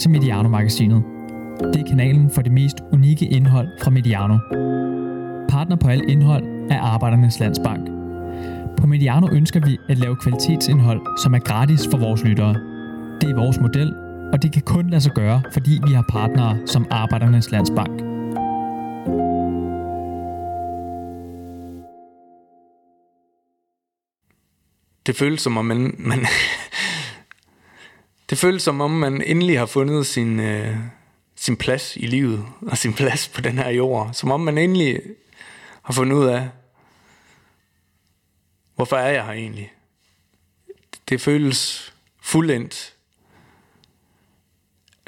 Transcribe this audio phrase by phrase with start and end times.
[0.00, 1.02] til Mediano-magasinet.
[1.60, 4.38] Det er kanalen for det mest unikke indhold fra Mediano.
[5.48, 7.88] Partner på alt indhold er Arbejdernes Landsbank.
[8.76, 12.54] På Mediano ønsker vi at lave kvalitetsindhold, som er gratis for vores lyttere.
[13.20, 13.94] Det er vores model,
[14.32, 18.00] og det kan kun lade sig gøre, fordi vi har partnere som Arbejdernes Landsbank.
[25.06, 26.26] Det føles som om man, man
[28.30, 30.76] det føles som om man endelig har fundet sin, øh,
[31.36, 34.10] sin plads i livet og sin plads på den her jord.
[34.12, 35.00] Som om man endelig
[35.82, 36.50] har fundet ud af,
[38.74, 39.72] hvorfor er jeg her egentlig?
[41.08, 42.94] Det føles fuldendt.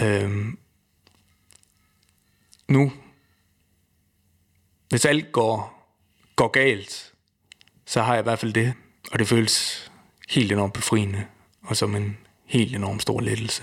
[0.00, 0.58] Øhm,
[2.68, 2.92] nu,
[4.88, 5.84] hvis alt går,
[6.36, 7.12] går galt,
[7.86, 8.74] så har jeg i hvert fald det.
[9.12, 9.90] Og det føles
[10.28, 11.26] helt enormt befriende,
[11.62, 12.18] og som en
[12.52, 13.62] helt enormt stor lettelse.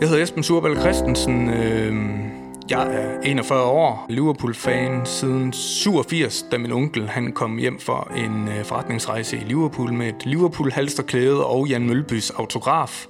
[0.00, 1.48] Jeg hedder Esben Surbal Christensen.
[1.48, 2.35] Øh,
[2.70, 8.48] jeg er 41 år, Liverpool-fan siden 87, da min onkel han kom hjem for en
[8.48, 13.06] øh, forretningsrejse i Liverpool med et Liverpool-halsterklæde og Jan Mølbys autograf.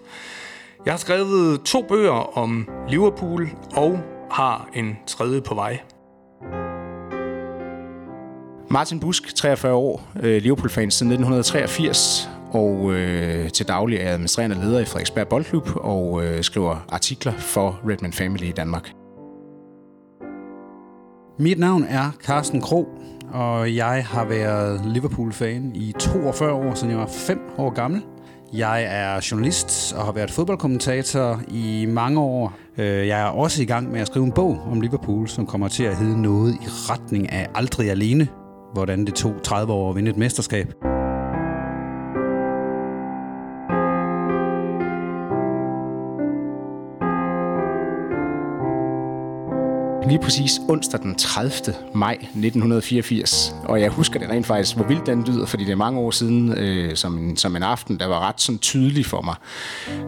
[0.84, 5.80] Jeg har skrevet to bøger om Liverpool og har en tredje på vej.
[8.70, 14.78] Martin Busk, 43 år, øh, Liverpool-fan siden 1983, og øh, til daglig er administrerende leder
[14.78, 19.05] i Frederiksberg Boldklub og øh, skriver artikler for Redman Family i Danmark.
[21.38, 22.88] Mit navn er Carsten Kro,
[23.32, 28.02] og jeg har været Liverpool-fan i 42 år, siden jeg var 5 år gammel.
[28.52, 32.52] Jeg er journalist og har været fodboldkommentator i mange år.
[32.78, 35.68] Øh, jeg er også i gang med at skrive en bog om Liverpool, som kommer
[35.68, 38.28] til at hedde noget i retning af Aldrig Alene,
[38.72, 40.95] hvordan det tog 30 år at vinde et mesterskab.
[50.08, 51.74] Lige præcis onsdag den 30.
[51.94, 53.54] maj 1984.
[53.64, 56.10] Og jeg husker det rent faktisk, hvor vildt den lyder, fordi det er mange år
[56.10, 59.34] siden, øh, som, en, som en aften, der var ret sådan tydelig for mig.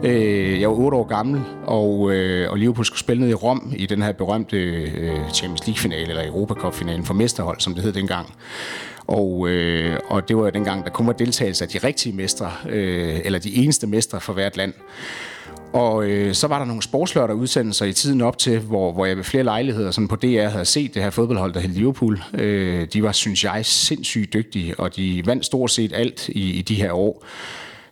[0.04, 3.72] Øh, jeg var 8 år gammel, og, øh, og Liverpool skulle spille ned i Rom
[3.76, 7.92] i den her berømte øh, Champions League-finale, eller Europa Cup-finalen for mesterhold, som det hed
[7.92, 8.34] dengang.
[9.06, 12.52] Og, øh, og det var jo dengang, der kun var deltagelse af de rigtige mestre,
[12.68, 14.72] øh, eller de eneste mestre for hvert land.
[15.72, 19.16] Og øh, så var der nogle sportslørder udsendelser i tiden op til, hvor, hvor jeg
[19.16, 22.22] ved flere lejligheder sådan på DR havde set det her fodboldhold, der hed Liverpool.
[22.34, 26.62] Øh, de var, synes jeg, sindssygt dygtige, og de vandt stort set alt i, i
[26.62, 27.24] de her år.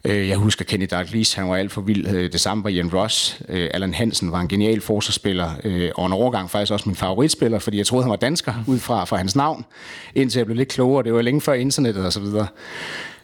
[0.05, 2.07] Øh, jeg husker Kenny Dalglish, han var alt for vild.
[2.07, 3.41] Øh, det samme var Jan Ross.
[3.49, 7.59] Øh, Allan Hansen var en genial forsvarsspiller, øh, og en overgang faktisk også min favoritspiller,
[7.59, 9.65] fordi jeg troede, han var dansker ud fra, fra hans navn,
[10.15, 11.05] indtil jeg blev lidt klogere.
[11.05, 12.47] Det var længe før internettet og så videre.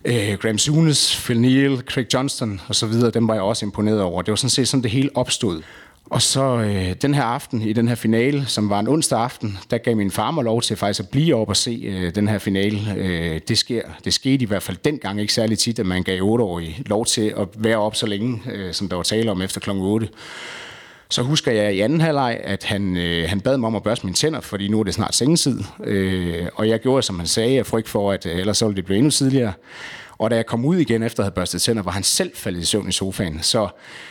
[0.05, 4.01] Øh, Graham Souness, Phil Neal, Craig Johnston og så videre, dem var jeg også imponeret
[4.01, 4.23] over.
[4.23, 5.63] Det var sådan set sådan, det hele opstod.
[6.11, 9.59] Og så øh, den her aften, i den her finale, som var en onsdag aften,
[9.71, 12.29] der gav min far mig lov til faktisk at blive op og se øh, den
[12.29, 12.95] her finale.
[12.97, 16.23] Øh, det, sker, det skete i hvert fald dengang ikke særlig tit, at man gav
[16.23, 19.61] 8-årige lov til at være op så længe, øh, som der var tale om efter
[19.61, 19.71] kl.
[19.71, 20.09] 8.
[21.13, 24.07] Så husker jeg i anden halvleg, at han, øh, han bad mig om at børste
[24.07, 25.61] mine tænder, fordi nu er det snart sengetid.
[25.85, 28.77] Øh, og jeg gjorde, som han sagde, jeg frygt for, at øh, ellers så ville
[28.77, 29.53] det blive endnu tidligere.
[30.19, 32.61] Og da jeg kom ud igen efter at have børstet tænder, var han selv faldet
[32.61, 33.39] i søvn i sofaen.
[33.43, 33.69] Så,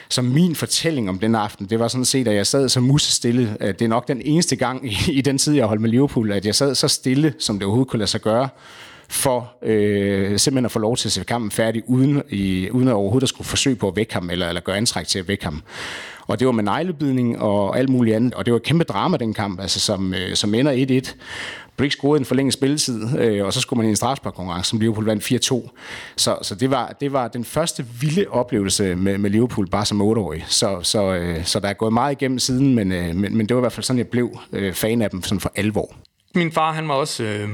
[0.10, 3.58] så min fortælling om den aften, det var sådan set, at jeg sad så musestille.
[3.60, 6.46] Det er nok den eneste gang i, i den tid, jeg holdt med Liverpool, at
[6.46, 8.50] jeg sad så stille, som det overhovedet kunne lade sig gøre
[9.10, 12.94] for øh, simpelthen at få lov til at se kampen færdig, uden, i, uden at
[12.94, 15.44] overhovedet at skulle forsøge på at vække ham, eller, eller gøre antræk til at vække
[15.44, 15.64] ham.
[16.32, 19.18] Og det var med neglebidning og alt muligt andet, og det var et kæmpe drama,
[19.18, 21.16] den kamp, altså, som, øh, som ender 1-1.
[21.78, 25.06] Briggs scorede en forlænget spilletid, øh, og så skulle man i en strafsparkkonkurrence, som Liverpool
[25.06, 25.70] vandt 4-2.
[26.16, 30.02] Så, så det, var, det var den første vilde oplevelse med, med Liverpool, bare som
[30.02, 30.46] 8-årig.
[30.48, 33.56] Så, så, øh, så der er gået meget igennem siden, men, øh, men, men det
[33.56, 35.96] var i hvert fald sådan, jeg blev øh, fan af dem sådan for alvor.
[36.36, 37.50] Min far, han var også, øh,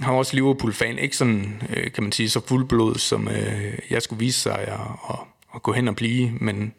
[0.00, 0.98] han var også Liverpool-fan.
[0.98, 4.80] Ikke sådan, øh, kan man sige, så fuldblod, som øh, jeg skulle vise sig at,
[5.10, 5.18] at,
[5.54, 6.72] at gå hen og blive, men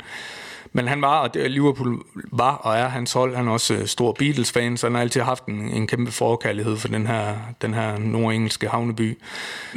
[0.74, 3.36] men han var, og det, Liverpool var og er hans hold.
[3.36, 6.78] Han er også øh, stor Beatles-fan, så han har altid haft en, en kæmpe forkærlighed
[6.78, 9.18] for den her, den her nordengelske havneby.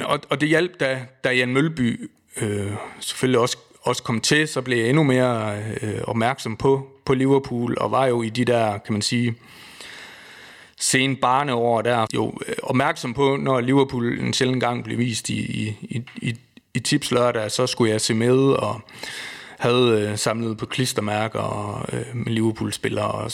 [0.05, 2.11] Og, og det hjalp, da, da Jan Mølby
[2.41, 7.15] øh, selvfølgelig også, også kom til, så blev jeg endnu mere øh, opmærksom på, på
[7.15, 9.35] Liverpool, og var jo i de der, kan man sige,
[10.77, 15.63] sen barneår der, jo øh, opmærksom på, når Liverpool en sjældent gang blev vist i,
[15.63, 16.35] i, i, i,
[16.75, 18.81] i tips lørdag, så skulle jeg se med, og
[19.59, 23.11] havde øh, samlet på klistermærker og, øh, Liverpool-spillere.
[23.11, 23.31] Og,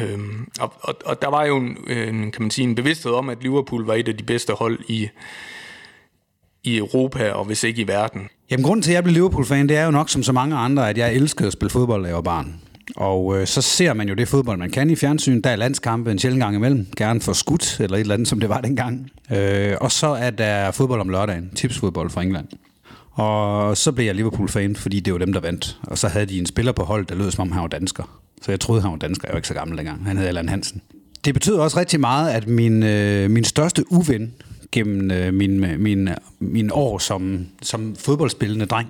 [0.00, 0.18] øh,
[0.60, 3.28] og, og, og der var jo en, øh, en, kan man sige, en bevidsthed om,
[3.28, 5.08] at Liverpool var et af de bedste hold i,
[6.64, 8.28] i Europa, og hvis ikke i verden.
[8.50, 10.90] Jamen, grunden til, at jeg blev Liverpool-fan, det er jo nok som så mange andre,
[10.90, 12.60] at jeg elskede at spille fodbold, da jeg var barn.
[12.96, 15.40] Og øh, så ser man jo det fodbold, man kan i fjernsyn.
[15.40, 16.86] Der er landskampe en sjældent gang imellem.
[16.96, 19.10] Gerne for skudt, eller et eller andet, som det var dengang.
[19.32, 21.50] Øh, og så er der fodbold om lørdagen.
[21.54, 22.46] Tipsfodbold fra England.
[23.14, 25.78] Og så blev jeg Liverpool-fan, fordi det var dem, der vandt.
[25.82, 28.20] Og så havde de en spiller på hold, der lød som om han var dansker.
[28.42, 29.28] Så jeg troede, han var dansker.
[29.28, 30.06] Jeg var ikke så gammel dengang.
[30.06, 30.82] Han hed Allan Hansen.
[31.24, 34.34] Det betød også rigtig meget, at min, øh, min største uven
[34.72, 38.88] gennem øh, min, øh, min, øh, min år som, som fodboldspillende dreng,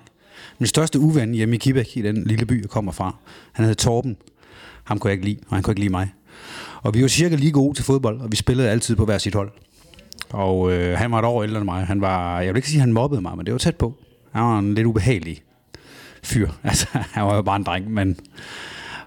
[0.59, 3.17] min største uven hjemme i Kibæk, i den lille by, jeg kommer fra,
[3.53, 4.17] han hed Torben.
[4.85, 6.13] Ham kunne jeg ikke lide, og han kunne ikke lide mig.
[6.83, 9.35] Og vi var cirka lige gode til fodbold, og vi spillede altid på hver sit
[9.35, 9.51] hold.
[10.31, 11.87] Og øh, han var et år ældre end mig.
[11.87, 13.95] Han var, jeg vil ikke sige, at han mobbede mig, men det var tæt på.
[14.35, 15.43] Han var en lidt ubehagelig
[16.23, 16.49] fyr.
[16.65, 18.17] Altså, han var jo bare en dreng, men...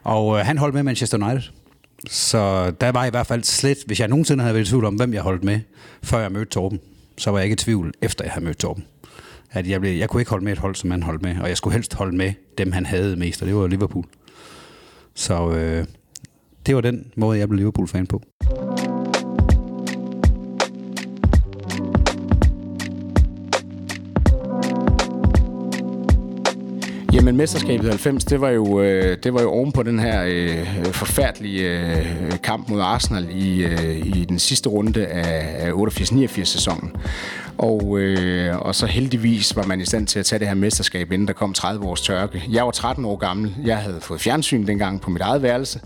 [0.04, 1.52] Og øh, han holdt med Manchester United.
[2.10, 4.96] Så der var i hvert fald slet, hvis jeg nogensinde havde været i tvivl om,
[4.96, 5.60] hvem jeg holdt med,
[6.04, 6.80] før jeg mødte Torben,
[7.18, 8.84] så var jeg ikke i tvivl, efter jeg havde mødt Torben.
[9.52, 11.50] At jeg, blev, jeg kunne ikke holde med et hold, som han holdt med, og
[11.50, 14.06] jeg skulle helst holde med dem, han havde mest, og det var Liverpool.
[15.16, 15.86] Så øh,
[16.66, 18.22] det var den måde, jeg blev Liverpool-fan på.
[27.18, 30.24] Jamen, mesterskabet i 90, det var jo, øh, det var jo oven på den her
[30.28, 36.44] øh, forfærdelige øh, kamp mod Arsenal i, øh, i den sidste runde af, af 88-89
[36.44, 36.96] sæsonen.
[37.58, 41.12] Og, øh, og så heldigvis var man i stand til at tage det her mesterskab,
[41.12, 42.44] inden der kom 30 års tørke.
[42.50, 43.56] Jeg var 13 år gammel.
[43.66, 45.80] Jeg havde fået fjernsyn dengang på mit eget værelse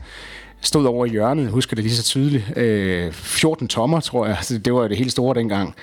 [0.61, 2.57] stod over i hjørnet, husker det lige så tydeligt.
[2.57, 4.37] Øh, 14 tommer, tror jeg.
[4.65, 5.75] Det var det helt store dengang.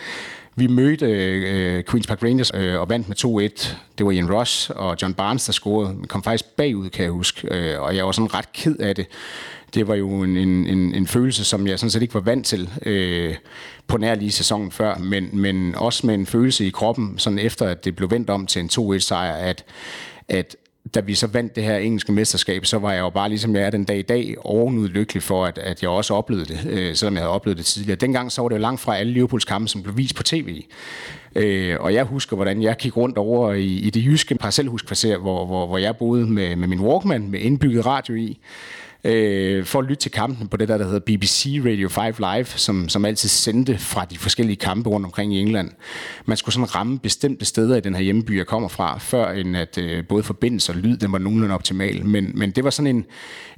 [0.59, 3.77] Vi mødte øh, Queen's Park Rangers øh, og vandt med 2-1.
[3.99, 5.97] Det var Ian Ross og John Barnes, der scorede.
[6.01, 7.49] Vi kom faktisk bagud, kan jeg huske.
[7.55, 9.07] Øh, og jeg var sådan ret ked af det.
[9.75, 12.71] Det var jo en, en, en følelse, som jeg sådan set ikke var vant til
[12.87, 13.35] øh,
[13.87, 17.67] på nær lige sæsonen før, men, men også med en følelse i kroppen, sådan efter
[17.67, 19.65] at det blev vendt om til en 2-1-sejr, at,
[20.29, 20.57] at
[20.95, 23.63] da vi så vandt det her engelske mesterskab, så var jeg jo bare ligesom jeg
[23.63, 26.97] er den dag i dag ovenud lykkelig for, at, at jeg også oplevede det, øh,
[26.97, 27.97] selvom jeg havde oplevet det tidligere.
[27.97, 30.63] Dengang så var det jo langt fra alle Liverpools kampe, som blev vist på tv.
[31.37, 35.47] Øh, og jeg husker, hvordan jeg gik rundt over i, i det jyske parcelhuskvarter, hvor,
[35.47, 38.39] hvor, hvor jeg boede med, med min Walkman, med indbygget radio i
[39.05, 42.45] øh, for at lytte til kampen på det der, der hedder BBC Radio 5 Live,
[42.45, 45.71] som, som altid sendte fra de forskellige kampe rundt omkring i England.
[46.27, 49.57] Man skulle sådan ramme bestemte steder i den her hjemby, jeg kommer fra, før end
[49.57, 52.07] at øh, både forbindelse og lyd, den var nogenlunde optimal.
[52.07, 53.05] Men, men det var sådan en,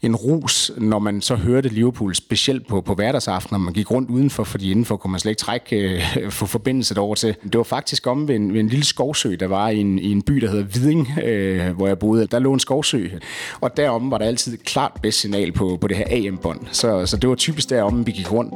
[0.03, 4.11] en rus, når man så hørte Liverpool, specielt på, på hverdagsaften, når man gik rundt
[4.11, 7.37] udenfor, fordi indenfor kunne man slet ikke trække øh, få forbindelse over til.
[7.43, 10.13] Det var faktisk om ved en, ved en lille skovsø, der var i en, i
[10.13, 12.27] en by, der hedder Viding, øh, hvor jeg boede.
[12.27, 13.09] Der lå en skovsø,
[13.61, 16.61] og derom var der altid klart bedst signal på, på det her AM-bånd.
[16.73, 18.55] Så, så det var typisk derom, vi gik rundt.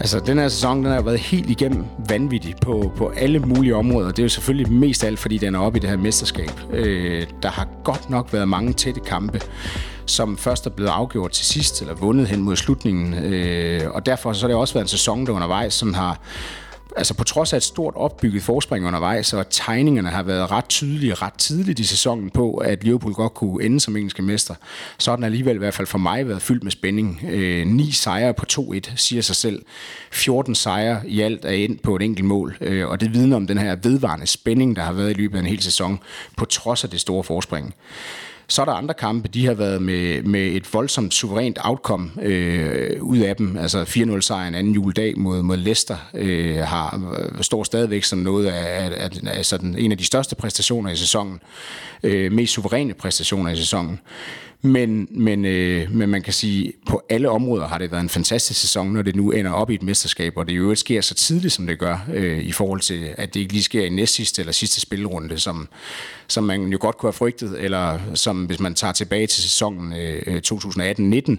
[0.00, 4.08] Altså, den her sæson, den har været helt igennem vanvittig på, på alle mulige områder.
[4.08, 6.50] Det er jo selvfølgelig mest alt, fordi den er oppe i det her mesterskab.
[6.72, 9.40] Øh, der har godt nok været mange tætte kampe,
[10.06, 13.14] som først er blevet afgjort til sidst, eller vundet hen mod slutningen.
[13.14, 16.20] Øh, og derfor så har det også været en sæson, der undervejs sådan har
[16.98, 21.14] altså på trods af et stort opbygget forspring undervejs, så tegningerne har været ret tydelige
[21.14, 24.54] ret tidligt i sæsonen på, at Liverpool godt kunne ende som engelske mester.
[24.98, 27.20] Så har den alligevel i hvert fald for mig været fyldt med spænding.
[27.30, 29.62] Øh, ni sejre på 2-1, siger sig selv.
[30.12, 33.46] 14 sejre i alt er ind på et enkelt mål, øh, og det vidner om
[33.46, 36.00] den her vedvarende spænding, der har været i løbet af en hel sæson,
[36.36, 37.74] på trods af det store forspring.
[38.50, 43.02] Så er der andre kampe, de har været med, med et voldsomt suverænt outcome øh,
[43.02, 43.56] ud af dem.
[43.56, 48.84] Altså 4-0-sejren anden juledag mod, mod Leicester øh, har, øh, står stadigvæk som noget af,
[48.84, 51.40] af, af, af sådan en af de største præstationer i sæsonen.
[52.02, 54.00] Øh, mest suveræne præstationer i sæsonen.
[54.62, 58.60] Men, men, øh, men man kan sige, på alle områder har det været en fantastisk
[58.60, 61.14] sæson, når det nu ender op i et mesterskab, og det jo ikke sker så
[61.14, 64.42] tidligt, som det gør, øh, i forhold til, at det ikke lige sker i næstsidste
[64.42, 65.68] eller sidste spilrunde, som,
[66.28, 69.92] som man jo godt kunne have frygtet, eller som hvis man tager tilbage til sæsonen
[69.92, 71.36] øh, øh 2018-19,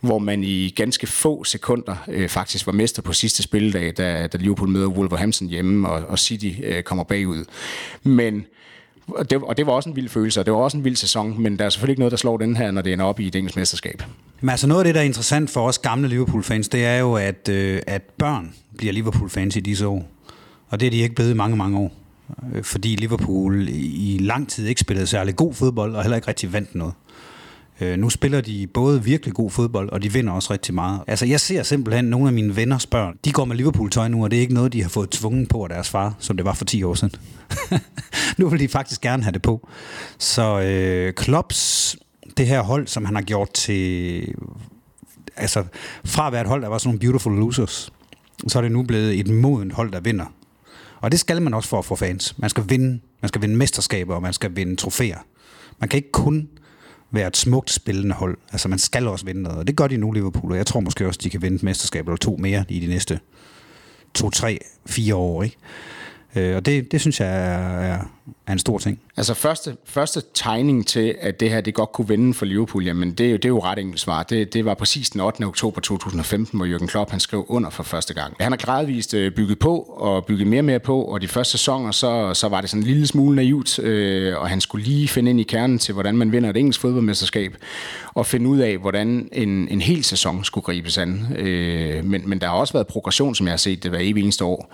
[0.00, 4.38] hvor man i ganske få sekunder øh, faktisk var mester på sidste spilledag, da, da
[4.38, 7.44] Liverpool møder Wolverhampton hjemme, og, og City øh, kommer bagud.
[8.02, 8.46] Men
[9.08, 10.96] og det, og det var også en vild følelse, og det var også en vild
[10.96, 13.20] sæson, men der er selvfølgelig ikke noget, der slår den her, når det ender op
[13.20, 14.02] i et engelsk mesterskab.
[14.40, 17.14] Men altså noget af det, der er interessant for os gamle Liverpool-fans, det er jo,
[17.14, 20.08] at, øh, at børn bliver Liverpool-fans i disse år.
[20.68, 21.92] Og det er de ikke blevet i mange, mange år.
[22.54, 26.52] Øh, fordi Liverpool i lang tid ikke spillede særlig god fodbold, og heller ikke rigtig
[26.52, 26.94] vandt noget.
[27.82, 31.00] Øh, nu spiller de både virkelig god fodbold, og de vinder også rigtig meget.
[31.06, 34.30] Altså, jeg ser simpelthen nogle af mine venners børn, de går med Liverpool-tøj nu, og
[34.30, 36.54] det er ikke noget, de har fået tvunget på af deres far, som det var
[36.54, 37.14] for 10 år siden.
[38.38, 39.68] nu vil de faktisk gerne have det på.
[40.18, 41.96] Så øh, Klopps,
[42.36, 44.34] det her hold, som han har gjort til...
[45.36, 45.64] Altså,
[46.04, 47.92] fra at være et hold, der var sådan nogle beautiful losers,
[48.48, 50.26] så er det nu blevet et modent hold, der vinder.
[51.00, 52.38] Og det skal man også for at få fans.
[52.38, 55.18] Man skal vinde, man skal vinde mesterskaber, og man skal vinde trofæer.
[55.78, 56.48] Man kan ikke kun
[57.12, 58.38] være et smukt spillende hold.
[58.52, 60.80] Altså man skal også vinde noget, og det gør de nu Liverpool, og jeg tror
[60.80, 63.20] måske også, de kan vinde et mesterskab eller to mere i de næste
[64.14, 65.42] to, tre, fire år.
[65.42, 65.56] Ikke?
[66.36, 67.98] Øh, og det, det synes jeg er, er,
[68.46, 69.00] er en stor ting.
[69.16, 73.12] Altså første, første tegning til, at det her det godt kunne vinde for Liverpool, jamen
[73.12, 74.22] det, er det er jo ret enkelt svar.
[74.22, 75.44] Det, det var præcis den 8.
[75.44, 78.36] oktober 2015, hvor Jürgen Klopp han skrev under for første gang.
[78.40, 81.50] Han har gradvist øh, bygget på og bygget mere og mere på, og de første
[81.52, 85.08] sæsoner, så, så var det sådan en lille smule naivt, øh, og han skulle lige
[85.08, 87.56] finde ind i kernen til, hvordan man vinder et engelsk fodboldmesterskab,
[88.14, 91.26] og finde ud af, hvordan en, en hel sæson skulle gribes an.
[91.36, 94.22] Øh, men, men der har også været progression, som jeg har set det hver evig
[94.22, 94.72] eneste år.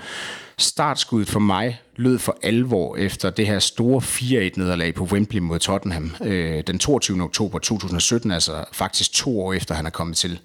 [0.60, 6.10] Startskuddet for mig lød for alvor efter det her store 4-1-nederlag på Wembley mod Tottenham
[6.24, 7.22] øh, den 22.
[7.22, 10.40] oktober 2017, altså faktisk to år efter han er kommet til.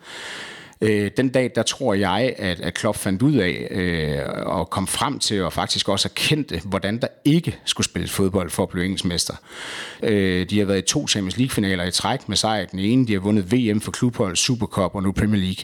[0.84, 4.88] Øh, den dag, der tror jeg, at, at Klopp fandt ud af øh, og kom
[4.88, 8.86] frem til og faktisk også erkendte, hvordan der ikke skulle spilles fodbold for at blive
[8.86, 9.34] engelsk mester.
[10.03, 13.08] Øh, de har været i to Champions League-finaler i træk med sejr den ene.
[13.08, 15.63] De har vundet VM for klubhold, Supercup og nu Premier League.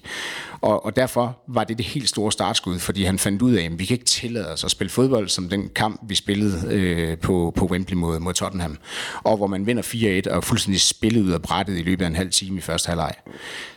[0.62, 3.80] Og, og derfor var det det helt store startskud, fordi han fandt ud af, at
[3.80, 7.54] vi kan ikke tillade os at spille fodbold som den kamp, vi spillede øh, på,
[7.56, 8.78] på Wembley mod, mod Tottenham.
[9.24, 12.16] Og hvor man vinder 4-1 og fuldstændig spillet ud af brættet i løbet af en
[12.16, 13.14] halv time i første halvleg.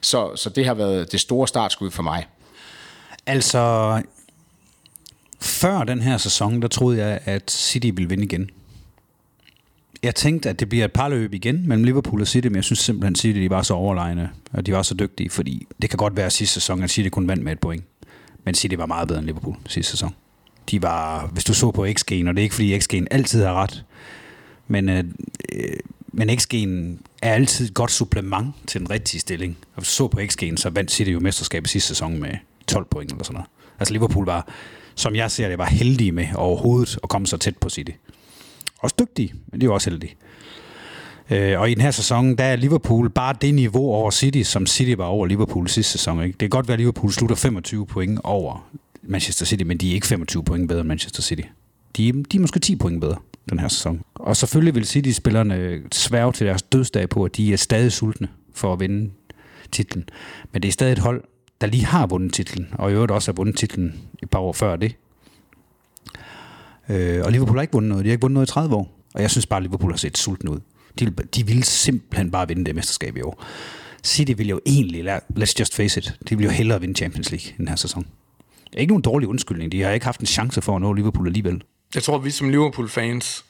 [0.01, 2.27] Så, så det har været det store startskud for mig.
[3.27, 4.03] Altså,
[5.41, 8.51] før den her sæson, der troede jeg, at City ville vinde igen.
[10.03, 12.79] Jeg tænkte, at det bliver et parløb igen mellem Liverpool og City, men jeg synes
[12.79, 15.97] simpelthen, at City de var så overlegne, og de var så dygtige, fordi det kan
[15.97, 17.85] godt være at sidste sæson, at City kun vandt med et point.
[18.45, 20.15] Men City var meget bedre end Liverpool sidste sæson.
[20.71, 23.55] De var, hvis du så på XG'en, og det er ikke fordi XG'en altid har
[23.55, 23.85] ret,
[24.69, 25.05] men, øh,
[25.55, 25.77] øh
[26.15, 29.57] men XG'en er altid et godt supplement til den rigtige stilling.
[29.75, 32.31] Og hvis du så på XG'en, så vandt City jo mesterskabet sidste sæson med
[32.67, 33.49] 12 point eller sådan noget.
[33.79, 34.49] Altså Liverpool var,
[34.95, 37.93] som jeg ser det, var heldige med overhovedet at komme så tæt på City.
[38.83, 40.17] Også dygtige, men de er også heldige.
[41.31, 44.67] Øh, og i den her sæson, der er Liverpool bare det niveau over City, som
[44.67, 46.23] City var over Liverpool sidste sæson.
[46.23, 46.33] Ikke?
[46.33, 48.69] Det kan godt være, at Liverpool slutter 25 point over
[49.03, 51.43] Manchester City, men de er ikke 25 point bedre end Manchester City.
[51.97, 53.17] De er, de er måske 10 point bedre
[53.51, 54.01] den her sæson.
[54.15, 58.73] Og selvfølgelig vil City-spillerne sværge til deres dødsdag på, at de er stadig sultne for
[58.73, 59.11] at vinde
[59.73, 60.05] titlen.
[60.53, 61.25] Men det er stadig et hold,
[61.61, 64.53] der lige har vundet titlen, og i øvrigt også har vundet titlen et par år
[64.53, 64.95] før det.
[66.89, 68.05] Øh, og Liverpool har ikke vundet noget.
[68.05, 68.99] De har ikke vundet noget i 30 år.
[69.15, 70.61] Og jeg synes bare, at Liverpool har set sulten ud.
[70.99, 73.45] De, de ville simpelthen bare vinde det mesterskab i år.
[74.05, 77.51] City vil jo egentlig, let's just face it, de vil jo hellere vinde Champions League
[77.51, 78.07] i den her sæson.
[78.65, 79.73] Det er ikke nogen dårlig undskyldning.
[79.73, 81.63] De har ikke haft en chance for at nå Liverpool alligevel.
[81.95, 83.45] Jeg tror, at vi som Liverpool-fans,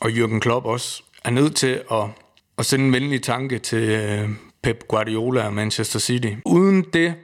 [0.00, 2.04] og Jürgen Klopp også, er nødt til at,
[2.58, 4.28] at sende en venlig tanke til øh,
[4.62, 6.32] Pep Guardiola og Manchester City.
[6.44, 7.14] Uden det,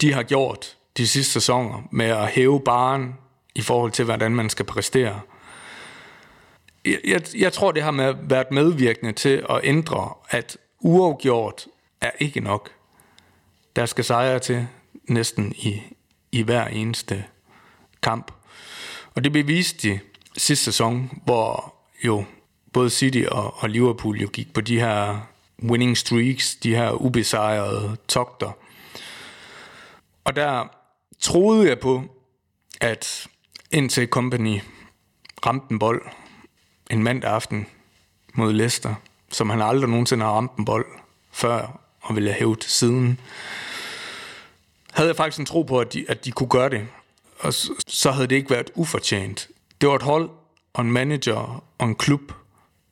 [0.00, 3.14] de har gjort de sidste sæsoner med at hæve baren
[3.54, 5.20] i forhold til, hvordan man skal præstere.
[6.84, 11.66] Jeg, jeg, jeg tror, det har med, været medvirkende til at ændre, at uafgjort
[12.00, 12.70] er ikke nok.
[13.76, 14.66] Der skal sejre til
[15.08, 15.82] næsten i,
[16.32, 17.24] i hver eneste
[18.02, 18.32] kamp.
[19.14, 20.00] Og det beviste de
[20.36, 22.24] sidste sæson, hvor jo
[22.72, 25.26] både City og, og Liverpool jo gik på de her
[25.62, 28.52] winning streaks, de her ubesejrede togter.
[30.24, 30.68] Og der
[31.20, 32.02] troede jeg på,
[32.80, 33.26] at
[33.72, 34.60] indtil Company
[35.46, 36.02] ramte en bold
[36.90, 37.66] en mandag aften
[38.34, 38.94] mod Leicester,
[39.30, 40.86] som han aldrig nogensinde har ramt en bold
[41.30, 43.20] før og ville have hævet siden,
[44.92, 46.86] havde jeg faktisk en tro på, at de, at de kunne gøre det.
[47.38, 49.48] Og så, så havde det ikke været ufortjent.
[49.80, 50.30] Det var et hold
[50.72, 52.32] og en manager og en klub,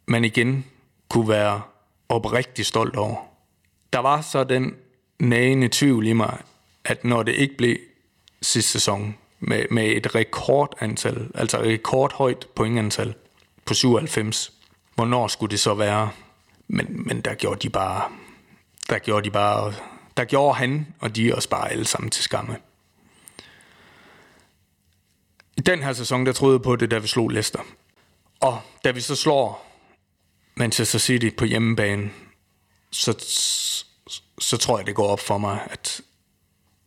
[0.07, 0.65] man igen
[1.09, 1.63] kunne være
[2.09, 3.17] oprigtig stolt over.
[3.93, 4.75] Der var så den
[5.19, 6.39] nagende tvivl i mig,
[6.85, 7.77] at når det ikke blev
[8.43, 13.15] sidste sæson, med, med et rekordantal, altså et rekordhøjt pointantal
[13.65, 14.53] på 97.
[14.95, 16.11] Hvornår skulle det så være?
[16.69, 18.11] Men, men der gjorde de bare,
[18.89, 19.75] der gjorde de bare,
[20.17, 22.57] der gjorde han og de os bare alle sammen til skamme.
[25.57, 27.61] I den her sæson, der troede jeg på det, da vi slog Leicester.
[28.41, 29.67] Og da vi så slår
[30.55, 32.11] Manchester City på hjemmebane,
[32.91, 33.13] så,
[34.39, 36.01] så tror jeg, det går op for mig, at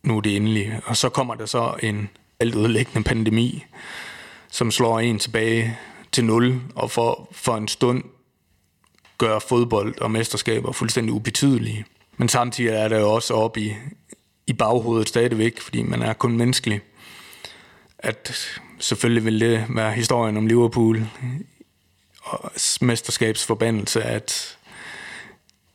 [0.04, 0.82] nu er det endelig.
[0.86, 2.10] Og så kommer der så en
[2.44, 3.66] alt ødelæggende pandemi,
[4.50, 5.78] som slår en tilbage
[6.12, 8.04] til nul, og for, for en stund
[9.18, 11.86] gør fodbold og mesterskaber fuldstændig ubetydelige.
[12.18, 13.74] Men samtidig er det jo også op i,
[14.48, 16.82] i baghovedet stadigvæk, fordi man er kun menneskelig,
[18.00, 18.36] at
[18.80, 21.08] selvfølgelig vil det være historien om Liverpool
[22.24, 24.58] og mesterskabsforbandelse, at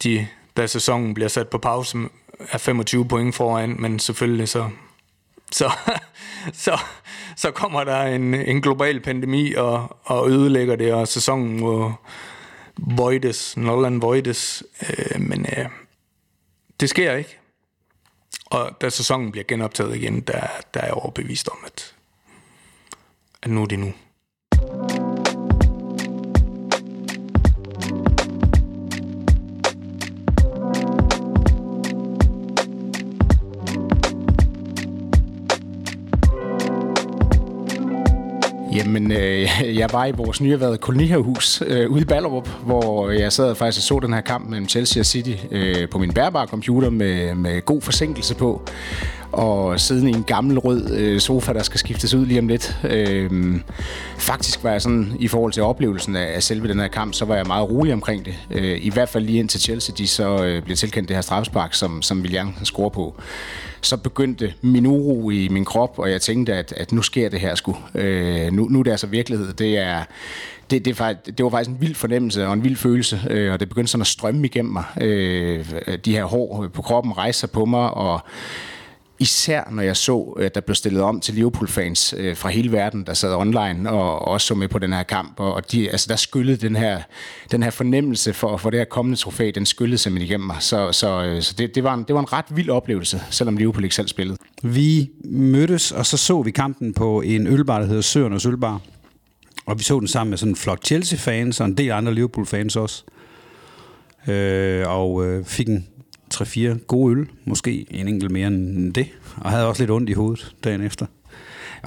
[0.02, 1.98] de, da sæsonen bliver sat på pause,
[2.52, 4.70] er 25 point foran, men selvfølgelig så,
[5.52, 5.72] så,
[6.52, 6.78] så,
[7.36, 11.92] så kommer der en, en global pandemi og, og ødelægger det, og sæsonen må
[12.78, 15.66] voides, Nolan voides, øh, men øh,
[16.80, 17.38] det sker ikke.
[18.46, 21.94] Og da sæsonen bliver genoptaget igen, der, der er jeg overbevist om, at,
[23.42, 23.92] at nu er det nu.
[38.88, 39.48] Jamen, øh,
[39.80, 43.82] jeg var i vores nyerhvervede kolonihavhus øh, ude i Ballerup, hvor jeg sad faktisk og
[43.82, 47.64] så den her kamp mellem Chelsea og City øh, på min bærbare computer med, med
[47.64, 48.62] god forsinkelse på.
[49.32, 52.78] Og sidde i en gammel rød øh, sofa, der skal skiftes ud lige om lidt.
[52.84, 53.60] Øh,
[54.18, 57.24] faktisk var jeg sådan, i forhold til oplevelsen af, af selve den her kamp, så
[57.24, 58.34] var jeg meget rolig omkring det.
[58.50, 61.74] Øh, I hvert fald lige indtil Chelsea, de så øh, bliver tilkendt det her strafspark,
[61.74, 63.14] som, som William scorer på
[63.80, 67.40] så begyndte min uro i min krop, og jeg tænkte, at, at nu sker det
[67.40, 67.76] her sgu.
[67.94, 69.52] Øh, nu, nu er det altså virkelighed.
[69.52, 70.04] Det er,
[70.70, 73.68] det, det, det var faktisk en vild fornemmelse og en vild følelse, øh, og det
[73.68, 74.84] begyndte sådan at strømme igennem mig.
[75.00, 75.66] Øh,
[76.04, 78.20] de her hår på kroppen rejser på mig, og
[79.20, 83.06] Især når jeg så, at der blev stillet om til Liverpool-fans øh, fra hele verden,
[83.06, 85.40] der sad online og også så med på den her kamp.
[85.40, 87.02] Og de, altså, der skyllede den her,
[87.50, 90.56] den her fornemmelse for, for det her kommende trofæ, den skyllede simpelthen igennem mig.
[90.60, 93.56] Så, så, øh, så det, det, var en, det var en ret vild oplevelse, selvom
[93.56, 94.38] Liverpool ikke selv spillede.
[94.62, 98.80] Vi mødtes, og så så vi kampen på en ølbar, der hedder Søernes Ølbar.
[99.66, 102.76] Og vi så den sammen med sådan en flok Chelsea-fans og en del andre Liverpool-fans
[102.76, 103.04] også.
[104.28, 105.86] Øh, og øh, fik en
[106.42, 110.12] 3-4 gode øl, måske en enkelt mere end det, og havde også lidt ondt i
[110.12, 111.06] hovedet dagen efter.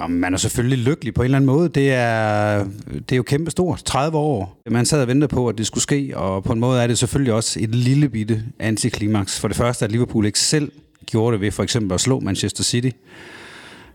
[0.00, 1.68] Ja, man er selvfølgelig lykkelig på en eller anden måde.
[1.68, 3.82] Det er, det er jo kæmpe stort.
[3.84, 4.60] 30 år.
[4.70, 6.98] Man sad og ventede på, at det skulle ske, og på en måde er det
[6.98, 9.40] selvfølgelig også et lille bitte antiklimaks.
[9.40, 10.72] For det første, at Liverpool ikke selv
[11.06, 12.90] gjorde det ved for eksempel at slå Manchester City,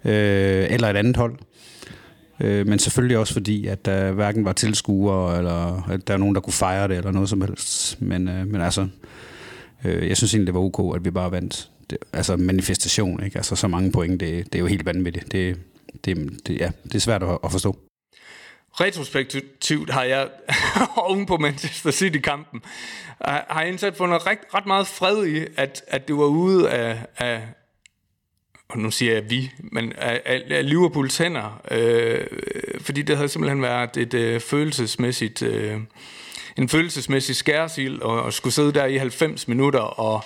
[0.06, 1.36] øh, eller et andet hold.
[2.40, 6.36] Øh, men selvfølgelig også fordi, at der hverken var tilskuere, eller at der var nogen,
[6.36, 8.02] der kunne fejre det, eller noget som helst.
[8.02, 8.88] Men, øh, men altså,
[9.86, 11.70] Øh, jeg synes egentlig, det var ok, at vi bare vandt.
[11.90, 13.38] Det, altså manifestation, ikke?
[13.38, 15.32] Altså så mange point, det, det er jo helt vanvittigt.
[15.32, 15.60] Det,
[16.06, 17.78] det, det, ja, det er svært at, at forstå.
[18.72, 20.30] Retrospektivt har jeg
[21.08, 22.62] oven på Manchester City-kampen,
[23.26, 27.06] har jeg indsat fundet ret, ret meget fred i, at, at det var ude af,
[27.18, 27.42] af
[28.70, 32.28] og nu siger jeg vi, men af, af Liverpools hænder, øh,
[32.82, 35.80] fordi det havde simpelthen været et øh, følelsesmæssigt øh,
[36.58, 40.24] en følelsesmæssig skærsild og, og skulle sidde der i 90 minutter og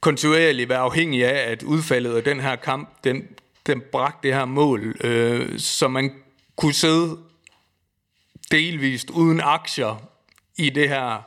[0.00, 3.22] kontinuerligt være afhængig af, at udfaldet af den her kamp, den,
[3.66, 6.14] den bragte det her mål, øh, så man
[6.56, 7.18] kunne sidde
[8.50, 10.02] delvist uden aktier
[10.56, 11.22] i det her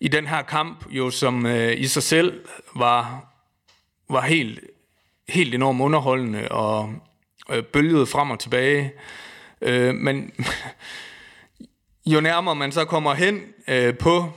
[0.00, 3.26] i den her kamp, jo som øh, i sig selv var,
[4.10, 4.60] var helt,
[5.28, 6.94] helt enormt underholdende og
[7.50, 8.92] øh, bølgede frem og tilbage.
[9.60, 10.32] Øh, men
[12.08, 14.32] jo nærmere man så kommer hen øh, på,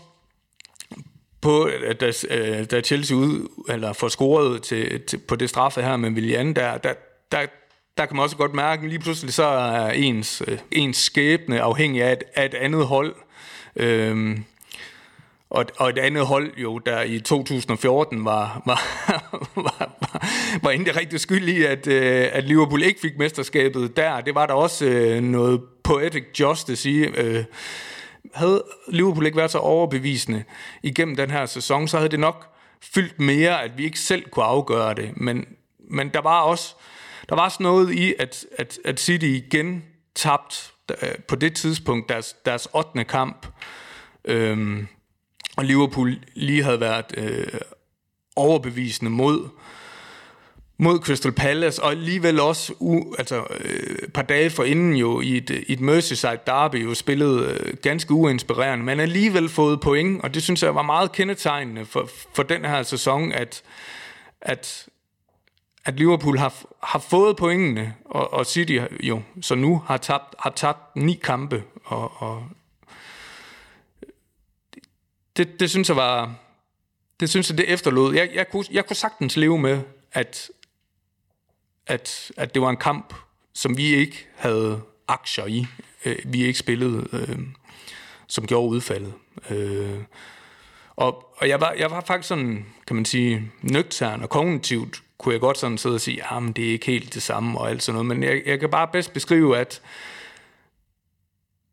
[1.41, 5.81] på øh, da, øh, da Chelsea ud, eller får scoret til, til, på det straffe
[5.81, 6.93] her med Willian, der, der,
[7.31, 7.45] der,
[7.97, 11.61] der kan man også godt mærke, at lige pludselig så er ens, øh, ens skæbne
[11.61, 13.15] afhængig af et, af et andet hold.
[13.75, 14.43] Øhm,
[15.49, 18.81] og, og et andet hold jo, der i 2014 var, var,
[19.55, 20.27] var, var,
[20.63, 24.21] var ikke rigtig skyld i, at, øh, at Liverpool ikke fik mesterskabet der.
[24.21, 26.97] Det var der også øh, noget poetic justice i.
[26.97, 27.43] Øh,
[28.33, 30.43] havde Liverpool ikke været så overbevisende
[30.83, 32.47] igennem den her sæson, så havde det nok
[32.81, 35.11] fyldt mere, at vi ikke selv kunne afgøre det.
[35.17, 35.45] Men,
[35.89, 36.75] men der var også
[37.29, 39.83] der var sådan noget i, at, at, at City igen
[40.15, 43.03] tabt øh, på det tidspunkt deres, deres 8.
[43.03, 43.47] kamp.
[44.25, 44.87] Øhm,
[45.57, 47.47] og Liverpool lige havde været øh,
[48.35, 49.49] overbevisende mod
[50.81, 55.21] mod Crystal Palace, og alligevel også u, altså, øh, et par dage for inden jo
[55.21, 60.23] i et, i et Merseyside derby jo spillet øh, ganske uinspirerende, men alligevel fået point,
[60.23, 63.63] og det synes jeg var meget kendetegnende for, for den her sæson, at,
[64.41, 64.87] at,
[65.85, 70.53] at Liverpool har, har fået pointene, og, og City jo så nu har tabt, har
[70.55, 72.43] tabt ni kampe, og, og
[75.37, 76.35] det, det synes jeg var,
[77.19, 78.15] det synes jeg, det efterlod.
[78.15, 79.81] Jeg, jeg, kunne, jeg kunne sagtens leve med,
[80.13, 80.49] at,
[81.87, 83.13] at, at det var en kamp,
[83.53, 85.65] som vi ikke havde aktier i.
[86.05, 87.07] Øh, vi ikke spillede.
[87.13, 87.39] Øh,
[88.31, 89.13] som gjorde udfaldet.
[89.49, 89.99] Øh,
[90.95, 95.33] og, og jeg, var, jeg var faktisk sådan, kan man sige, nøgtern og kognitivt kunne
[95.33, 97.69] jeg godt sådan sidde og sige, ja, men det er ikke helt det samme og
[97.69, 98.05] alt sådan noget.
[98.05, 99.81] Men jeg, jeg kan bare bedst beskrive, at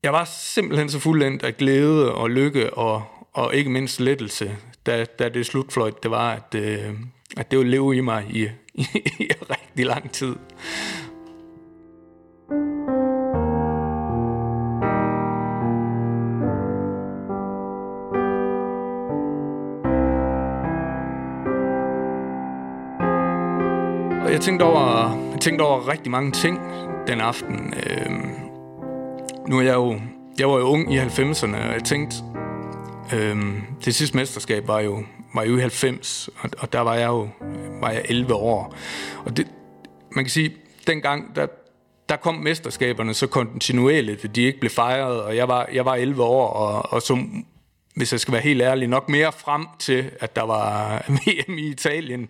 [0.03, 5.05] jeg var simpelthen så fuldendt af glæde og lykke og, og ikke mindst lettelse, da,
[5.05, 6.94] da det slutfløjt, det var, at, øh,
[7.37, 8.87] at det vil leve i mig i, i,
[9.25, 10.37] i rigtig lang tid.
[24.29, 26.59] Og jeg tænkte over, jeg tænkte over rigtig mange ting
[27.07, 27.75] den aften.
[27.77, 28.11] Øh,
[29.49, 30.01] nu er jeg jo,
[30.38, 32.17] jeg var jo ung i 90'erne, og jeg tænkte,
[33.14, 33.37] øh,
[33.85, 35.03] det sidste mesterskab var jo,
[35.35, 37.29] var jo i 90, og, og der var jeg jo
[37.81, 38.75] var jeg 11 år.
[39.25, 39.47] Og det,
[40.11, 40.53] man kan sige,
[40.87, 41.47] dengang, der,
[42.09, 45.95] der kom mesterskaberne så kontinuerligt, at de ikke blev fejret, og jeg var, jeg var
[45.95, 47.47] 11 år, og, og som
[47.99, 51.69] hvis jeg skal være helt ærlig, nok mere frem til, at der var VM i
[51.69, 52.29] Italien,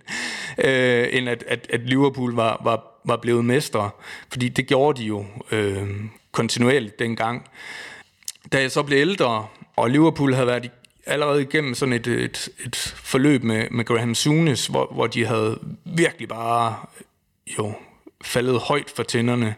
[0.58, 3.90] øh, end at, at, at Liverpool var, var, var blevet mestre.
[4.30, 5.88] Fordi det gjorde de jo øh,
[6.32, 7.48] kontinuerligt dengang.
[8.52, 10.70] Da jeg så blev ældre, og Liverpool havde været
[11.08, 15.58] allerede igennem sådan et, et, et forløb med, med Graham Sunes, hvor, hvor de havde
[15.84, 16.76] virkelig bare
[17.58, 17.72] jo
[18.24, 19.54] faldet højt for tænderne,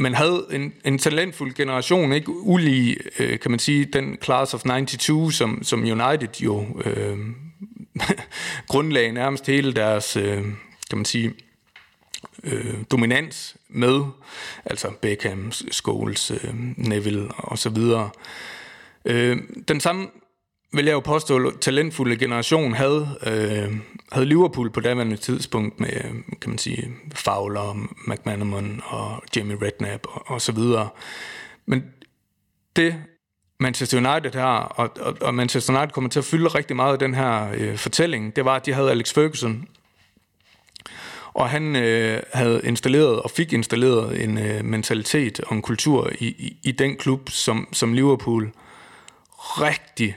[0.00, 2.30] man havde en, en talentfuld generation, ikke?
[2.30, 7.18] Ulig, øh, kan man sige, den class of 92, som, som United jo øh,
[8.68, 10.42] grundlagde nærmest hele deres, øh,
[10.90, 11.34] kan man sige,
[12.44, 14.00] øh, dominans med,
[14.64, 18.10] altså Beckham, Scholes, øh, Neville og så videre.
[19.04, 20.08] Øh, den samme
[20.72, 23.76] vil jeg jo påstå, talentfulde generation havde, øh,
[24.12, 25.90] havde Liverpool på daværende tidspunkt med,
[26.40, 30.88] kan man sige, Fowler, McManaman og Jamie Redknapp og, og så videre.
[31.66, 31.84] Men
[32.76, 32.96] det
[33.60, 36.98] Manchester United har, og, og, og Manchester United kommer til at fylde rigtig meget af
[36.98, 39.68] den her øh, fortælling, det var, at de havde Alex Ferguson,
[41.34, 46.26] og han øh, havde installeret og fik installeret en øh, mentalitet og en kultur i,
[46.26, 48.50] i, i den klub, som, som Liverpool
[49.38, 50.16] rigtig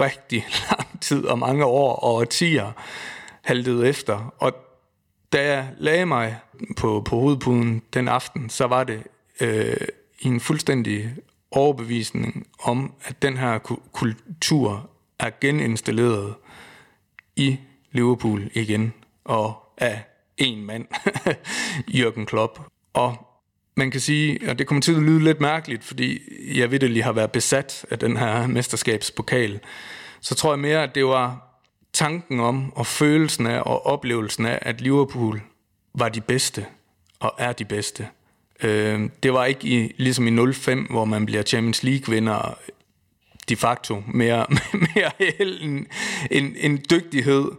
[0.00, 2.72] rigtig lang tid og mange år og årtier
[3.42, 4.34] haltede efter.
[4.38, 4.52] Og
[5.32, 6.36] da jeg lagde mig
[6.76, 9.02] på, på hovedpuden den aften, så var det
[9.40, 9.76] øh,
[10.20, 11.14] en fuldstændig
[11.50, 13.58] overbevisning om, at den her
[13.92, 16.34] kultur er geninstalleret
[17.36, 17.58] i
[17.92, 18.92] Liverpool igen,
[19.24, 20.04] og af
[20.36, 20.86] en mand,
[21.98, 22.60] Jürgen Klopp.
[22.92, 23.27] Og
[23.78, 26.20] man kan sige, og det kommer til at lyde lidt mærkeligt, fordi
[26.58, 29.60] jeg ved, lige har været besat af den her mesterskabspokal,
[30.20, 31.48] så tror jeg mere, at det var
[31.92, 35.42] tanken om, og følelsen af, og oplevelsen af, at Liverpool
[35.94, 36.66] var de bedste,
[37.20, 38.08] og er de bedste.
[38.62, 42.58] Øh, det var ikke i, ligesom i 05, hvor man bliver Champions League-vinder
[43.48, 44.46] de facto mere,
[44.94, 45.86] mere held end,
[46.30, 47.50] end, end dygtighed.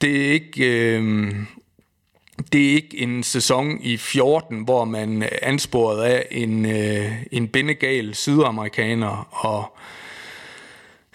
[0.00, 0.66] Det er ikke...
[0.98, 1.34] Øh,
[2.54, 8.14] det er ikke en sæson i 14, hvor man ansporet af en, øh, en bindegal
[8.14, 9.76] sydamerikaner og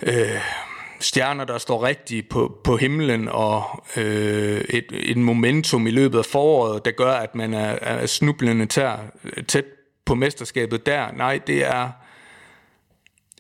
[0.04, 0.42] øh,
[1.00, 6.26] stjerner, der står rigtigt på, på himlen, og øh, et, et momentum i løbet af
[6.26, 8.98] foråret, der gør, at man er, er snublende tær,
[9.48, 9.66] tæt
[10.06, 11.12] på mesterskabet der.
[11.12, 11.90] Nej, det er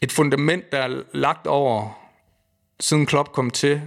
[0.01, 1.99] et fundament, der er lagt over,
[2.79, 3.81] siden Klopp kom til,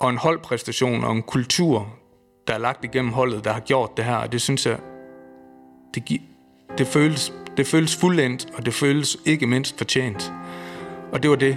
[0.00, 1.99] og en holdpræstation og en kultur,
[2.50, 4.78] der er lagt igennem holdet, der har gjort det her, og det synes jeg,
[5.94, 6.22] det, gi-
[6.78, 10.32] det, føles, det føles fuldendt, og det føles ikke mindst fortjent.
[11.12, 11.56] Og det var det,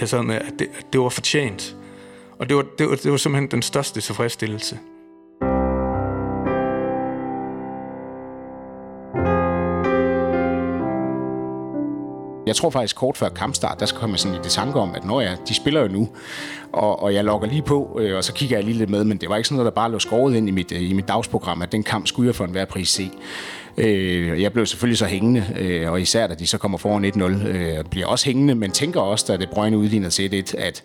[0.00, 1.76] jeg sad med, at det, at det var fortjent.
[2.38, 4.78] Og det var, det, var, det var simpelthen den største tilfredsstillelse.
[12.48, 15.04] Jeg tror faktisk kort før kampstart, der skal komme sådan i det tanke om, at
[15.04, 16.08] når jeg, de spiller jo nu,
[16.72, 19.18] og, og jeg logger lige på, øh, og så kigger jeg lige lidt med, men
[19.18, 21.08] det var ikke sådan noget, der bare lå skåret ind i mit, øh, i mit
[21.08, 23.10] dagsprogram, at den kamp skulle jeg for enhver pris se.
[23.76, 27.46] Øh, jeg blev selvfølgelig så hængende, øh, og især da de så kommer foran 1-0,
[27.46, 30.82] øh, bliver også hængende, men tænker også, da det Brøgne udligner til 1 at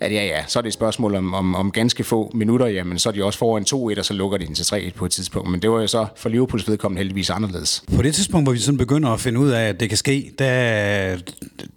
[0.00, 2.98] at ja, ja, så er det et spørgsmål om, om, om ganske få minutter, jamen
[2.98, 3.64] så er de også foran
[3.96, 5.50] 2-1, og så lukker de den til 3-1 på et tidspunkt.
[5.50, 7.84] Men det var jo så for Liverpools vedkommende heldigvis anderledes.
[7.96, 10.32] På det tidspunkt, hvor vi sådan begynder at finde ud af, at det kan ske,
[10.38, 11.16] der,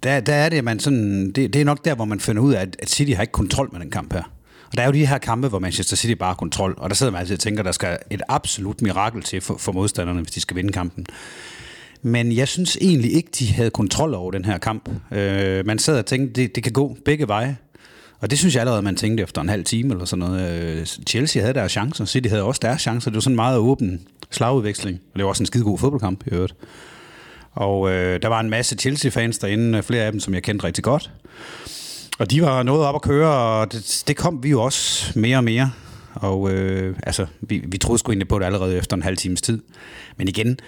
[0.02, 2.54] der, der er det, man sådan, det, det er nok der, hvor man finder ud
[2.54, 4.22] af, at City har ikke kontrol med den kamp her.
[4.70, 6.96] Og der er jo de her kampe, hvor Manchester City bare har kontrol, og der
[6.96, 10.20] sidder man altid og tænker, at der skal et absolut mirakel til for, for modstanderne,
[10.20, 11.06] hvis de skal vinde kampen.
[12.02, 14.88] Men jeg synes egentlig ikke, de havde kontrol over den her kamp.
[15.12, 17.56] Øh, man sad og tænkte, det, det kan gå begge veje.
[18.20, 20.62] Og det synes jeg allerede, man tænkte efter en halv time eller sådan noget.
[20.62, 23.10] Øh, Chelsea havde deres chancer, City havde også deres chancer.
[23.10, 25.00] Det var sådan en meget åben slagudveksling.
[25.12, 26.54] Og det var også en skide god fodboldkamp i øvrigt.
[27.52, 30.66] Og øh, der var en masse Chelsea-fans derinde, øh, flere af dem, som jeg kendte
[30.66, 31.10] rigtig godt.
[32.18, 35.36] Og de var noget op at køre, og det, det kom vi jo også mere
[35.36, 35.70] og mere.
[36.14, 39.42] Og øh, altså, vi, vi troede sgu egentlig på det allerede efter en halv times
[39.42, 39.62] tid.
[40.16, 40.58] Men igen,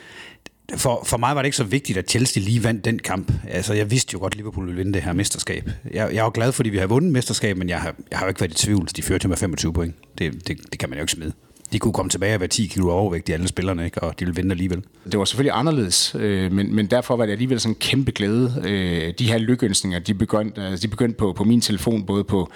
[0.76, 3.32] for, for mig var det ikke så vigtigt, at Chelsea lige vandt den kamp.
[3.48, 5.70] Altså, jeg vidste jo godt, at Liverpool ville vinde det her mesterskab.
[5.92, 8.28] Jeg, jeg var glad, fordi vi har vundet mesterskab, men jeg har, jeg har jo
[8.28, 8.88] ikke været i tvivl.
[8.96, 9.94] De førte med 25 point.
[10.18, 11.32] Det, det, det kan man jo ikke smide
[11.72, 14.02] de kunne komme tilbage og være 10 kilo overvægt i alle spillerne, ikke?
[14.02, 14.82] og de ville vinde alligevel.
[15.04, 18.62] Det var selvfølgelig anderledes, øh, men, men derfor var det alligevel sådan en kæmpe glæde.
[18.64, 22.50] Øh, de her lykkeønsninger, de begyndte, altså, de begyndte på, på min telefon, både på,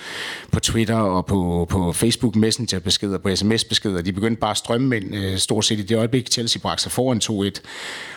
[0.53, 4.03] på Twitter og på, på Facebook Messenger-beskeder, på sms-beskeder.
[4.03, 6.93] De begyndte bare at strømme ind øh, stort set i det øjeblik, Chelsea bragte sig
[6.93, 7.61] foran 2-1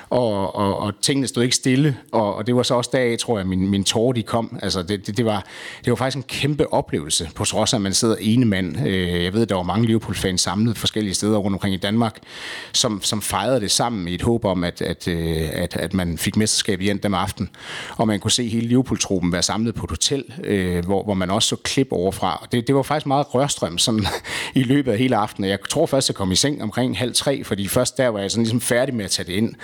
[0.09, 3.37] og, og, og tingene stod ikke stille, og, og det var så også dag, tror
[3.37, 4.59] jeg, min, min tårer de kom.
[4.61, 5.45] Altså, det, det, det, var,
[5.85, 8.87] det var faktisk en kæmpe oplevelse, på trods af, at man sidder ene mand.
[8.87, 12.19] Øh, jeg ved, der var mange Liverpool-fans samlet forskellige steder rundt omkring i Danmark,
[12.73, 16.17] som, som fejrede det sammen i et håb om, at, at, øh, at, at man
[16.17, 17.49] fik mesterskab igen den aften.
[17.97, 21.29] Og man kunne se hele Liverpool-truppen være samlet på et hotel, øh, hvor, hvor man
[21.29, 22.39] også så klip overfra.
[22.41, 24.05] Og Det, det var faktisk meget rørstrøm sådan,
[24.55, 25.49] i løbet af hele aftenen.
[25.49, 28.31] Jeg tror først, jeg kom i seng omkring halv tre, fordi først der var jeg
[28.31, 29.55] sådan ligesom færdig med at tage det ind.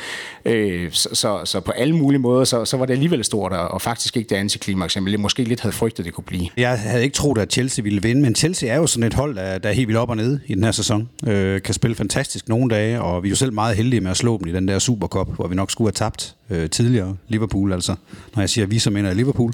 [0.46, 3.82] Øh, så, så, så på alle mulige måder, så, så var det alligevel stort, og,
[3.82, 6.48] faktisk ikke det antiklimaks, jeg måske lidt havde frygtet, det kunne blive.
[6.58, 9.36] Jeg havde ikke troet, at Chelsea ville vinde, men Chelsea er jo sådan et hold,
[9.36, 11.10] der, der er helt vildt op og nede i den her sæson.
[11.28, 14.18] Øh, kan spille fantastisk nogle dage, og vi er jo selv meget heldige med at
[14.18, 17.16] slå dem i den der Supercup, hvor vi nok skulle have tabt øh, tidligere.
[17.28, 17.96] Liverpool altså.
[18.36, 19.54] Når jeg siger vi, så mener jeg Liverpool.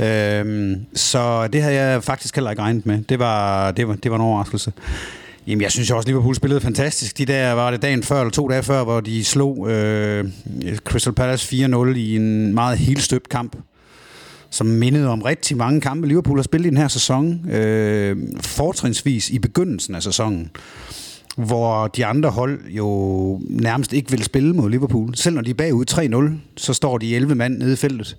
[0.00, 3.02] Øhm, så det havde jeg faktisk heller ikke regnet med.
[3.08, 4.72] Det var, det var, det var en overraskelse.
[5.46, 7.18] Jamen, jeg synes også, Liverpool spillede fantastisk.
[7.18, 10.24] De der var det dagen før, eller to dage før, hvor de slog øh,
[10.84, 13.56] Crystal Palace 4-0 i en meget helt støbt kamp,
[14.50, 17.50] som mindede om rigtig mange kampe, Liverpool har spillet i den her sæson.
[17.50, 20.50] Øh, fortrinsvis i begyndelsen af sæsonen
[21.36, 25.14] hvor de andre hold jo nærmest ikke vil spille mod Liverpool.
[25.14, 28.16] Selv når de er bagud 3-0, så står de 11 mand nede i feltet.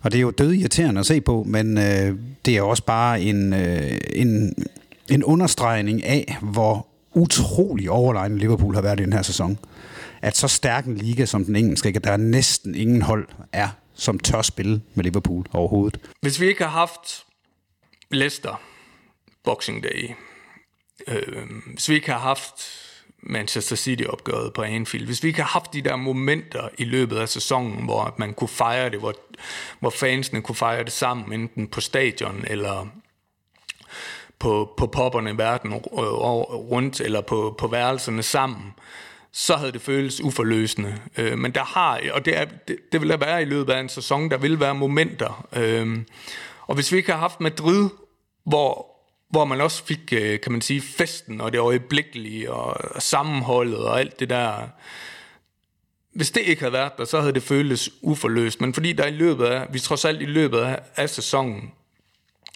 [0.00, 3.20] Og det er jo død irriterende at se på, men øh, det er også bare
[3.20, 4.54] en, øh, en
[5.10, 9.58] en understregning af, hvor utrolig overlegen Liverpool har været i den her sæson.
[10.22, 13.68] At så stærk en liga som den engelske, at der er næsten ingen hold er,
[13.94, 16.00] som tør spille med Liverpool overhovedet.
[16.20, 17.24] Hvis vi ikke har haft
[18.10, 18.60] Leicester
[19.44, 20.10] Boxing Day,
[21.08, 22.52] øh, hvis vi ikke har haft
[23.22, 27.28] Manchester City-opgøret på Anfield, hvis vi ikke har haft de der momenter i løbet af
[27.28, 29.14] sæsonen, hvor man kunne fejre det, hvor,
[29.80, 32.86] hvor fansene kunne fejre det sammen, enten på stadion eller
[34.38, 38.74] på, på popperne i verden rundt, eller på, på værelserne sammen,
[39.32, 40.98] så havde det føltes uforløsende.
[41.18, 43.80] Øh, men der har, og det, er, det, det vil der være i løbet af
[43.80, 45.46] en sæson, der vil være momenter.
[45.52, 45.98] Øh,
[46.66, 47.88] og hvis vi ikke har haft Madrid,
[48.44, 48.86] hvor,
[49.30, 54.00] hvor man også fik, øh, kan man sige, festen og det øjeblikkelige og sammenholdet og
[54.00, 54.68] alt det der,
[56.12, 58.60] hvis det ikke havde været der, så havde det føltes uforløst.
[58.60, 61.72] Men fordi der i løbet af, vi trods alt i løbet af, af sæsonen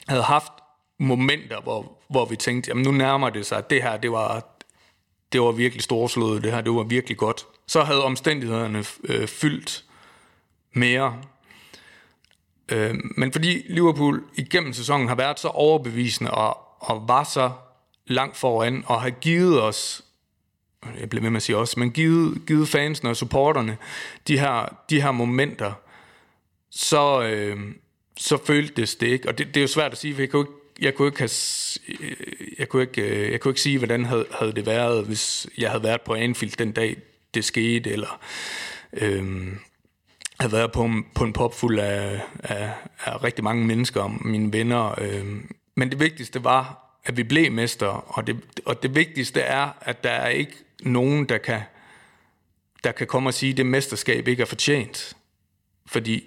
[0.08, 0.52] havde haft
[1.00, 4.44] momenter, hvor, hvor vi tænkte, jamen nu nærmer det sig, at det her, det var,
[5.32, 7.46] det var virkelig storslået, det her, det var virkelig godt.
[7.66, 9.84] Så havde omstændighederne øh, fyldt
[10.72, 11.16] mere.
[12.68, 17.50] Øh, men fordi Liverpool igennem sæsonen har været så overbevisende og, og var så
[18.06, 20.04] langt foran og har givet os
[21.00, 23.76] jeg bliver med at sige også, men givet, givet fansene og supporterne
[24.28, 25.72] de her, de her momenter,
[26.70, 27.58] så, øh,
[28.16, 29.28] så føltes det ikke.
[29.28, 31.08] Og det, det er jo svært at sige, for jeg kan jo ikke jeg kunne
[31.08, 31.30] ikke have,
[32.00, 32.16] øh,
[32.58, 35.70] jeg kunne ikke, øh, jeg kunne ikke sige, hvordan havde, havde det været, hvis jeg
[35.70, 36.96] havde været på Anfield den dag,
[37.34, 38.20] det skete, eller
[38.92, 39.58] øhm,
[40.40, 42.72] havde været på, på en pop fuld af, af,
[43.04, 45.00] af rigtig mange mennesker, mine venner.
[45.00, 49.68] Øhm, men det vigtigste var, at vi blev mester, og det, og det vigtigste er,
[49.80, 51.60] at der er ikke nogen, der kan,
[52.84, 55.16] der kan komme og sige, at det mesterskab ikke er fortjent.
[55.86, 56.24] Fordi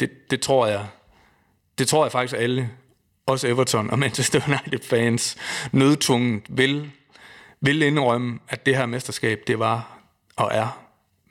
[0.00, 0.86] det, det tror jeg,
[1.78, 2.70] det tror jeg faktisk alle
[3.26, 5.36] også Everton og Manchester United-fans
[5.72, 6.90] nødtvunget vil,
[7.60, 9.98] vil indrømme, at det her mesterskab, det var
[10.36, 10.82] og er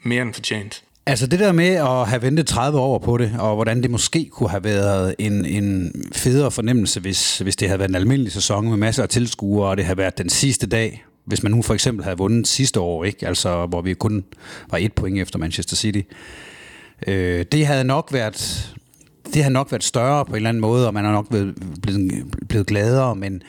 [0.03, 0.83] mere end fortjent.
[1.05, 4.29] Altså det der med at have ventet 30 år på det, og hvordan det måske
[4.31, 8.69] kunne have været en, en federe fornemmelse, hvis, hvis det havde været en almindelig sæson
[8.69, 11.73] med masser af tilskuere, og det havde været den sidste dag, hvis man nu for
[11.73, 13.27] eksempel havde vundet sidste år, ikke?
[13.27, 14.23] Altså, hvor vi kun
[14.69, 16.01] var et point efter Manchester City.
[17.07, 18.73] Øh, det havde nok været
[19.33, 21.55] det har nok været større på en eller anden måde, og man har nok blevet,
[21.81, 23.43] blevet, blevet gladere, men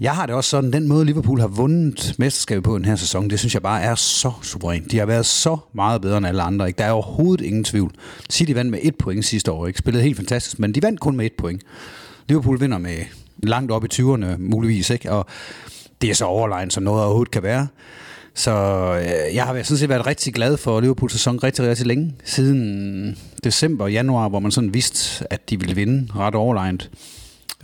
[0.00, 3.30] jeg har det også sådan, den måde Liverpool har vundet mesterskabet på den her sæson,
[3.30, 4.90] det synes jeg bare er så suverænt.
[4.90, 6.66] De har været så meget bedre end alle andre.
[6.66, 6.78] Ikke?
[6.78, 7.94] Der er overhovedet ingen tvivl.
[8.30, 9.66] City vandt med et point sidste år.
[9.66, 9.78] Ikke?
[9.78, 11.62] Spillede helt fantastisk, men de vandt kun med et point.
[12.28, 12.98] Liverpool vinder med
[13.42, 15.12] langt op i 20'erne muligvis, ikke?
[15.12, 15.26] og
[16.02, 17.66] det er så overlegnet, som noget overhovedet kan være.
[18.38, 18.52] Så
[19.00, 22.14] øh, jeg har sådan set været rigtig glad for Liverpools sæson rigtig, rigtig længe.
[22.24, 26.90] Siden december og januar, hvor man sådan vidste, at de ville vinde ret overlegnet,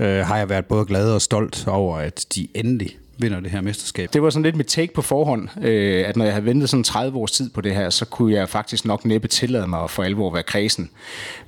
[0.00, 3.60] øh, har jeg været både glad og stolt over, at de endelig vinder det her
[3.60, 4.12] mesterskab.
[4.12, 6.84] Det var sådan lidt mit take på forhånd, øh, at når jeg havde ventet sådan
[6.84, 9.90] 30 års tid på det her, så kunne jeg faktisk nok næppe tillade mig at
[9.90, 10.90] for alvor være kredsen.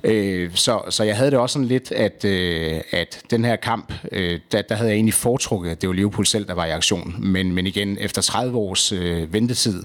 [0.03, 3.93] Øh, så, så jeg havde det også sådan lidt, at, øh, at den her kamp,
[4.11, 6.71] øh, der, der havde jeg egentlig foretrukket, at det var Liverpool selv, der var i
[6.71, 7.15] aktion.
[7.19, 9.83] Men, men igen, efter 30 års øh, ventetid,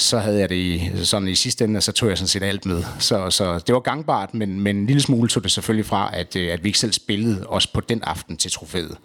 [0.00, 2.66] så havde jeg det i, sådan i sidste ende, så tog jeg sådan set alt
[2.66, 2.84] med.
[2.98, 6.36] Så, så det var gangbart, men, men en lille smule tog det selvfølgelig fra, at,
[6.36, 8.96] øh, at vi ikke selv spillede os på den aften til trofæet.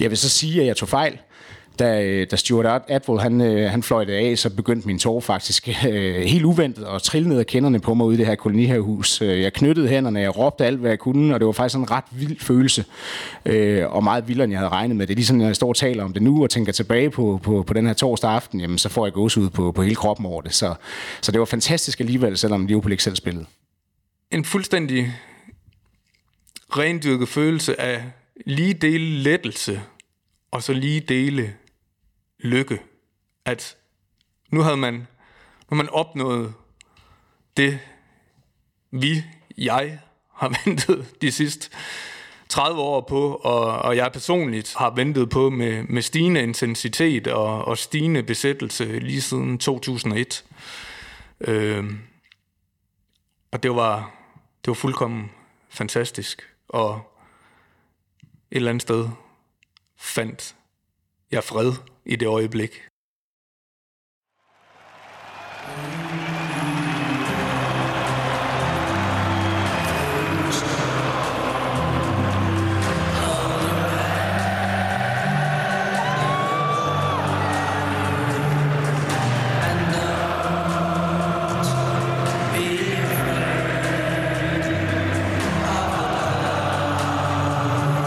[0.00, 1.18] Jeg vil så sige, at jeg tog fejl
[1.78, 5.68] da, øh, da Stuart Atwell han, øh, han fløjte af, så begyndte min tår faktisk
[5.88, 9.22] øh, helt uventet at trille ned af kenderne på mig ude i det her kolonihavehus.
[9.22, 11.90] Øh, jeg knyttede hænderne, jeg råbte alt, hvad jeg kunne, og det var faktisk en
[11.90, 12.84] ret vild følelse,
[13.46, 15.06] øh, og meget vildere, end jeg havde regnet med.
[15.06, 17.40] Det er ligesom, når jeg står og taler om det nu, og tænker tilbage på,
[17.42, 19.94] på, på den her torsdag aften, jamen, så får jeg gås ud på, på hele
[19.94, 20.54] kroppen over det.
[20.54, 20.74] Så,
[21.20, 23.44] så det var fantastisk alligevel, selvom Liverpool ikke selv spillede.
[24.30, 25.12] En fuldstændig
[26.70, 28.02] rendyrket følelse af
[28.46, 29.80] lige dele lettelse,
[30.50, 31.52] og så lige dele
[32.38, 32.82] lykke.
[33.44, 33.76] At
[34.50, 35.06] nu havde man,
[35.70, 36.54] nu man opnået
[37.56, 37.78] det,
[38.90, 39.24] vi,
[39.58, 40.00] jeg,
[40.34, 41.70] har ventet de sidste
[42.48, 47.64] 30 år på, og, og jeg personligt har ventet på med, med stigende intensitet og,
[47.64, 50.44] og stigende besættelse lige siden 2001.
[51.40, 51.84] Øh,
[53.50, 54.14] og det var,
[54.64, 55.30] det var fuldkommen
[55.68, 56.48] fantastisk.
[56.68, 57.12] Og
[58.50, 59.08] et eller andet sted
[59.96, 60.54] fandt
[61.30, 61.72] jeg fred
[62.04, 62.70] i det øjeblik.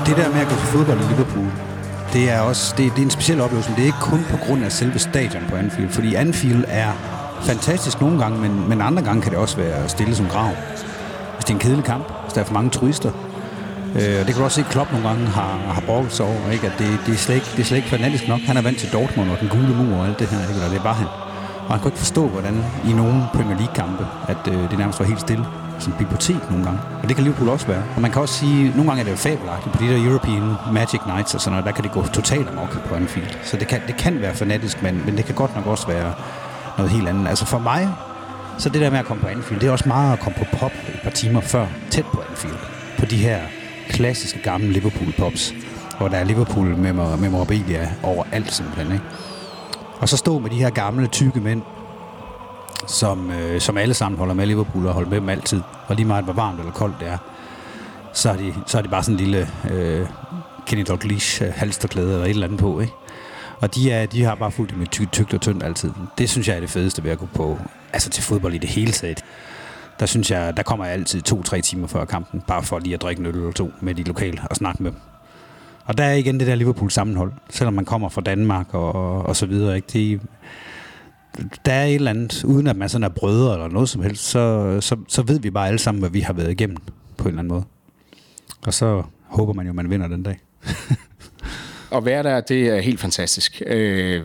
[0.05, 1.68] Det der med at gå til fodbold i Liverpool,
[2.13, 4.63] det er også det, det er en speciel oplevelse, det er ikke kun på grund
[4.63, 6.91] af selve stadion på Anfield, fordi Anfield er
[7.41, 10.51] fantastisk nogle gange, men, men andre gange kan det også være stille som grav.
[11.35, 13.11] Hvis det er en kedelig kamp, hvis der er for mange turister.
[13.95, 16.25] Øh, og det kan du også se, at Klopp nogle gange har, har brugt sig
[16.25, 16.67] over, ikke?
[16.67, 18.39] at det, det, er slet ikke, det er slet ikke fanatisk nok.
[18.39, 20.65] Han er vant til Dortmund og den gule mur og alt det her, ikke?
[20.65, 21.07] og det var han.
[21.67, 25.05] Og han kunne ikke forstå, hvordan i nogle Premier League-kampe, at øh, det nærmest var
[25.05, 25.45] helt stille
[25.79, 26.79] som bibliotek nogle gange.
[27.01, 27.83] Og det kan Liverpool også være.
[27.95, 29.75] Og man kan også sige, at nogle gange er det jo fabelagtigt.
[29.75, 32.83] På de der European Magic Nights og sådan noget, der kan det gå totalt amok
[32.87, 33.27] på Anfield.
[33.43, 36.13] Så det kan, det kan være fanatisk, men, men det kan godt nok også være
[36.77, 37.27] noget helt andet.
[37.27, 37.89] Altså for mig,
[38.57, 40.57] så det der med at komme på Anfield, det er også meget at komme på
[40.57, 42.57] pop et par timer før, tæt på Anfield.
[42.99, 43.39] På de her
[43.89, 45.53] klassiske gamle Liverpool-pops,
[45.97, 48.91] hvor der er Liverpool-memorabilia overalt simpelthen.
[48.91, 49.05] Ikke?
[49.99, 51.61] Og så stå med de her gamle, tykke mænd,
[52.89, 55.61] som, øh, som alle sammen holder med Liverpool og holder med dem altid.
[55.87, 57.17] Og lige meget hvor varmt eller koldt det er,
[58.13, 60.07] så er de, så er de bare sådan en lille øh,
[60.65, 62.93] Kenny Dalglish øh, halsterklæde eller et eller andet på, ikke?
[63.61, 65.91] Og de, er, de har bare fulgt med ty- tykt og tyndt altid.
[66.17, 67.59] Det synes jeg er det fedeste ved at gå på,
[67.93, 69.23] altså til fodbold i det hele taget.
[69.99, 73.01] Der synes jeg, der kommer jeg altid to-tre timer før kampen, bare for lige at
[73.01, 74.99] drikke en øl eller to med de lokale og snakke med dem.
[75.85, 79.25] Og der er igen det der Liverpool sammenhold, selvom man kommer fra Danmark og, og,
[79.25, 79.75] og så videre.
[79.75, 79.87] Ikke?
[79.93, 80.21] Det,
[81.65, 84.25] der er et eller andet, uden at man sådan er brødre eller noget som helst,
[84.25, 86.77] så, så, så ved vi bare alle sammen, hvad vi har været igennem
[87.17, 87.63] på en eller anden måde.
[88.65, 90.39] Og så håber man jo, at man vinder den dag.
[91.91, 93.61] At være der, det er helt fantastisk.
[93.65, 94.23] Øh,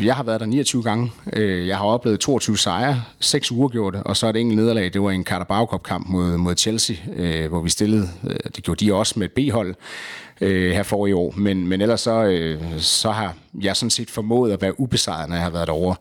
[0.00, 1.12] jeg har været der 29 gange.
[1.32, 4.92] Øh, jeg har oplevet 22 sejre, 6 uger gjorde og så et enkelt nederlag.
[4.92, 8.64] Det var en Carabao Cup kamp mod, mod Chelsea, øh, hvor vi stillede, øh, det
[8.64, 9.74] gjorde de også med et B-hold
[10.42, 11.34] Øh, her for i år.
[11.36, 15.36] Men, men ellers så, øh, så har jeg sådan set formået at være ubesejret, når
[15.36, 15.94] jeg har været derovre.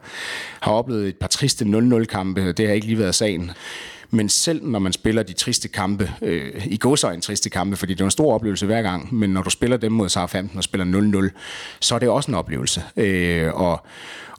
[0.60, 2.52] Har oplevet et par triste 0-0-kampe.
[2.52, 3.52] Det har ikke lige været sagen.
[4.12, 7.78] Men selv når man spiller de triste kampe, øh, i går så en triste kampe,
[7.78, 10.58] fordi det er en stor oplevelse hver gang, men når du spiller dem mod Southampton
[10.58, 11.38] og spiller 0-0,
[11.80, 12.84] så er det også en oplevelse.
[12.98, 13.86] Øh, og,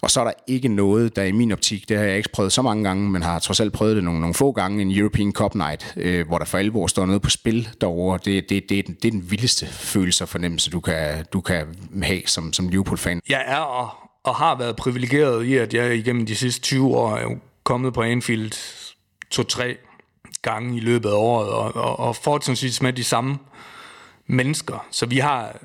[0.03, 2.53] og så er der ikke noget, der i min optik, det har jeg ikke prøvet
[2.53, 5.33] så mange gange, men har trods alt prøvet det nogle, nogle få gange, en European
[5.33, 8.19] Cup Night, øh, hvor der for alvor står noget på spil derovre.
[8.25, 11.67] Det, det, det, det er den vildeste følelse og fornemmelse, du kan, du kan
[12.03, 13.21] have som, som Liverpool-fan.
[13.29, 13.89] Jeg er og,
[14.25, 17.29] og har været privilegeret i, at jeg igennem de sidste 20 år er
[17.65, 18.53] kommet på Anfield
[19.33, 19.77] to-tre
[20.43, 23.39] gange i løbet af året, og, og, og fortsat med de samme
[24.27, 24.87] mennesker.
[24.91, 25.59] Så vi har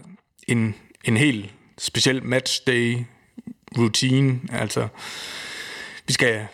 [0.47, 2.97] en, en helt speciel matchday
[3.77, 4.39] routine.
[4.51, 4.87] Altså,
[6.07, 6.47] vi skal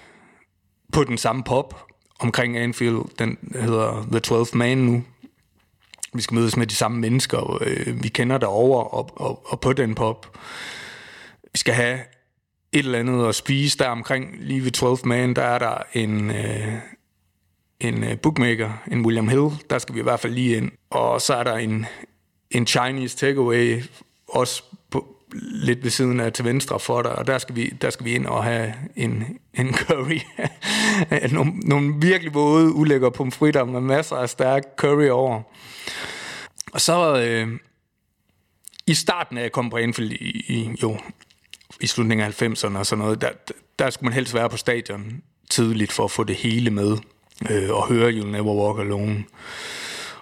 [0.93, 1.87] på den samme pop
[2.19, 3.17] omkring Anfield.
[3.19, 5.03] Den hedder The 12th Man nu.
[6.13, 7.57] Vi skal mødes med de samme mennesker.
[7.61, 10.37] Øh, vi kender derovre og, og, og på den pop.
[11.53, 11.99] Vi skal have
[12.71, 16.31] et eller andet at spise der omkring lige ved 12 man, der er der en,
[16.31, 16.73] øh,
[17.83, 20.71] en øh, bookmaker, en William Hill, der skal vi i hvert fald lige ind.
[20.89, 21.85] Og så er der en,
[22.51, 23.83] en Chinese takeaway,
[24.27, 25.07] også på,
[25.41, 28.15] lidt ved siden af til venstre for dig, og der skal vi, der skal vi
[28.15, 30.19] ind og have en, en curry.
[31.31, 35.41] nogle, nogle virkelig våde, ulækre pomfritter med masser af stærk curry over.
[36.73, 37.59] Og så øh,
[38.87, 40.97] i starten af jeg kom på Anfield i, i, jo,
[41.81, 43.29] i slutningen af 90'erne og sådan noget, der,
[43.79, 46.97] der skulle man helst være på stadion tidligt for at få det hele med
[47.49, 49.23] øh, og høre You'll Never Walk Alone.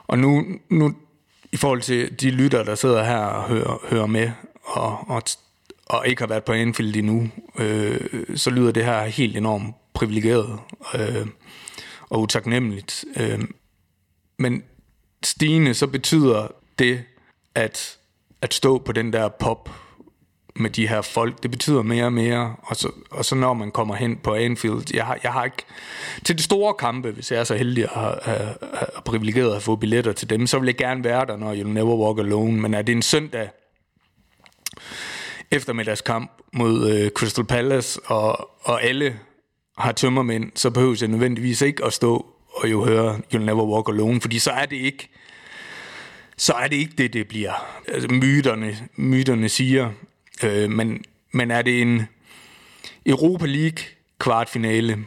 [0.08, 0.96] Og nu, nu
[1.52, 4.32] i forhold til de lytter, der sidder her og hører, hører med,
[4.64, 5.22] og, og,
[5.86, 10.60] og ikke har været på Anfield endnu, øh, så lyder det her helt enormt privilegeret
[10.96, 11.28] øh,
[12.10, 13.06] og utaknemmeligt.
[13.18, 13.40] Øh,
[14.38, 14.64] men
[15.24, 16.48] stigende, så betyder
[16.80, 17.04] det,
[17.56, 17.98] at,
[18.42, 19.70] at stå på den der pop
[20.56, 23.72] med de her folk, det betyder mere og mere, og så, og så når man
[23.72, 25.64] kommer hen på Anfield, jeg har, jeg har ikke,
[26.26, 28.56] til de store kampe, hvis jeg er så heldig at have
[29.06, 31.96] privilegeret at få billetter til dem, så vil jeg gerne være der, når You'll Never
[31.96, 33.50] Walk Alone, men er det en søndag
[35.52, 39.20] eftermiddagskamp mod øh, Crystal Palace, og, og alle
[39.78, 42.26] har tømmermænd, så behøver jeg nødvendigvis ikke at stå
[42.56, 45.10] og jo høre You'll Never Walk Alone, fordi så er det ikke
[46.38, 47.54] så er det ikke det, det bliver.
[47.88, 49.92] Altså, myterne, myterne siger,
[50.44, 52.08] Øh, men, men er det en
[53.06, 53.84] Europa League
[54.20, 55.06] kvartfinale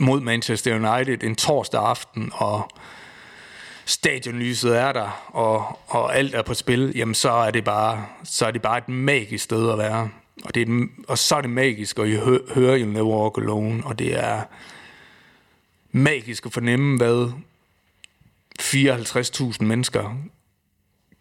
[0.00, 2.70] mod Manchester United en torsdag aften, og
[3.84, 8.46] stadionlyset er der, og, og alt er på spil, jamen så er det bare, så
[8.46, 10.10] er det bare et magisk sted at være.
[10.44, 12.16] Og, det er et, og så er det magisk og I
[12.54, 14.42] høre You'll Never Walk Alone, og det er
[15.92, 17.32] magisk at fornemme, hvad
[18.60, 20.16] 54.000 mennesker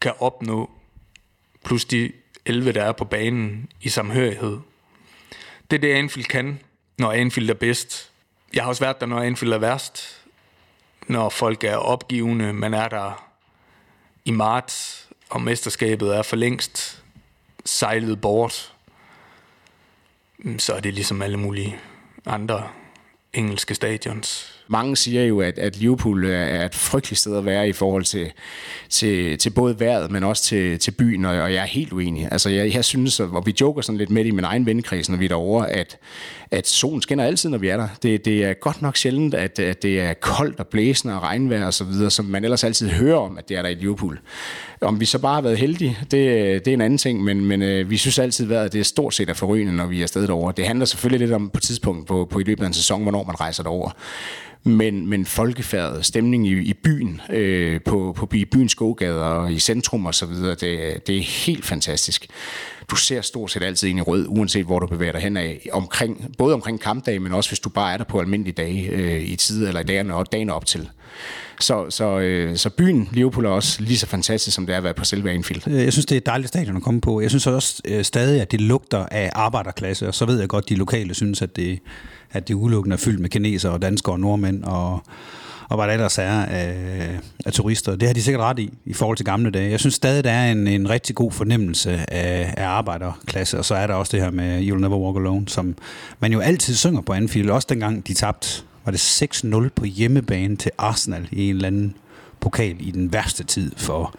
[0.02, 0.70] kan opnå,
[1.64, 2.12] plus de
[2.46, 4.60] 11, der er på banen i samhørighed.
[5.72, 6.60] Det er det, Anfield kan,
[6.98, 8.12] når Anfield er bedst.
[8.54, 10.22] Jeg har også været der, når Anfield er værst.
[11.08, 13.32] Når folk er opgivende, man er der
[14.26, 17.04] i marts, og mesterskabet er for længst
[17.66, 18.74] sejlet bort,
[20.58, 21.80] så er det ligesom alle mulige
[22.26, 22.70] andre
[23.34, 24.51] engelske stadions.
[24.72, 28.32] Mange siger jo, at, at Liverpool er et frygteligt sted at være i forhold til,
[28.90, 32.28] til, til både vejret, men også til, til byen, og, og jeg er helt uenig.
[32.32, 35.18] Altså, jeg, jeg synes, og vi joker sådan lidt med i min egen vennekreds, når
[35.18, 35.98] vi er derovre, at,
[36.52, 37.88] at solen skinner altid, når vi er der.
[38.04, 41.66] Det, det er godt nok sjældent, at, at det er koldt og blæsende og regnvejr
[41.66, 44.20] og så videre, som man ellers altid hører om, at det er der i Liverpool.
[44.82, 46.12] Om vi så bare har været heldige, det,
[46.66, 49.14] det er en anden ting, men, men øh, vi synes altid, at det er stort
[49.14, 50.54] set at forrygende, når vi er afsted derovre.
[50.58, 53.24] Det handler selvfølgelig lidt om på tidspunkt på, på i løbet af en sæson, hvornår
[53.24, 53.92] man rejser derover
[54.64, 60.06] men, men folkefærdet, stemning i, i byen, øh, på, på byens gågader og i centrum
[60.06, 62.28] og så videre, det, det er helt fantastisk.
[62.92, 65.56] Du ser stort set altid en i rød, uanset hvor du bevæger dig henad.
[65.72, 69.22] omkring, både omkring kampdage, men også hvis du bare er der på almindelige dage øh,
[69.22, 70.90] i tid eller i dagene, og dagen op til.
[71.60, 74.84] Så, så, øh, så byen Liverpool er også lige så fantastisk, som det er at
[74.84, 75.68] være på selve Anfield.
[75.68, 77.22] Øh, jeg synes, det er et dejligt stadion at komme på.
[77.22, 80.66] Jeg synes også øh, stadig, at det lugter af arbejderklasse, og så ved jeg godt,
[80.66, 81.80] at de lokale synes, at det,
[82.32, 85.04] at det udelukkende er fyldt med kinesere og danskere og nordmænd og,
[85.72, 87.96] og hvad der ellers er af, af turister.
[87.96, 89.72] Det har de sikkert ret i, i forhold til gamle dage.
[89.72, 93.76] Jeg synes stadig, der er en, en rigtig god fornemmelse af, af arbejderklasse, og så
[93.76, 95.76] er der også det her med You'll Never Walk Alone, som
[96.20, 100.56] man jo altid synger på Anfield, også dengang de tabte var det 6-0 på hjemmebane
[100.56, 101.96] til Arsenal i en eller anden
[102.40, 104.16] pokal i den værste tid for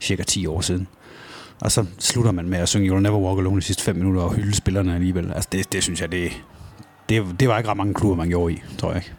[0.00, 0.88] cirka 10 år siden.
[1.60, 4.22] Og så slutter man med at synge You'll Never Walk Alone de sidste 5 minutter
[4.22, 5.32] og hylde spillerne alligevel.
[5.32, 6.30] Altså det, det synes jeg, det,
[7.08, 9.12] det, det var ikke ret mange klubber, man gjorde i, tror jeg ikke.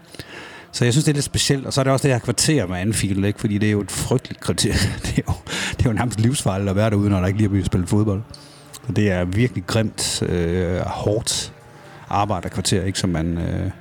[0.76, 1.65] Så jeg synes, det er lidt specielt.
[1.65, 3.39] Og så er det også det her kvarter med Anfield, ikke?
[3.39, 4.73] fordi det er jo et frygteligt kvarter.
[5.05, 5.34] Det er jo,
[5.78, 7.89] det er jo nærmest livsfarligt at være derude, når der ikke lige er blevet spillet
[7.89, 8.21] spille fodbold.
[8.88, 11.53] Så det er virkelig grimt, øh, hårdt
[12.09, 12.99] arbejderkvarter, ikke?
[12.99, 13.38] som man...
[13.38, 13.71] Øh,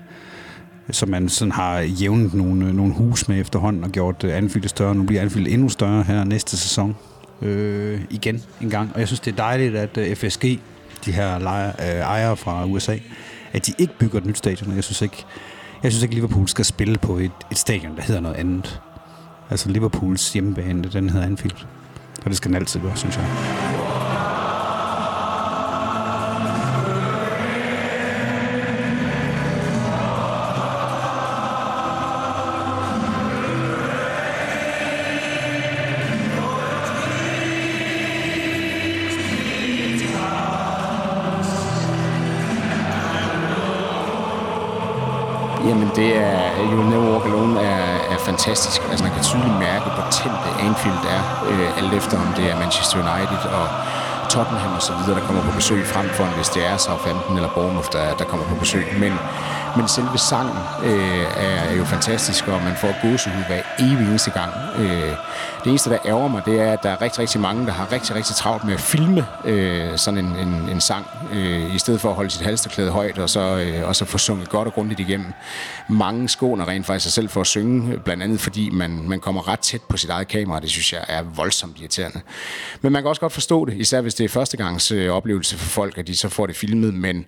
[0.90, 4.68] som man sådan har jævnet nogle, øh, nogle hus med efterhånden og gjort øh, Anfield
[4.68, 4.95] større.
[4.95, 6.97] Nu bliver Anfield endnu større her næste sæson
[7.42, 8.90] øh, igen en gang.
[8.95, 10.42] Og jeg synes, det er dejligt, at øh, FSG,
[11.05, 12.97] de her lejer, øh, ejere fra USA,
[13.53, 14.76] at de ikke bygger et nyt stadion.
[14.76, 15.24] Jeg synes ikke,
[15.85, 18.80] jeg synes ikke Liverpool skal spille på et, et stadion, der hedder noget andet.
[19.51, 21.57] Altså Liverpools hjemmebane, den hedder Anfield.
[22.24, 23.84] Og det skal den altid gøre, synes jeg.
[48.45, 48.80] Fantastisk.
[48.90, 52.45] Altså man kan tydeligt mærke, hvor tændt øh, Anfield er, øh, alt efter om det
[52.51, 53.66] er Manchester United og
[54.35, 57.51] Tottenham og så videre, der kommer på besøg frem for, hvis det er Southampton eller
[57.55, 58.85] Bournemouth, der, der kommer på besøg.
[58.99, 59.12] Men,
[59.76, 64.53] men selve sangen øh, er, jo fantastisk, og man får gåsehud hver evig eneste gang.
[64.78, 65.12] Øh,
[65.64, 67.93] det eneste, der ærger mig, det er, at der er rigtig, rigtig mange, der har
[67.93, 72.01] rigtig, rigtig travlt med at filme øh, sådan en, en, en sang, øh, i stedet
[72.01, 74.74] for at holde sit halsterklæde højt, og så, øh, og så få sunget godt og
[74.74, 75.32] grundigt igennem.
[75.89, 79.49] Mange skåner rent faktisk sig selv for at synge, blandt andet fordi man, man kommer
[79.49, 82.20] ret tæt på sit eget kamera, det synes jeg er voldsomt irriterende.
[82.80, 85.68] Men man kan også godt forstå det, især hvis det er førstegangs øh, oplevelse for
[85.68, 87.25] folk, at de så får det filmet, men,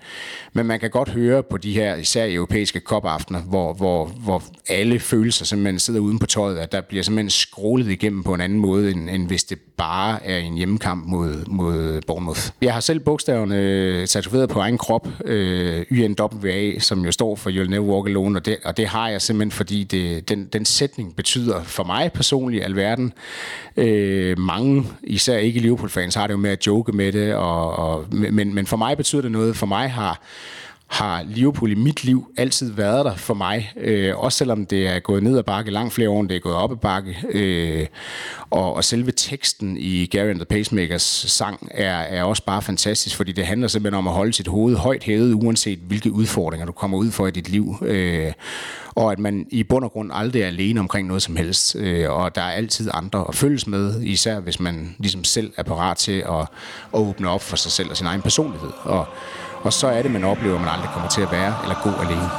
[0.52, 5.00] men man kan godt høre på de her, især europæiske kopaftener, hvor, hvor, hvor alle
[5.00, 8.58] følelser simpelthen sidder uden på tøjet, at der bliver simpelthen skrålet igennem på en anden
[8.58, 12.40] måde, end, end hvis det bare er en hjemmekamp mod, mod Bournemouth.
[12.62, 17.50] Jeg har selv bogstaverne øh, tatoveret på egen krop, øh, YNWA, som jo står for
[17.50, 20.64] You'll Never Walk Alone, og det, og det har jeg simpelthen, fordi det, den, den
[20.64, 23.12] sætning betyder for mig personligt alverden.
[23.76, 28.04] Øh, mange, især ikke Liverpool-fans, har det jo med at joke med det, og, og,
[28.10, 29.56] men, men for mig betyder det noget.
[29.56, 30.20] For mig har
[30.86, 33.72] har Liverpool i mit liv altid været der for mig.
[33.76, 36.40] Øh, også selvom det er gået ned ad bakke langt flere år, end det er
[36.40, 37.16] gået op ad bakke.
[37.30, 37.86] Øh,
[38.50, 43.16] og, og selve teksten i Gary and the Pacemakers sang er, er også bare fantastisk,
[43.16, 46.72] fordi det handler simpelthen om at holde sit hoved højt hævet, uanset hvilke udfordringer du
[46.72, 47.76] kommer ud for i dit liv.
[47.82, 48.32] Øh,
[48.96, 51.76] og at man i bund og grund aldrig er alene omkring noget som helst.
[51.76, 55.62] Øh, og der er altid andre at følges med, især hvis man ligesom selv er
[55.62, 56.40] parat til at,
[56.94, 58.70] at åbne op for sig selv og sin egen personlighed.
[58.82, 59.06] Og
[59.66, 61.90] og så er det, man oplever, at man aldrig kommer til at være eller gå
[62.02, 62.30] alene.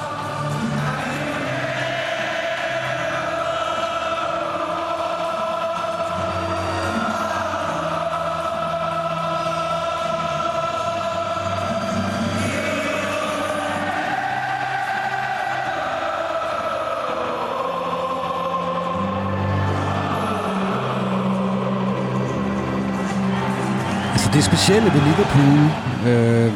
[24.13, 25.59] Altså, det specielle ved Liverpool,
[26.07, 26.53] øh,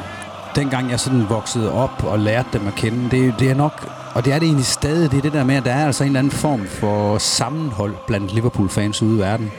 [0.55, 4.25] dengang jeg sådan voksede op og lærte dem at kende, det, det er nok, og
[4.25, 6.07] det er det egentlig stadig, det er det der med, at der er altså en
[6.07, 9.51] eller anden form for sammenhold blandt Liverpool-fans ude i verden.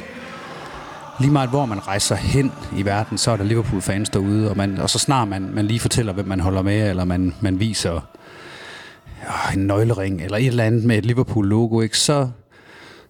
[1.21, 4.79] Lige meget hvor man rejser hen i verden, så er der Liverpool-fans derude, og, man,
[4.79, 7.95] og så snart man, man lige fortæller, hvem man holder med, eller man, man viser
[7.95, 12.29] øh, en nøglering, eller et eller andet med et Liverpool-logo, ikke, så,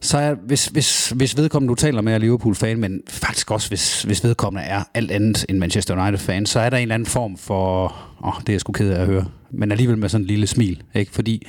[0.03, 4.03] så er, hvis, hvis, hvis vedkommende, du taler med, er Liverpool-fan, men faktisk også, hvis,
[4.03, 7.37] hvis vedkommende er alt andet end Manchester United-fan, så er der en eller anden form
[7.37, 7.95] for,
[8.25, 10.47] åh, det er jeg sgu ked af at høre, men alligevel med sådan en lille
[10.47, 11.13] smil, ikke?
[11.13, 11.47] Fordi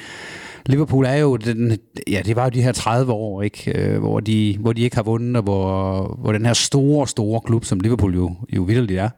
[0.66, 1.78] Liverpool er jo, den,
[2.08, 3.72] ja, det var jo de her 30 år, ikke?
[3.76, 7.42] Øh, hvor, de, hvor de ikke har vundet, og hvor, hvor den her store, store
[7.42, 9.10] klub, som Liverpool jo, jo vildt er,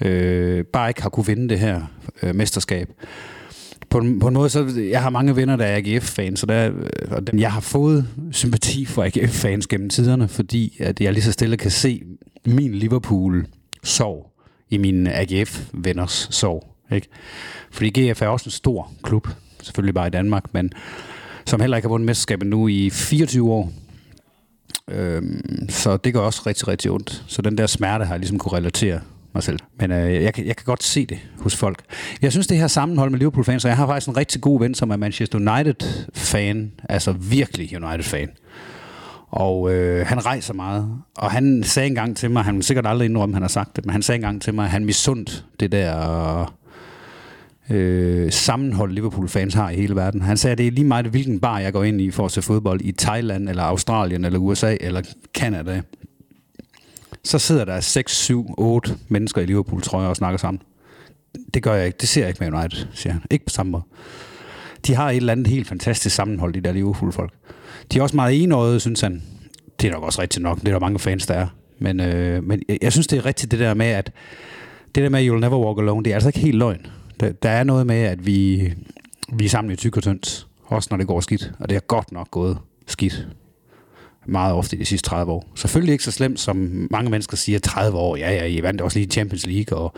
[0.00, 1.80] øh, bare ikke har kunne vinde det her
[2.22, 2.88] øh, mesterskab
[3.90, 6.70] på en, på en måde, så jeg har mange venner, der er AGF-fans, så der,
[6.70, 11.24] øh, og dem, jeg har fået sympati for AGF-fans gennem tiderne, fordi at jeg lige
[11.24, 12.02] så stille kan se
[12.46, 14.32] min Liverpool-sorg
[14.70, 16.76] i mine AGF-venners sorg.
[16.92, 17.08] Ikke?
[17.70, 19.28] Fordi GF er også en stor klub,
[19.62, 20.72] selvfølgelig bare i Danmark, men
[21.46, 23.72] som heller ikke har vundet mesterskabet nu i 24 år.
[24.88, 27.24] Øhm, så det gør også rigtig, rigtig ondt.
[27.26, 29.00] Så den der smerte har jeg ligesom kunne relatere
[29.34, 29.58] mig selv.
[29.80, 31.82] Men øh, jeg, jeg kan godt se det hos folk.
[32.22, 34.74] Jeg synes, det her sammenhold med Liverpool-fans, og jeg har faktisk en rigtig god ven,
[34.74, 38.28] som er Manchester United-fan, altså virkelig United-fan.
[39.30, 40.92] Og øh, han rejser meget.
[41.16, 43.86] Og han sagde engang til mig, han vil sikkert aldrig indrømme, han har sagt det,
[43.86, 46.52] men han sagde engang til mig, at han misundt det der
[47.70, 50.22] øh, sammenhold, Liverpool-fans har i hele verden.
[50.22, 52.32] Han sagde, at det er lige meget, hvilken bar jeg går ind i for at
[52.32, 55.02] se fodbold i Thailand, eller Australien, eller USA, eller
[55.34, 55.82] Canada
[57.24, 60.62] så sidder der 6, 7, 8 mennesker i Liverpool, tror jeg, og snakker sammen.
[61.54, 61.98] Det gør jeg ikke.
[62.00, 63.22] Det ser jeg ikke med United, siger han.
[63.30, 63.82] Ikke på samme måde.
[64.86, 67.32] De har et eller andet helt fantastisk sammenhold, de der Liverpool-folk.
[67.92, 69.22] De er også meget enøjede, synes han.
[69.80, 70.60] Det er nok også rigtigt nok.
[70.60, 71.46] Det er der mange fans, der er.
[71.78, 74.12] Men, øh, men jeg, jeg synes, det er rigtigt det der med, at
[74.94, 76.86] det der med, you'll never walk alone, det er altså ikke helt løgn.
[77.20, 78.72] Der, der er noget med, at vi,
[79.32, 81.52] vi er sammen i tyk og tyndt, også når det går skidt.
[81.58, 83.28] Og det er godt nok gået skidt
[84.26, 85.46] meget ofte de sidste 30 år.
[85.54, 88.98] Selvfølgelig ikke så slemt, som mange mennesker siger, 30 år, ja, ja, I vandt også
[88.98, 89.94] lige Champions League og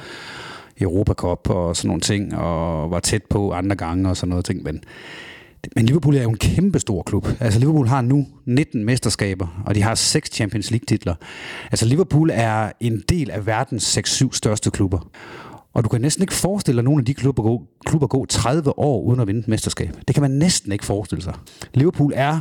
[0.81, 4.45] Europa Cup og sådan nogle ting, og var tæt på andre gange og sådan noget
[4.45, 4.85] ting, men
[5.77, 7.29] men Liverpool er jo en kæmpe stor klub.
[7.41, 11.15] Altså Liverpool har nu 19 mesterskaber, og de har 6 Champions League titler.
[11.71, 15.09] Altså Liverpool er en del af verdens 6-7 største klubber.
[15.75, 18.27] Og du kan næsten ikke forestille dig, at nogle af de klubber gå, klubber gå
[18.27, 19.97] 30 år uden at vinde et mesterskab.
[20.09, 21.35] Det kan man næsten ikke forestille sig.
[21.75, 22.41] Liverpool er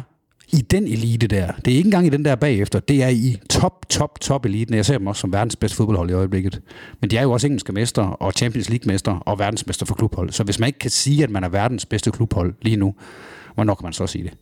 [0.53, 1.51] i den elite der.
[1.65, 2.79] Det er ikke engang i den der bagefter.
[2.79, 4.75] Det er i top, top, top eliten.
[4.75, 6.61] Jeg ser dem også som verdens bedste fodboldhold i øjeblikket.
[7.01, 10.31] Men de er jo også engelske mester og Champions League-mester og verdensmester for klubhold.
[10.31, 12.95] Så hvis man ikke kan sige, at man er verdens bedste klubhold lige nu,
[13.55, 14.33] hvornår kan man så sige det?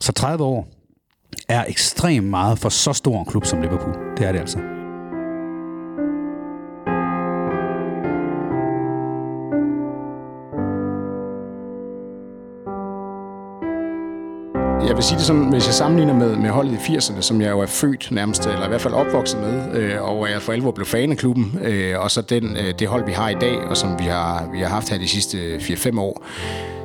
[0.00, 0.68] Så 30 år
[1.48, 3.94] er ekstremt meget for så stor en klub som Liverpool.
[4.18, 4.75] Det er det altså.
[14.86, 17.50] Jeg vil sige det sådan, hvis jeg sammenligner med, med holdet i 80'erne, som jeg
[17.50, 20.52] jo er født nærmest, eller i hvert fald opvokset med, øh, og hvor jeg for
[20.52, 23.34] alvor blev fan af klubben, øh, og så den, øh, det hold, vi har i
[23.34, 26.26] dag, og som vi har, vi har haft her de sidste 4-5 år,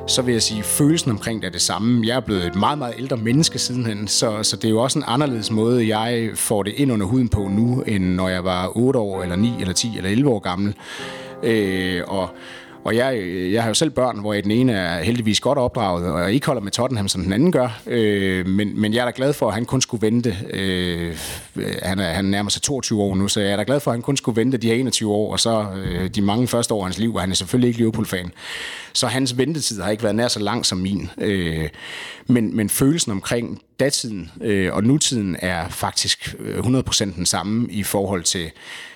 [0.06, 2.06] så vil jeg sige, at følelsen omkring det er det samme.
[2.06, 4.98] Jeg er blevet et meget, meget ældre menneske sidenhen, så, så det er jo også
[4.98, 8.72] en anderledes måde, jeg får det ind under huden på nu, end når jeg var
[8.76, 10.74] 8 år, eller 9, eller 10, eller 11 år gammel.
[11.42, 12.30] Øh, og
[12.84, 16.12] og jeg, øh, jeg har jo selv børn, hvor den ene er heldigvis godt opdraget,
[16.12, 17.80] og jeg ikke holder med Tottenham, som den anden gør.
[17.86, 20.36] Øh, men, men jeg er da glad for, at han kun skulle vente.
[20.50, 21.16] Øh,
[21.82, 23.94] han, er, han nærmer sig 22 år nu, så jeg er da glad for, at
[23.94, 26.78] han kun skulle vente de her 21 år, og så øh, de mange første år
[26.80, 28.32] af hans liv, og han er selvfølgelig ikke Liverpool-fan.
[28.92, 31.10] Så hans ventetid har ikke været nær så lang som min.
[31.18, 31.68] Øh,
[32.26, 37.82] men, men følelsen omkring datiden øh, og nutiden er faktisk øh, 100% den samme i
[37.82, 38.50] forhold til,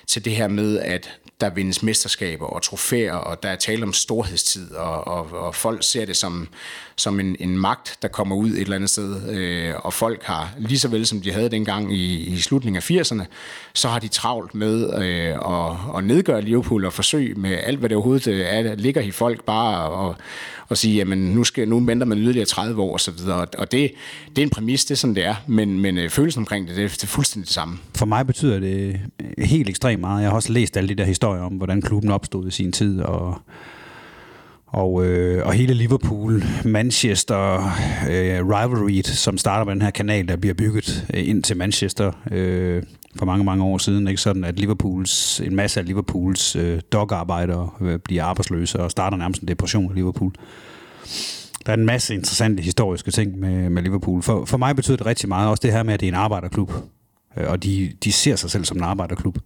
[0.07, 3.93] til det her med, at der vindes mesterskaber og trofæer, og der er tale om
[3.93, 6.49] storhedstid, og, og, og folk ser det som,
[6.97, 9.31] som en, en magt, der kommer ud et eller andet sted.
[9.31, 12.91] Øh, og folk har, lige så vel som de havde dengang i, i slutningen af
[12.91, 13.25] 80'erne,
[13.75, 17.89] så har de travlt med øh, at, at nedgøre Liverpool og forsøge med alt, hvad
[17.89, 20.17] det overhovedet øh, er, er, ligger i folk bare og,
[20.69, 23.29] og sige, jamen nu, skal, nu venter man yderligere 30 år osv.
[23.29, 23.93] Og, og det,
[24.29, 25.35] det er en præmis, det er sådan, det er.
[25.47, 27.79] Men, men øh, følelsen omkring det, det, det er fuldstændig det samme.
[27.95, 29.01] For mig betyder det
[29.39, 30.23] helt ekstremt meget.
[30.23, 33.01] Jeg har også læst alle de der historier om, hvordan klubben opstod i sin tid,
[33.01, 33.39] og
[34.67, 37.55] og, øh, og hele Liverpool, Manchester
[38.11, 42.13] øh, rivalry, som starter med den her kanal, der bliver bygget øh, ind til Manchester
[42.31, 42.83] øh,
[43.19, 44.09] for mange, mange år siden.
[44.09, 49.17] Ikke sådan, at Liverpools, en masse af Liverpools øh, dogarbejdere øh, bliver arbejdsløse og starter
[49.17, 50.33] nærmest en depression i Liverpool.
[51.67, 54.23] Der er en masse interessante historiske ting med, med Liverpool.
[54.23, 56.19] For, for mig betyder det rigtig meget også det her med, at det er en
[56.19, 56.73] arbejderklub.
[57.37, 59.39] Øh, og de, de ser sig selv som en arbejderklub.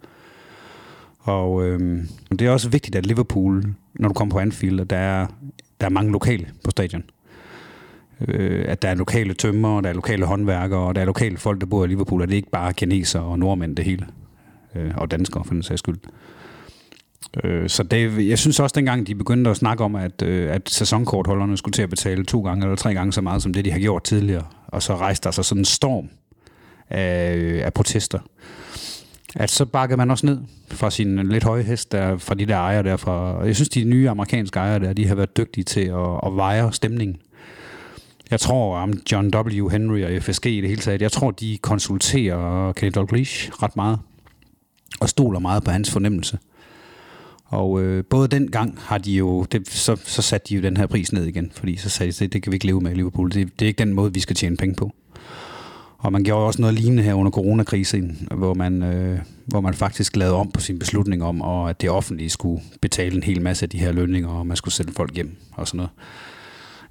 [1.21, 4.97] Og øh, det er også vigtigt, at Liverpool, når du kommer på Anfield, at der
[4.97, 5.27] er,
[5.81, 7.03] der er mange lokale på stadion.
[8.29, 11.61] Øh, at der er lokale tømmer, der er lokale håndværkere, og der er lokale folk,
[11.61, 14.07] der bor i Liverpool, og det er ikke bare kinesere og nordmænd det hele.
[14.75, 15.99] Øh, og danskere, for den sags skyld.
[17.45, 20.71] Øh, så det, jeg synes også, dengang de begyndte at snakke om, at, øh, at
[20.71, 23.71] sæsonkortholderne skulle til at betale to gange eller tre gange så meget, som det de
[23.71, 26.09] har gjort tidligere, og så rejste der sig sådan en storm
[26.91, 28.19] af, øh, af protester
[29.37, 32.57] at så bakkede man også ned fra sin lidt høje hest, der, fra de der
[32.57, 32.97] ejere der.
[32.97, 36.37] Fra, jeg synes, de nye amerikanske ejere der, de har været dygtige til at, at
[36.37, 37.17] veje stemningen.
[38.31, 39.69] Jeg tror om John W.
[39.69, 43.99] Henry og FSG i det hele taget, jeg tror, de konsulterer Kenny Dalglish ret meget,
[45.01, 46.39] og stoler meget på hans fornemmelse.
[47.45, 50.77] Og øh, både den gang har de jo, det, så, så satte de jo den
[50.77, 52.91] her pris ned igen, fordi så sagde de, det, det kan vi ikke leve med
[52.91, 53.31] i Liverpool.
[53.31, 54.93] Det, det er ikke den måde, vi skal tjene penge på.
[56.01, 60.17] Og man gjorde også noget lignende her under coronakrisen, hvor man, øh, hvor man faktisk
[60.17, 63.65] lavede om på sin beslutning om, og at det offentlige skulle betale en hel masse
[63.65, 65.91] af de her lønninger, og man skulle sende folk hjem og sådan noget.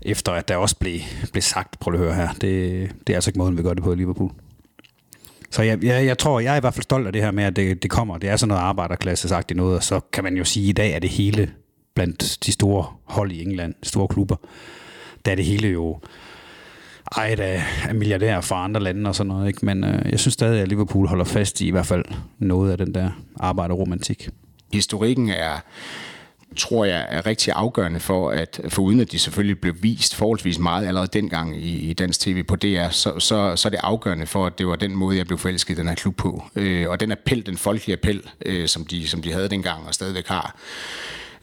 [0.01, 0.99] Efter at der også blev,
[1.31, 3.83] blev sagt, prøv at høre her, det, det er altså ikke måden, vi gør det
[3.83, 4.31] på i Liverpool.
[5.51, 7.43] Så jeg, jeg, jeg tror, jeg er i hvert fald stolt af det her med,
[7.43, 8.17] at det, det kommer.
[8.17, 10.69] Det er sådan noget arbejderklasse sagt i noget, og så kan man jo sige, at
[10.69, 11.51] i dag er det hele
[11.95, 14.35] blandt de store hold i England, store klubber,
[15.25, 15.99] der er det hele jo
[17.17, 19.47] ejet af, af milliardærer fra andre lande og sådan noget.
[19.47, 19.65] Ikke?
[19.65, 22.05] Men øh, jeg synes stadig, at Liverpool holder fast i i hvert fald
[22.39, 24.29] noget af den der arbejderromantik.
[24.73, 25.59] Historikken er
[26.57, 30.59] tror jeg er rigtig afgørende for, at for uden at de selvfølgelig blev vist forholdsvis
[30.59, 34.25] meget allerede dengang i, i dansk tv på DR, så, så, så er det afgørende
[34.25, 36.43] for, at det var den måde, jeg blev forelsket i den her klub på.
[36.55, 39.93] Øh, og den appel, den folkelige appel, øh, som, de, som de havde dengang og
[39.93, 40.55] stadigvæk har,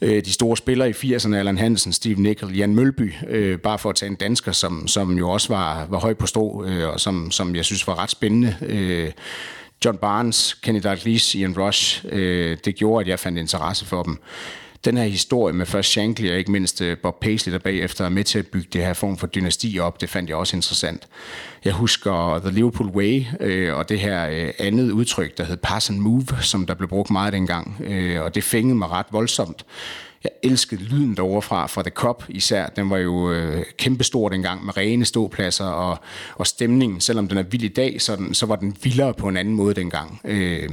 [0.01, 3.91] øh, de store spillere i 80'erne, Allan Hansen, Steve Nickel, Jan Mølby, øh, bare for
[3.91, 7.01] at tage en dansker, som, som jo også var, var høj på strå, øh, og
[7.01, 8.57] som, som jeg synes var ret spændende.
[8.63, 9.13] Øh,
[9.85, 14.19] John Barnes, Kenny Dalglish, Ian Rush, øh, det gjorde, at jeg fandt interesse for dem
[14.85, 18.09] den her historie med først Shankly og ikke mindst øh, Bob Paisley, der bagefter er
[18.09, 21.09] med til at bygge det her form for dynasti op, det fandt jeg også interessant.
[21.65, 25.91] Jeg husker The Liverpool Way øh, og det her øh, andet udtryk, der hed Pass
[25.91, 29.65] and Move, som der blev brugt meget dengang, øh, og det fængede mig ret voldsomt.
[30.25, 32.67] Jeg elskede lyden derovre fra, fra The Cup især.
[32.67, 35.99] Den var jo øh, kæmpestor dengang med rene ståpladser og,
[36.35, 39.29] og stemningen, selvom den er vild i dag, så, den, så var den vildere på
[39.29, 40.21] en anden måde dengang.
[40.25, 40.69] Øh,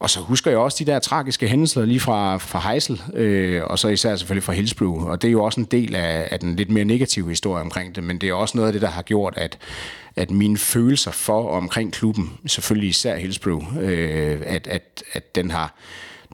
[0.00, 3.78] og så husker jeg også de der tragiske hændelser lige fra, fra Heisel, øh, og
[3.78, 5.04] så især selvfølgelig fra Hillsborough.
[5.04, 7.96] Og det er jo også en del af, af den lidt mere negative historie omkring
[7.96, 9.58] det, men det er også noget af det, der har gjort, at,
[10.16, 15.50] at mine følelser for og omkring klubben, selvfølgelig især Hillsborough, øh, at, at, at den
[15.50, 15.74] har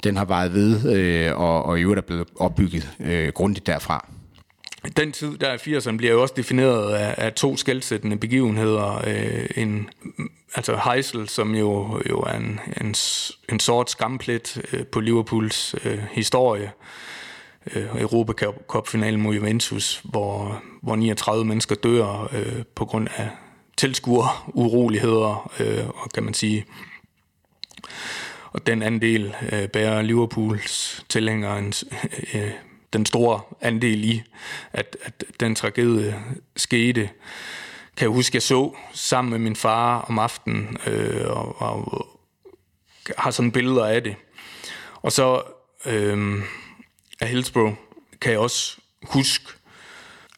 [0.04, 4.08] den har vejet ved, øh, og, og i øvrigt er blevet opbygget øh, grundigt derfra.
[4.96, 9.02] Den tid, der er 80'erne, bliver jo også defineret af, af to skældsættende begivenheder.
[9.06, 9.90] Øh, en,
[10.54, 12.94] altså Heisel, som jo, jo er en, en,
[13.48, 16.72] en sort skamplet øh, på Liverpools øh, historie.
[17.74, 23.28] øh, Europacup-finalen mod Juventus, hvor, hvor 39 mennesker dør øh, på grund af
[23.76, 26.64] tilskuer uroligheder, øh, og kan man sige,
[28.52, 31.72] og den anden del øh, bærer Liverpools tilhængere
[32.34, 32.50] øh,
[32.94, 34.22] den store andel i,
[34.72, 36.24] at, at den tragedie
[36.56, 37.10] skete.
[37.96, 42.06] Kan jeg huske, jeg så sammen med min far om aftenen, øh, og, og
[43.18, 44.16] har sådan billeder af det.
[45.02, 45.42] Og så
[45.86, 46.42] øh,
[47.20, 47.74] af Hillsborough
[48.20, 49.52] kan jeg også huske,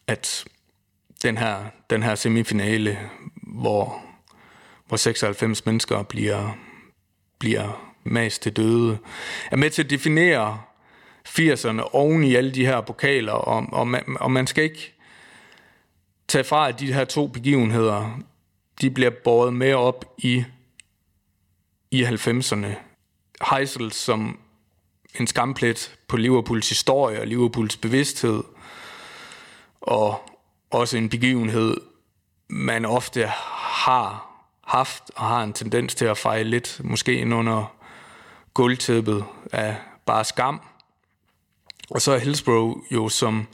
[0.07, 0.45] at
[1.23, 2.99] den her, den her semifinale,
[3.43, 4.01] hvor,
[4.87, 6.57] hvor 96 mennesker bliver,
[7.39, 8.97] bliver mast til døde,
[9.51, 10.61] er med til at definere
[11.27, 14.93] 80'erne oven i alle de her pokaler, og, og, man, og man skal ikke
[16.27, 18.19] tage fra, at de her to begivenheder,
[18.81, 20.43] de bliver båret med op i,
[21.91, 22.67] i 90'erne.
[23.51, 24.39] Heisel som
[25.19, 28.43] en skamplet på Liverpools historie og Liverpools bevidsthed,
[29.81, 30.29] og
[30.69, 31.77] også en begivenhed,
[32.49, 34.27] man ofte har
[34.63, 37.75] haft og har en tendens til at fejle lidt, måske ind under
[38.53, 39.75] gulvtæppet af
[40.05, 40.61] bare skam.
[41.89, 43.47] Og så er Hillsborough jo som,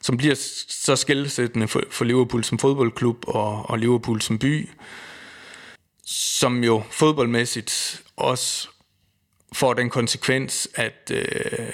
[0.00, 0.34] som bliver
[0.68, 4.68] så skældsættende for, for Liverpool som fodboldklub og, og Liverpool som by,
[6.04, 8.68] som jo fodboldmæssigt også
[9.52, 11.72] får den konsekvens, at øh,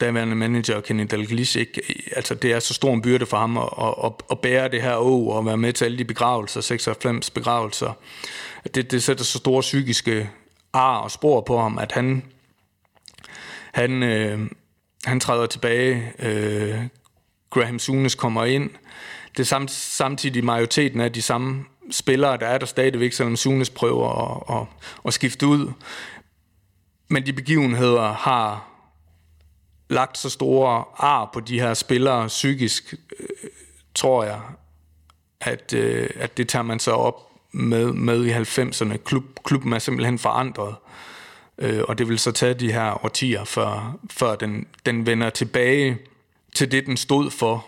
[0.00, 1.82] daværende manager Kenny Dalglish ikke,
[2.16, 4.96] altså det er så stor en byrde for ham at, at, at bære det her
[4.96, 7.92] å og være med til alle de begravelser, 96 begravelser.
[8.74, 10.30] Det, det sætter så store psykiske
[10.72, 12.22] ar og spor på ham, at han,
[13.78, 14.50] han, øh,
[15.04, 16.12] han træder tilbage.
[16.18, 16.78] Øh,
[17.50, 18.70] Graham Sunes kommer ind.
[19.36, 23.70] Det er samt, samtidig majoriteten af de samme spillere, der er der stadigvæk, selvom Sunes
[23.70, 24.66] prøver at, at,
[25.06, 25.72] at skifte ud.
[27.08, 28.68] Men de begivenheder har
[29.88, 33.50] lagt så store ar på de her spillere psykisk, øh,
[33.94, 34.40] tror jeg,
[35.40, 38.96] at, øh, at det tager man så op med, med i 90'erne.
[38.96, 40.74] Klub, klubben er simpelthen forandret,
[41.58, 45.98] øh, og det vil så tage de her årtier, før, før den, den vender tilbage
[46.54, 47.66] til det, den stod for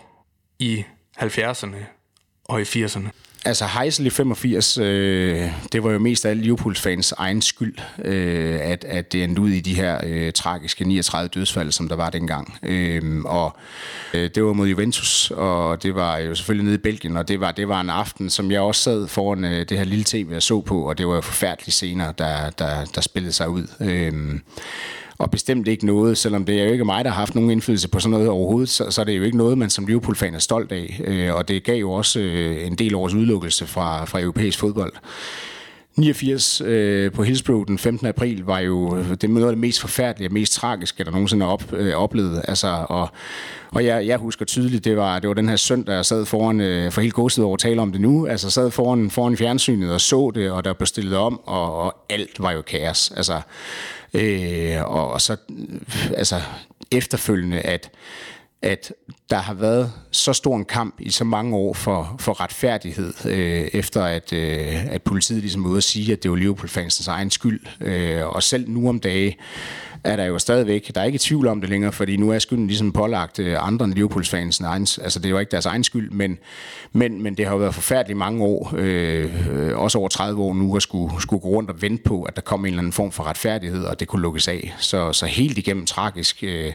[0.59, 0.83] i
[1.17, 1.77] 70'erne
[2.45, 3.09] og i 80'erne.
[3.45, 7.75] Altså Heisel i 85, øh, det var jo mest af Liverpools fans egen skyld,
[8.05, 11.95] øh, at, at det endte ud i de her øh, tragiske 39 dødsfald, som der
[11.95, 12.57] var dengang.
[12.63, 13.57] Øh, og
[14.13, 17.39] øh, det var mod Juventus, og det var jo selvfølgelig nede i Belgien, og det
[17.39, 20.27] var, det var en aften, som jeg også sad foran øh, det her lille tv,
[20.31, 23.67] jeg så på, og det var jo forfærdelige scener, der, der, der spillede sig ud.
[23.79, 24.39] Øh,
[25.21, 27.89] og bestemt ikke noget, selvom det er jo ikke mig, der har haft nogen indflydelse
[27.89, 30.39] på sådan noget overhovedet, så, så er det jo ikke noget, man som Liverpool-fan er
[30.39, 31.01] stolt af.
[31.03, 34.93] Øh, og det gav jo også øh, en del års udelukkelse fra, fra europæisk fodbold.
[36.01, 38.07] 89 øh, på Hillsborough den 15.
[38.07, 41.45] april var jo øh, det noget af det mest forfærdelige og mest tragiske, der nogensinde
[41.45, 42.41] har op, øh, oplevet.
[42.47, 43.09] Altså, og
[43.71, 46.61] og jeg, jeg husker tydeligt, det var, det var den her søndag, jeg sad foran,
[46.61, 49.93] øh, for helt godset over at tale om det nu, altså sad foran, foran fjernsynet
[49.93, 53.11] og så det, og der blev stillet om, og, og alt var jo kaos.
[53.11, 53.41] Altså,
[54.13, 55.79] øh, og, og så øh,
[56.17, 56.41] altså,
[56.91, 57.89] efterfølgende, at
[58.63, 58.93] at
[59.31, 63.67] der har været så stor en kamp i så mange år for, for retfærdighed, øh,
[63.73, 67.31] efter at, øh, at politiet ligesom var ude at sige, at det var Liverpool-fansens egen
[67.31, 67.61] skyld.
[67.81, 69.37] Øh, og selv nu om dage
[70.03, 72.67] er der jo stadigvæk, der er ikke tvivl om det længere, fordi nu er skylden
[72.67, 76.37] ligesom pålagt øh, andre end fansens egen, Altså det er ikke deres egen skyld, men,
[76.91, 79.29] men, men det har jo været forfærdeligt mange år, øh,
[79.75, 82.41] også over 30 år nu, at skulle, skulle gå rundt og vente på, at der
[82.41, 84.75] kom en eller anden form for retfærdighed, og det kunne lukkes af.
[84.77, 86.43] Så, så helt igennem tragisk.
[86.43, 86.73] Øh,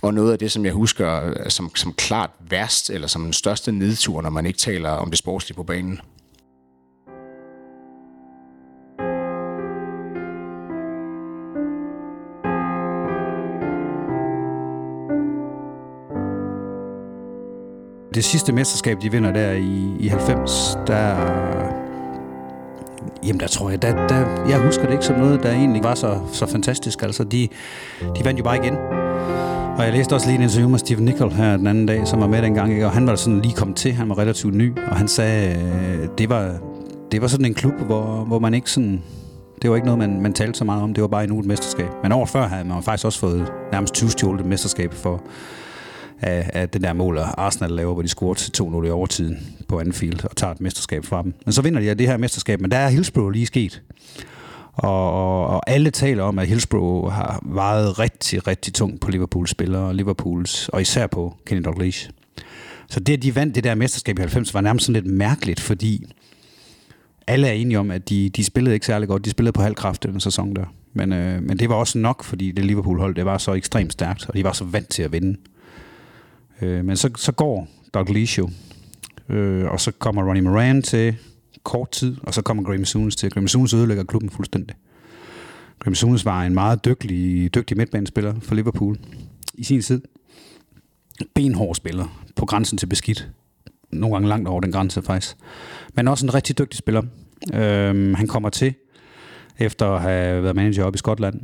[0.00, 3.22] og noget af det, som jeg husker øh, som, som, som klart værst, eller som
[3.22, 6.00] den største nedtur, når man ikke taler om det sportslige på banen.
[18.14, 21.16] det sidste mesterskab, de vinder der i, i 90, der...
[23.26, 25.94] Jamen, der tror jeg, der, der, jeg husker det ikke som noget, der egentlig var
[25.94, 27.02] så, så fantastisk.
[27.02, 27.48] Altså, de,
[28.16, 29.03] de vandt jo bare igen.
[29.78, 32.20] Og jeg læste også lige en interview med Steven Nichol her den anden dag, som
[32.20, 32.86] var med dengang, ikke?
[32.86, 36.08] og han var sådan lige kommet til, han var relativt ny, og han sagde, øh,
[36.18, 36.56] det var,
[37.12, 39.02] det var sådan en klub, hvor, hvor man ikke sådan,
[39.62, 41.46] det var ikke noget, man, man talte så meget om, det var bare endnu et
[41.46, 41.88] mesterskab.
[42.02, 45.22] Men over før havde man faktisk også fået nærmest 20 stjålet mesterskab for,
[46.20, 49.80] af, af den der mål, Arsenal laver, hvor de scorer til 2-0 i overtiden på
[49.80, 51.34] Anfield og tager et mesterskab fra dem.
[51.44, 53.82] Men så vinder de det her mesterskab, men der er Hillsborough lige sket.
[54.74, 59.50] Og, og, og alle taler om, at Hillsborough har vejet rigtig, rigtig tungt på Liverpools
[59.50, 62.10] spillere, Liverpools, og især på Kenny Dalglish.
[62.88, 65.60] Så det, at de vandt det der mesterskab i 90, var nærmest sådan lidt mærkeligt,
[65.60, 66.04] fordi
[67.26, 69.24] alle er enige om, at de, de spillede ikke særlig godt.
[69.24, 70.64] De spillede på halv kraft den sæson der.
[70.92, 74.28] Men, øh, men det var også nok, fordi det Liverpool-hold, det var så ekstremt stærkt,
[74.28, 75.36] og de var så vant til at vinde.
[76.62, 78.50] Øh, men så, så går Doug jo,
[79.28, 81.16] øh, og så kommer Ronnie Moran til
[81.64, 83.30] kort tid, og så kommer Graham Souness til.
[83.30, 84.76] Graham Souness ødelægger klubben fuldstændig.
[85.78, 88.98] Graham Souness var en meget dygtig, dygtig midtbanespiller for Liverpool
[89.54, 90.02] i sin tid.
[91.34, 93.28] Benhård spiller, på grænsen til beskidt.
[93.90, 95.36] Nogle gange langt over den grænse faktisk.
[95.94, 97.02] Men også en rigtig dygtig spiller.
[97.54, 98.74] Øhm, han kommer til
[99.58, 101.40] efter at have været manager op i Skotland.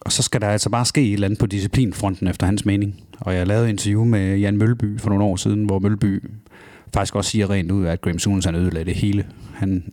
[0.00, 3.02] Og så skal der altså bare ske et eller andet på disciplinfronten efter hans mening.
[3.20, 6.22] Og jeg lavede et interview med Jan Mølby for nogle år siden, hvor Mølby
[6.94, 9.26] faktisk også siger rent ud, at Graham Souness han ødelagde det hele.
[9.54, 9.92] Han,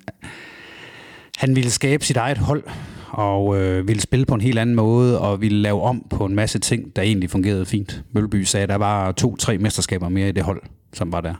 [1.37, 2.63] han ville skabe sit eget hold,
[3.09, 6.35] og øh, ville spille på en helt anden måde, og ville lave om på en
[6.35, 8.03] masse ting, der egentlig fungerede fint.
[8.11, 10.61] Mølby sagde, at der var to-tre mesterskaber mere i det hold,
[10.93, 11.33] som var der.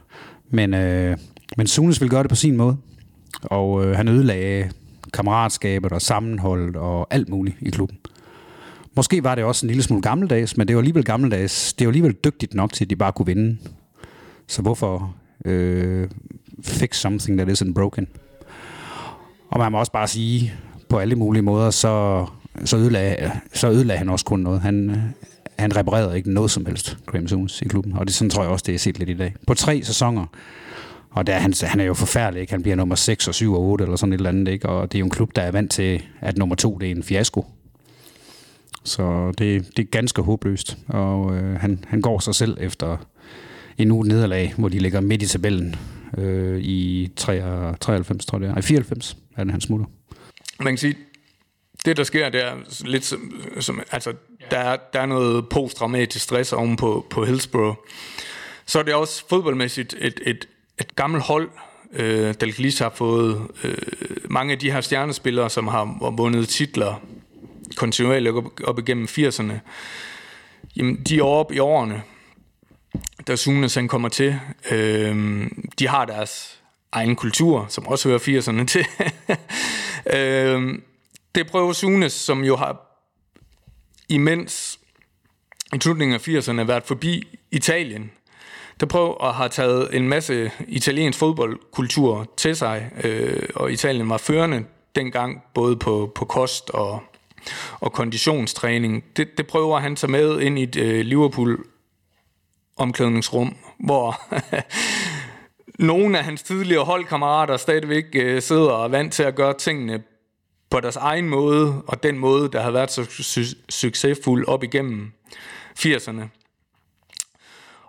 [0.50, 1.16] Men, øh,
[1.56, 2.76] men Sunes ville gøre det på sin måde,
[3.42, 4.70] og øh, han ødelagde
[5.12, 7.98] kammeratskabet og sammenholdet og alt muligt i klubben.
[8.96, 11.72] Måske var det også en lille smule gammeldags, men det var alligevel gammeldags.
[11.72, 13.56] Det var alligevel dygtigt nok til, at de bare kunne vinde.
[14.46, 15.14] Så hvorfor
[15.44, 16.08] øh,
[16.62, 18.08] fix something that isn't broken?
[19.50, 20.54] Og man må også bare sige,
[20.88, 22.26] på alle mulige måder, så,
[22.64, 24.60] så, ødelagde, så ødelagde han også kun noget.
[24.60, 24.96] Han, øh,
[25.58, 27.92] han reparerede ikke noget som helst, Graham Souness, i klubben.
[27.92, 29.34] Og det sådan tror jeg også, det er set lidt i dag.
[29.46, 30.26] På tre sæsoner,
[31.10, 32.52] og der, han, han er jo forfærdelig, ikke?
[32.52, 34.68] Han bliver nummer 6 og 7 og 8 eller sådan et eller andet, ikke?
[34.68, 36.90] Og det er jo en klub, der er vant til, at nummer 2 det er
[36.90, 37.46] en fiasko.
[38.84, 40.78] Så det, det er ganske håbløst.
[40.88, 42.96] Og øh, han, han går sig selv efter
[43.78, 45.76] en uge nederlag, hvor de ligger midt i tabellen
[46.18, 48.60] øh, i 93, tror jeg det er.
[48.60, 49.86] 94 er den, han smutter.
[50.60, 50.96] Man kan sige,
[51.84, 52.54] det der sker, det er
[52.84, 54.12] lidt som, som altså,
[54.50, 57.76] der, er, der er noget posttraumatisk stress oven på, på Hillsborough.
[58.66, 60.48] Så er det også fodboldmæssigt et, et,
[60.80, 61.50] et gammelt hold.
[61.92, 63.76] Øh, lige har fået øh,
[64.30, 67.02] mange af de her stjernespillere, som har vundet titler
[67.76, 69.52] kontinuerligt op, op igennem 80'erne.
[70.76, 72.02] Jamen, de er oppe i årene,
[73.26, 74.40] da Sunes han kommer til.
[74.70, 75.46] Øh,
[75.78, 76.60] de har deres
[76.92, 78.86] egen kultur, som også hører 80'erne til.
[80.18, 80.78] øh,
[81.34, 83.00] det prøver Sunes, som jo har
[84.08, 84.78] imens
[85.74, 88.10] i slutningen af 80'erne været forbi Italien,
[88.80, 94.18] der prøver at have taget en masse italiensk fodboldkultur til sig, øh, og Italien var
[94.18, 94.64] førende
[94.94, 97.02] dengang, både på, på kost og,
[97.80, 99.04] og konditionstræning.
[99.16, 101.64] Det, det prøver han så med ind i et øh, Liverpool
[102.76, 104.20] omklædningsrum, hvor
[105.92, 110.02] nogle af hans tidligere holdkammerater stadigvæk øh, sidder og er vant til at gøre tingene
[110.70, 115.12] på deres egen måde, og den måde, der har været så su- succesfuld op igennem
[115.78, 116.22] 80'erne.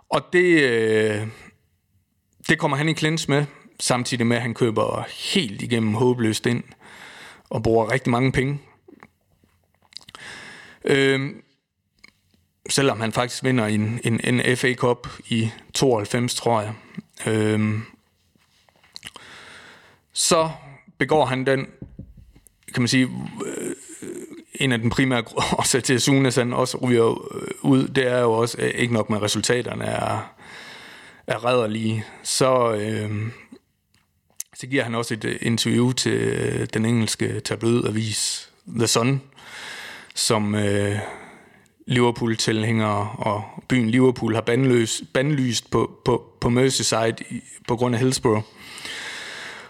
[0.08, 1.26] Og det, øh,
[2.48, 3.44] det kommer han i klins med,
[3.80, 6.64] samtidig med, at han køber helt igennem håbløst ind,
[7.50, 8.58] og bruger rigtig mange penge.
[10.84, 11.30] Øh,
[12.68, 16.72] selvom han faktisk vinder en, en, en FA Cup i 92, tror jeg.
[17.26, 17.82] Øhm,
[20.12, 20.50] så
[20.98, 21.66] begår han den,
[22.74, 23.08] kan man sige,
[23.46, 23.72] øh,
[24.54, 25.22] en af den primære
[25.58, 29.10] årsager til, at Sunes også ryger øh, ud, det er jo også øh, ikke nok
[29.10, 30.32] med resultaterne er,
[31.26, 32.04] er redderlige.
[32.22, 33.10] Så, øh,
[34.54, 39.22] så giver han også et øh, interview til øh, den engelske tabloidavis The Sun,
[40.14, 40.98] som øh,
[41.86, 47.14] Liverpool-tilhængere og byen Liverpool har bandløs, bandlyst på, på, på Merseyside
[47.68, 48.42] på grund af Hillsborough.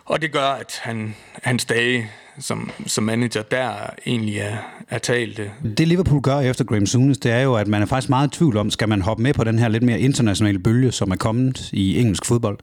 [0.04, 3.70] Og det gør, at han, hans dage som, som manager der
[4.06, 4.56] egentlig er,
[4.88, 5.40] er talt.
[5.78, 8.38] Det Liverpool gør efter Graham Souness, det er jo, at man er faktisk meget i
[8.38, 11.16] tvivl om, skal man hoppe med på den her lidt mere internationale bølge, som er
[11.16, 12.58] kommet i engelsk fodbold,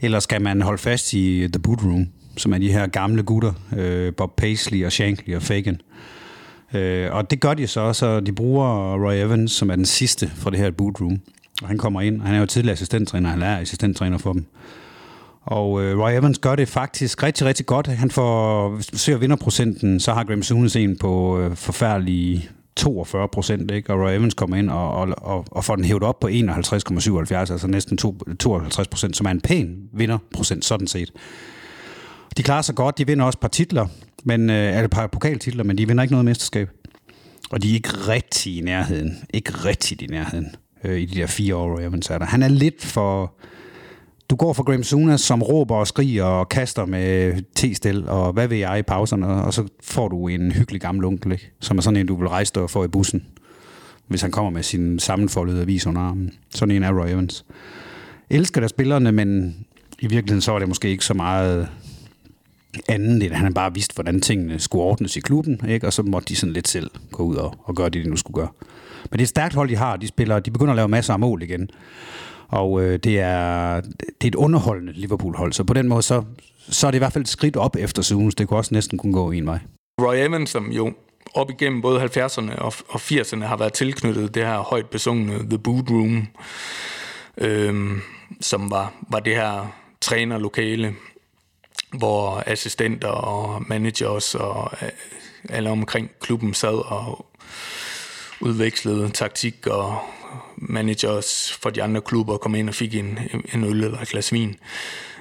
[0.00, 2.06] eller skal man holde fast i The Boot Room,
[2.36, 5.80] som er de her gamle gutter, øh, Bob Paisley og Shankly og Fagan.
[6.76, 10.30] Øh, og det gør de så, så de bruger Roy Evans, som er den sidste
[10.34, 11.20] fra det her Boot Room.
[11.62, 14.46] Og han kommer ind, han er jo tidligere assistenttræner, han er assistenttræner for dem.
[15.42, 17.86] Og øh, Roy Evans gør det faktisk rigtig, rigtig godt.
[17.86, 23.28] Han får, hvis du ser vinderprocenten, så har Graham Sunes en på øh, forfærdelige 42
[23.28, 23.92] procent, ikke?
[23.92, 27.34] og Roy Evans kommer ind og, og, og, og får den hævet op på 51,77,
[27.34, 27.98] altså næsten
[28.38, 31.12] 52 procent, som er en pæn vinderprocent sådan set.
[32.36, 33.86] De klarer sig godt, de vinder også et par titler,
[34.24, 36.70] men, øh, er det par pokaltitler, men de vinder ikke noget mesterskab.
[37.50, 41.26] Og de er ikke rigtig i nærheden, ikke rigtig i nærheden øh, i de der
[41.26, 42.26] fire år, Roy Evans er der.
[42.26, 43.34] Han er lidt for
[44.30, 48.48] du går for Graham Souness, som råber og skriger og kaster med t-stil og hvad
[48.48, 51.50] ved jeg i pauserne, og så får du en hyggelig gammel onkel, ikke?
[51.60, 53.26] som er sådan en, du vil rejse dig og få i bussen,
[54.08, 56.32] hvis han kommer med sin sammenfoldede avis under armen.
[56.54, 57.44] Sådan en er Roy Evans.
[58.30, 59.56] Elsker der spillerne, men
[59.98, 61.68] i virkeligheden så er det måske ikke så meget
[62.88, 65.86] anden end han bare vidste, hvordan tingene skulle ordnes i klubben, ikke?
[65.86, 68.16] og så måtte de sådan lidt selv gå ud og, og gøre det, de nu
[68.16, 68.48] skulle gøre.
[69.02, 69.96] Men det er et stærkt hold, de har.
[69.96, 71.70] De, spiller, de begynder at lave masser af mål igen.
[72.48, 76.22] Og øh, det, er, det er et underholdende Liverpool-hold, så på den måde, så,
[76.68, 78.34] så er det i hvert fald et skridt op efter Sunes.
[78.34, 79.58] Det kunne også næsten kunne gå en vej.
[80.00, 80.92] Roy Evans, som jo
[81.34, 85.58] op igennem både 70'erne og, og 80'erne har været tilknyttet det her højt besungne The
[85.58, 86.26] Boot Room,
[87.38, 87.74] øh,
[88.40, 90.94] som var, var det her trænerlokale,
[91.90, 94.88] hvor assistenter og managers og øh,
[95.48, 97.26] alle omkring klubben sad og
[98.40, 100.00] udvekslede taktik, og
[100.56, 103.18] managers for de andre klubber kom ind og fik en,
[103.54, 104.56] en øl eller et glas vin.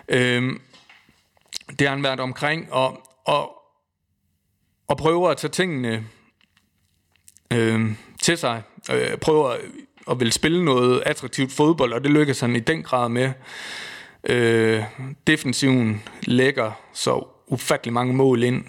[0.07, 0.61] Øhm,
[1.79, 3.51] det har han været omkring, og, og,
[4.87, 6.07] og prøver at tage tingene
[7.51, 8.61] øhm, til sig.
[8.91, 9.59] Øh, prøver at,
[10.11, 13.31] at vil spille noget attraktivt fodbold, og det lykkes han i den grad med.
[14.29, 14.83] Øh,
[15.27, 18.63] defensiven lægger så ufattelig mange mål ind.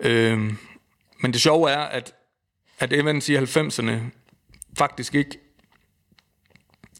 [0.00, 0.38] Øh,
[1.20, 2.14] men det sjove er, at,
[2.78, 3.92] at Evans i 90'erne
[4.78, 5.38] faktisk ikke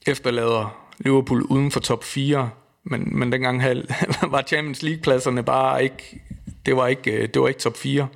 [0.06, 2.50] efterlader Liverpool uden for top 4,
[2.84, 3.62] men, men dengang
[4.32, 6.22] var Champions League-pladserne bare ikke,
[6.66, 8.08] det var ikke, øh, det var ikke top 4.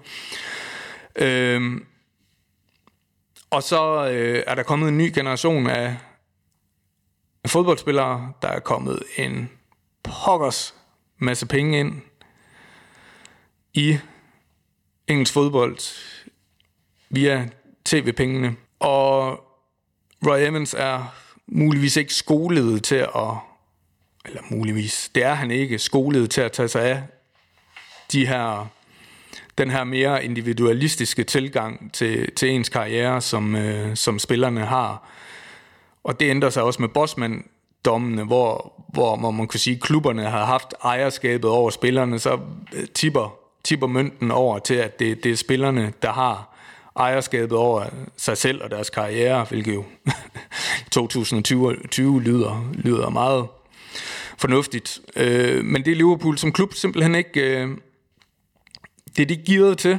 [1.17, 1.81] Øh,
[3.51, 5.97] og så øh, er der kommet en ny generation af
[7.49, 9.51] fodboldspillere, der er kommet en
[10.03, 10.75] pokkers
[11.19, 12.03] masse penge ind
[13.75, 13.99] i
[15.09, 15.79] engelsk fodbold
[17.11, 17.49] via
[17.85, 18.57] tv-pengene.
[18.81, 19.41] Og
[20.27, 21.15] Roy Evans er
[21.47, 23.37] muligvis ikke skolet til at,
[24.25, 27.03] eller muligvis, det er han ikke skolet til at tage sig af
[28.13, 28.67] de her,
[29.59, 35.11] den her mere individualistiske tilgang til, til ens karriere, som, øh, som spillerne har.
[36.07, 37.45] Og det ændrer sig også med Bosman
[37.85, 42.39] dommene, hvor, hvor, man, man kan sige, at klubberne har haft ejerskabet over spillerne, så
[42.73, 46.57] øh, tipper, tipper mønten over til, at det, det er spillerne, der har
[46.97, 47.85] ejerskabet over
[48.17, 49.85] sig selv og deres karriere, hvilket jo
[50.93, 53.47] 2020 lyder, lyder meget
[54.39, 55.01] fornuftigt.
[55.17, 57.69] Øh, men det er Liverpool som klub simpelthen ikke, øh,
[59.17, 59.99] det er de givet til,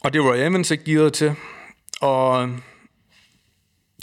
[0.00, 1.34] og det er Roy Evans ikke givet til.
[2.00, 2.50] Og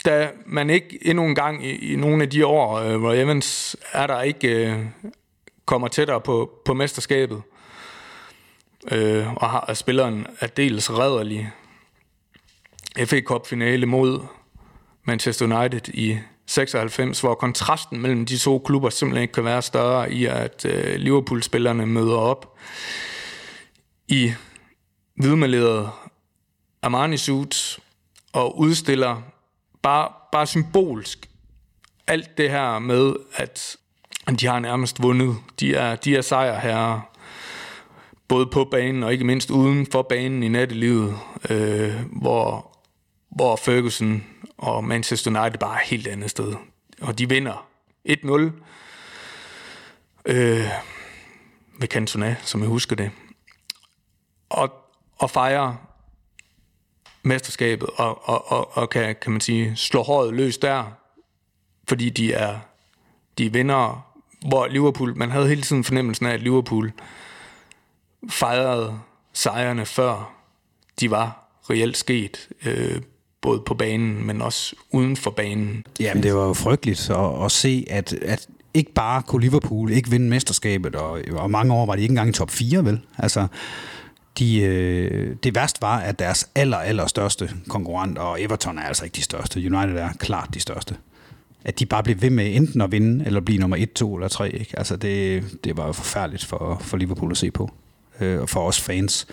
[0.04, 3.76] da man ikke endnu en gang i, i nogle af de år, øh, hvor Evans
[3.92, 4.78] er der ikke øh,
[5.64, 7.42] kommer tættere på, på mesterskabet,
[8.90, 11.50] øh, og har, spilleren er dels redderlig.
[13.04, 14.20] FA Cup finale mod
[15.04, 20.12] Manchester United i 96, hvor kontrasten mellem de to klubber simpelthen ikke kan være større
[20.12, 22.58] i, at øh, Liverpool-spillerne møder op
[24.08, 24.32] i
[25.16, 25.90] hvidmalerede
[26.82, 27.80] Armani suits
[28.32, 29.22] og udstiller
[29.84, 31.30] bare, bare symbolsk
[32.06, 33.76] alt det her med, at
[34.40, 35.36] de har nærmest vundet.
[35.60, 37.00] De er, de er sejrherrer,
[38.28, 41.18] både på banen og ikke mindst uden for banen i nattelivet,
[41.50, 42.76] øh, hvor,
[43.28, 44.24] hvor Ferguson
[44.58, 46.54] og Manchester United bare er helt andet sted.
[47.00, 47.66] Og de vinder
[48.08, 48.30] 1-0
[50.26, 50.68] øh,
[51.78, 53.10] ved Cantona, som jeg husker det.
[54.48, 54.72] Og,
[55.18, 55.74] og fejrer
[57.24, 60.84] mesterskabet og, og, og, og kan, kan man sige, slå håret løs der,
[61.88, 62.58] fordi de er,
[63.38, 64.06] de er vinder,
[64.48, 66.92] hvor Liverpool, man havde hele tiden fornemmelsen af, at Liverpool
[68.30, 68.98] fejrede
[69.32, 70.34] sejrene før
[71.00, 73.00] de var reelt sket, øh,
[73.40, 75.86] både på banen, men også uden for banen.
[76.00, 80.10] Jamen, det var jo frygteligt at, at se, at, at ikke bare kunne Liverpool ikke
[80.10, 83.00] vinde mesterskabet, og, og mange år var de ikke engang i top 4, vel?
[83.18, 83.46] Altså,
[84.38, 89.04] de, øh, det værste var, at deres aller, aller største konkurrent, og Everton er altså
[89.04, 90.96] ikke de største, United er klart de største,
[91.64, 94.28] at de bare blev ved med enten at vinde, eller blive nummer 1, 2 eller
[94.28, 94.52] 3.
[94.52, 94.78] Ikke?
[94.78, 97.70] Altså det, det var jo forfærdeligt for, for Liverpool at se på,
[98.20, 99.26] øh, og for os fans.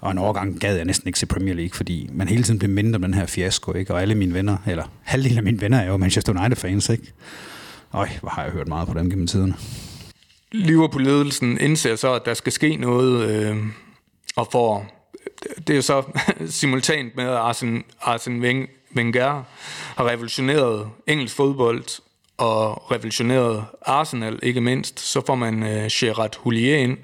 [0.00, 2.70] Og en overgang gad jeg næsten ikke se Premier League, fordi man hele tiden blev
[2.70, 3.94] mindre om den her fiasko, ikke?
[3.94, 7.12] og alle mine venner, eller halvdelen af mine venner er jo Manchester United-fans, ikke?
[7.92, 9.54] Øj, hvor har jeg hørt meget på dem gennem tiden.
[10.52, 13.30] Liverpool-ledelsen indser så, at der skal ske noget...
[13.30, 13.56] Øh
[14.38, 14.86] og får,
[15.58, 16.02] det er jo så
[16.60, 18.66] simultant med, at Arsene, Arsene
[18.96, 19.42] Wenger
[19.96, 22.02] har revolutioneret engelsk fodbold
[22.36, 26.98] og revolutioneret Arsenal ikke mindst, så får man øh, Gerard Houllier ind,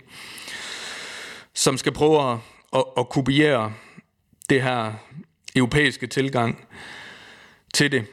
[1.54, 2.38] som skal prøve at,
[2.72, 3.72] at, at kopiere
[4.50, 4.92] det her
[5.56, 6.66] europæiske tilgang
[7.74, 8.06] til det.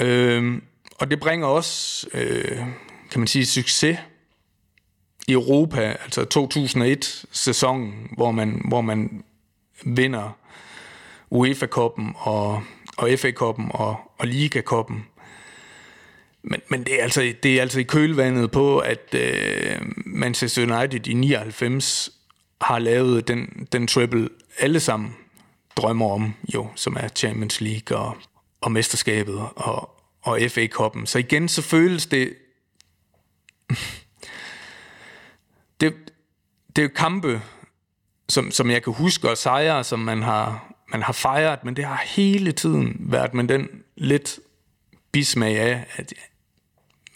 [0.00, 0.62] Øh,
[0.98, 2.58] og det bringer også, øh,
[3.10, 3.98] kan man sige, succes
[5.28, 9.24] Europa, altså 2001-sæsonen, hvor man, hvor man
[9.84, 10.36] vinder
[11.30, 12.62] UEFA-koppen og,
[12.96, 15.06] og FA-koppen og, og Liga-koppen.
[16.42, 21.06] Men, men det, er altså, det er altså i kølvandet på, at øh, Manchester United
[21.06, 22.10] i 99
[22.60, 25.16] har lavet den, den triple, alle sammen
[25.76, 28.16] drømmer om, jo, som er Champions League og,
[28.60, 29.90] og mesterskabet og,
[30.22, 31.06] og FA-koppen.
[31.06, 32.34] Så igen, så føles det
[35.80, 35.94] det,
[36.76, 37.42] det er jo kampe,
[38.28, 41.84] som, som jeg kan huske og sejre, som man har, man har fejret, men det
[41.84, 44.38] har hele tiden været med den lidt
[45.12, 46.12] bismag af, at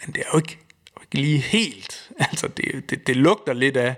[0.07, 0.59] men det er jo ikke,
[1.01, 2.11] ikke lige helt.
[2.31, 3.95] Altså, det, det, det lugter lidt af,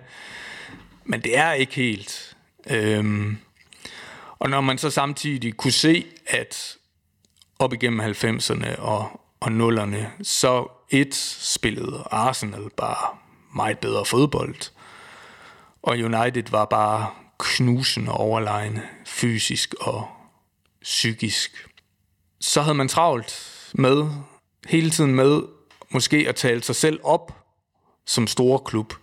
[1.04, 2.36] men det er ikke helt.
[2.70, 3.38] Øhm,
[4.38, 6.76] og når man så samtidig kunne se, at
[7.58, 13.16] op igennem 90'erne og, og 0'erne, så et spillede Arsenal bare
[13.54, 14.70] meget bedre fodbold.
[15.82, 17.06] Og United var bare
[17.38, 20.08] knusende overlegne, fysisk og
[20.82, 21.68] psykisk.
[22.40, 24.06] Så havde man travlt med,
[24.66, 25.42] hele tiden med,
[25.90, 27.44] måske at tale sig selv op
[28.06, 28.94] som store klub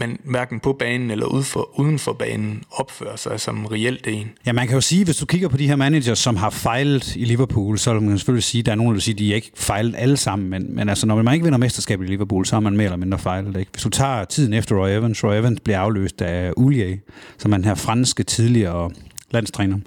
[0.00, 4.30] men hverken på banen eller ude for, uden for banen opfører sig som reelt en.
[4.46, 7.16] Ja, man kan jo sige, hvis du kigger på de her managers, som har fejlet
[7.16, 9.34] i Liverpool, så vil man selvfølgelig sige, at der er nogen, der siger, at de
[9.34, 12.56] ikke fejlet alle sammen, men, men altså, når man ikke vinder mesterskabet i Liverpool, så
[12.56, 13.56] har man mere eller mindre fejlet.
[13.56, 13.70] Ikke?
[13.72, 16.96] Hvis du tager tiden efter Roy Evans, Roy Evans bliver afløst af Ullier,
[17.38, 18.90] som er den her franske tidligere
[19.30, 19.78] landstræner,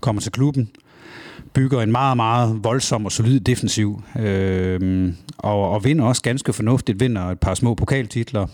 [0.00, 0.70] kommer til klubben,
[1.54, 7.00] bygger en meget, meget voldsom og solid defensiv, øh, og, og vinder også ganske fornuftigt,
[7.00, 8.46] vinder et par små pokaltitler,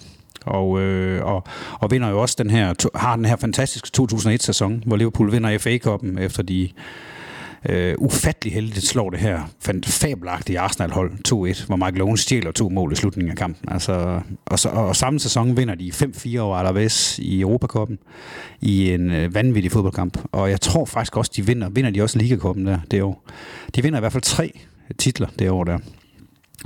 [0.49, 1.44] og, øh, og,
[1.80, 5.59] og vinder jo også den her, to, har den her fantastiske 2001-sæson, hvor Liverpool vinder
[5.59, 6.68] FA-koppen efter de
[7.68, 9.42] øh, ufattelig heldigt slår det her
[9.86, 13.68] fabelagtige Arsenal-hold 2-1, hvor Michael Owen stjæler to mål i slutningen af kampen.
[13.68, 17.99] Altså, og, så, og samme sæson vinder de 5-4 over Alaves i Europakoppen
[18.61, 20.18] i en øh, vanvittig fodboldkamp.
[20.32, 23.24] Og jeg tror faktisk også, de vinder, vinder de også Ligakoppen der det år.
[23.74, 24.61] De vinder i hvert fald tre
[24.99, 25.78] titler det år der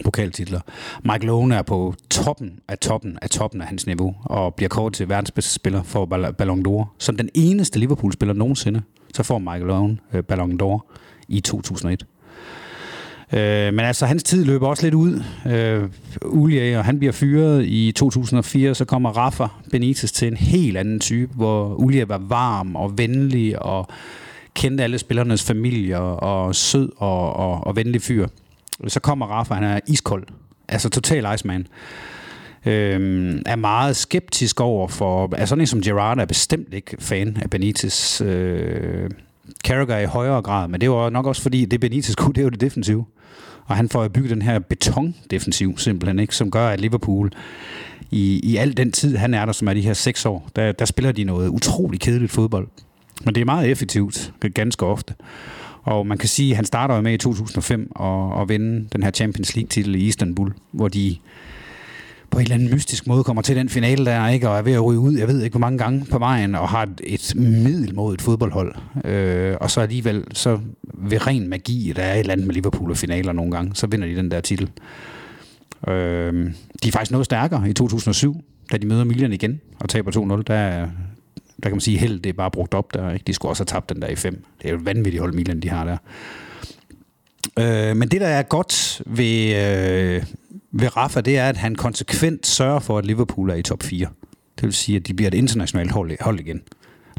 [0.04, 0.60] pokaltitler.
[1.04, 4.94] Mike Owen er på toppen af toppen af toppen af hans niveau, og bliver kåret
[4.94, 6.06] til verdens bedste spiller for
[6.38, 6.86] Ballon d'Or.
[6.98, 8.82] Som den eneste Liverpool-spiller nogensinde,
[9.14, 10.80] så får Michael Owen øh, Ballon d'Or
[11.28, 12.06] i 2001.
[13.32, 15.22] Øh, men altså, hans tid løber også lidt ud.
[15.46, 15.88] Øh,
[16.24, 21.00] Ulia, og han bliver fyret i 2004, så kommer Rafa Benitez til en helt anden
[21.00, 23.88] type, hvor Ulia var varm og venlig og
[24.54, 28.28] kendte alle spillernes familier og sød og, og, og venlig fyr.
[28.88, 30.24] Så kommer Rafa, han er iskold.
[30.68, 31.66] Altså total Iceman.
[32.66, 35.28] Øhm, er meget skeptisk over for...
[35.32, 38.20] Altså sådan en som Gerard er bestemt ikke fan af Benitez.
[38.20, 39.10] Øh,
[39.64, 42.44] Carragher i højere grad, men det var nok også fordi, det Benitez kunne, det er
[42.44, 43.04] jo det defensive.
[43.66, 47.32] Og han får bygget den her betondefensiv simpelthen, ikke, som gør, at Liverpool
[48.10, 50.72] i, i al den tid, han er der, som er de her seks år, der,
[50.72, 52.68] der spiller de noget utrolig kedeligt fodbold.
[53.24, 55.14] Men det er meget effektivt, ganske ofte.
[55.82, 59.10] Og man kan sige, at han starter med i 2005 og, og vinde den her
[59.10, 61.16] Champions League-titel i Istanbul, hvor de
[62.30, 64.72] på en eller anden mystisk måde kommer til den finale der, ikke, og er ved
[64.72, 67.32] at ryge ud, jeg ved ikke hvor mange gange på vejen, og har et, et
[67.36, 68.74] middelmodigt fodboldhold.
[69.04, 70.58] Øh, og så alligevel, så
[70.94, 73.86] ved ren magi, der er et eller andet med Liverpool og finaler nogle gange, så
[73.86, 74.70] vinder de den der titel.
[75.88, 76.50] Øh,
[76.82, 80.42] de er faktisk noget stærkere i 2007, da de møder Milan igen og taber 2-0.
[80.42, 80.88] Der,
[81.62, 83.12] der kan man sige, held det er bare brugt op der.
[83.12, 83.24] Ikke?
[83.26, 84.44] De skulle også have tabt den der i 5.
[84.58, 85.96] Det er jo et vanvittigt hold, Milan de har der.
[87.58, 90.24] Øh, men det, der er godt ved, øh,
[90.72, 94.06] ved Rafa, det er, at han konsekvent sørger for, at Liverpool er i top 4.
[94.56, 96.62] Det vil sige, at de bliver et internationalt hold, hold igen.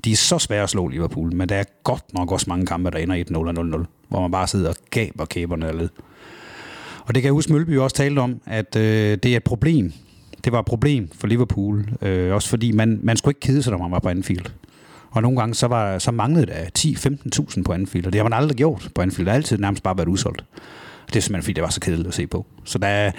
[0.06, 2.92] De er så svære at slå Liverpool, men der er godt nok også mange kampe,
[2.92, 5.90] der ender i 1-0 0-0, hvor man bare sidder og gaber kæberne af led.
[7.06, 9.94] Og det kan jeg huske, Mølby også talte om, at øh, det er et problem,
[10.44, 13.72] det var et problem for Liverpool, øh, også fordi man, man skulle ikke kede sig,
[13.72, 14.46] når man var på Anfield.
[15.12, 18.34] Og nogle gange, så, var, så manglede der 10-15.000 på Anfield, og det har man
[18.34, 19.26] aldrig gjort på Anfield.
[19.26, 20.44] Det har altid nærmest bare været udsolgt.
[21.08, 22.46] Det er simpelthen, fordi det var så kedeligt at se på.
[22.64, 23.12] Så der,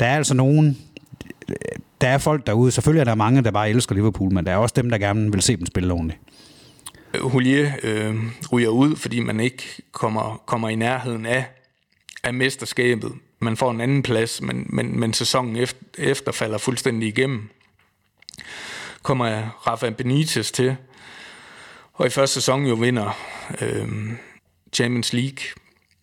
[0.00, 0.78] der er altså nogen...
[2.00, 4.56] Der er folk derude, selvfølgelig er der mange, der bare elsker Liverpool, men der er
[4.56, 6.20] også dem, der gerne vil se dem spille ordentligt.
[7.20, 8.14] Hulier øh,
[8.52, 11.44] ryger ud, fordi man ikke kommer, kommer i nærheden af,
[12.24, 13.12] af mesterskabet
[13.42, 17.48] man får en anden plads, men, men, men sæsonen efter, efter falder fuldstændig igennem.
[19.02, 20.76] Kommer Rafa Benitez til,
[21.92, 23.10] og i første sæson jo vinder
[23.60, 23.88] øh,
[24.72, 25.44] Champions League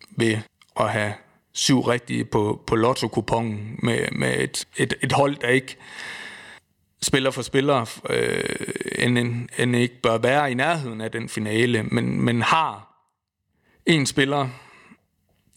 [0.09, 0.37] ved
[0.79, 1.13] at have
[1.53, 5.77] syv rigtige på, på lotto-kupongen med, med et, et, et hold, der ikke
[7.01, 8.43] spiller for spiller øh,
[8.97, 9.17] end,
[9.57, 12.89] end ikke bør være i nærheden af den finale, men, men har
[13.85, 14.49] en spiller,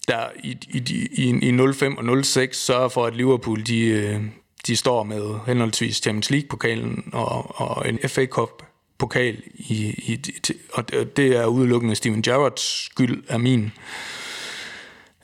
[0.07, 4.21] der i, i, i, i 05 og 06 sørger for, at Liverpool de, øh,
[4.67, 9.43] de står med henholdsvis Champions League-pokalen og, og en FA Cup-pokal.
[9.55, 10.33] I, i,
[10.73, 13.71] og det er udelukkende Steven Gerrards skyld af min,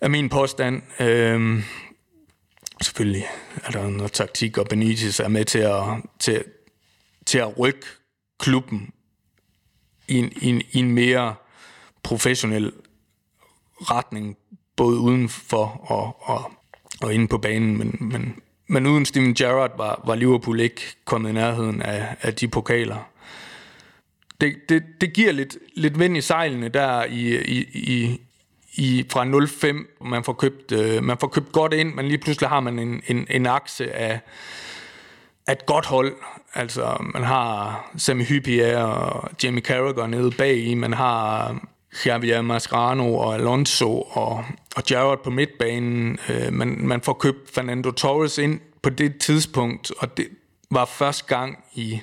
[0.01, 0.81] af min påstand.
[0.99, 1.63] Øhm,
[2.81, 3.25] selvfølgelig
[3.63, 5.83] er der noget taktik, og Benitez er med til at,
[6.19, 6.43] til,
[7.25, 7.85] til at rykke
[8.39, 8.93] klubben
[10.07, 11.35] i en, i en, i en mere
[12.03, 12.71] professionel
[13.81, 14.37] retning,
[14.79, 16.51] både udenfor og, og,
[17.01, 18.35] og inde på banen, men, men,
[18.67, 23.09] men uden Steven Gerrard var, var Liverpool ikke kommet i nærheden af, af de pokaler.
[24.41, 28.21] Det, det, det giver lidt, lidt vind i sejlene der i, i, i,
[28.73, 32.49] i fra 05, man får købt, øh, man får købt godt ind, men lige pludselig
[32.49, 34.19] har man en, en, en akse af,
[35.47, 36.15] af et godt hold.
[36.53, 41.55] Altså, man har Sammy Hyppie og Jamie Carragher nede bag i, man har
[42.05, 44.45] Javier Mascherano og Alonso og,
[44.75, 46.19] og Gerrard på midtbanen.
[46.29, 50.27] Øh, man, man får købt Fernando Torres ind på det tidspunkt, og det
[50.71, 52.01] var første gang i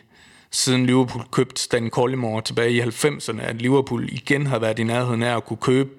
[0.50, 5.22] siden Liverpool købte Stan Collymore tilbage i 90'erne, at Liverpool igen har været i nærheden
[5.22, 5.90] af at kunne købe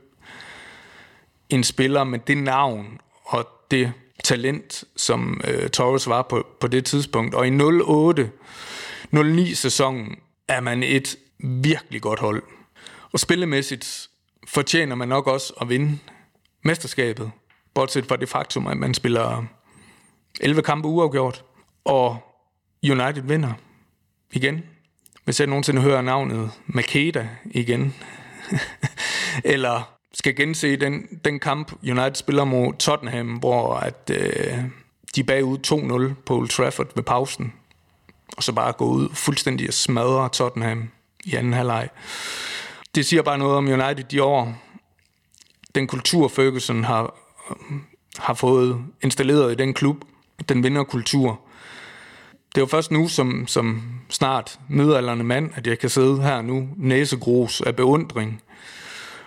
[1.49, 3.93] en spiller med det navn og det
[4.23, 7.35] talent, som øh, Torres var på, på det tidspunkt.
[7.35, 10.15] Og i 08-09 sæsonen
[10.47, 12.43] er man et virkelig godt hold.
[13.17, 14.09] Og spillemæssigt
[14.47, 15.99] fortjener man nok også at vinde
[16.63, 17.31] mesterskabet,
[17.73, 19.45] bortset fra det faktum, at man spiller
[20.39, 21.43] 11 kampe uafgjort,
[21.85, 22.19] og
[22.83, 23.53] United vinder
[24.33, 24.63] igen.
[25.23, 27.95] Hvis jeg nogensinde hører navnet Makeda igen,
[29.53, 34.63] eller skal gense den, den kamp, United spiller mod Tottenham, hvor at, øh,
[35.15, 35.57] de er bagud
[36.13, 37.53] 2-0 på Old Trafford ved pausen,
[38.37, 40.89] og så bare gå ud fuldstændig og smadre Tottenham
[41.25, 41.89] i anden halvleg.
[42.97, 44.57] Det siger bare noget om United de år.
[45.75, 47.15] Den kultur, Ferguson har,
[48.17, 49.97] har fået installeret i den klub,
[50.49, 51.39] den vinderkultur.
[52.49, 56.41] Det er jo først nu, som, som snart midalderne mand, at jeg kan sidde her
[56.41, 58.41] nu næsegrus af beundring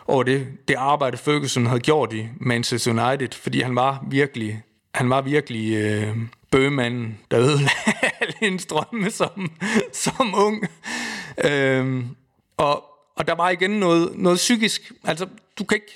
[0.07, 4.63] over det, det arbejde, Ferguson havde gjort i Manchester United, fordi han var virkelig,
[4.95, 6.17] han var virkelig øh,
[6.51, 7.71] bøgemanden, der ødelagde
[8.21, 9.51] alle hendes drømme som,
[9.93, 10.65] som ung.
[11.45, 12.05] Øh,
[12.57, 12.90] og,
[13.21, 14.93] og der var igen noget, noget psykisk.
[15.05, 15.27] Altså,
[15.59, 15.93] du kan ikke,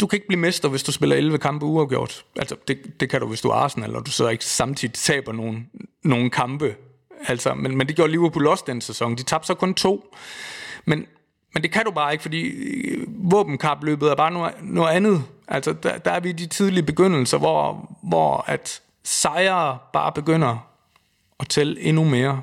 [0.00, 2.24] du kan ikke blive mester, hvis du spiller 11 kampe uafgjort.
[2.38, 5.32] Altså, det, det kan du, hvis du er Arsenal, og du så ikke samtidig taber
[5.32, 5.70] nogen,
[6.04, 6.76] nogen kampe.
[7.26, 9.16] Altså, men, men det gjorde Liverpool også den sæson.
[9.16, 10.14] De tabte så kun to.
[10.84, 11.06] Men,
[11.54, 15.24] men det kan du bare ikke, fordi øh, våbenkapløbet er bare noget, noget andet.
[15.48, 20.68] Altså, der, der er vi i de tidlige begyndelser, hvor, hvor at sejre bare begynder
[21.40, 22.42] at tælle endnu mere.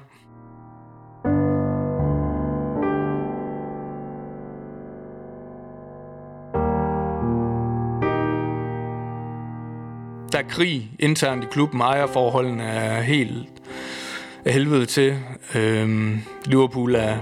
[10.54, 11.82] Krig internt i klubben.
[11.82, 13.48] Ejerforholdene er helt
[14.46, 15.18] af helvede til.
[15.56, 17.18] Øhm, Liverpool er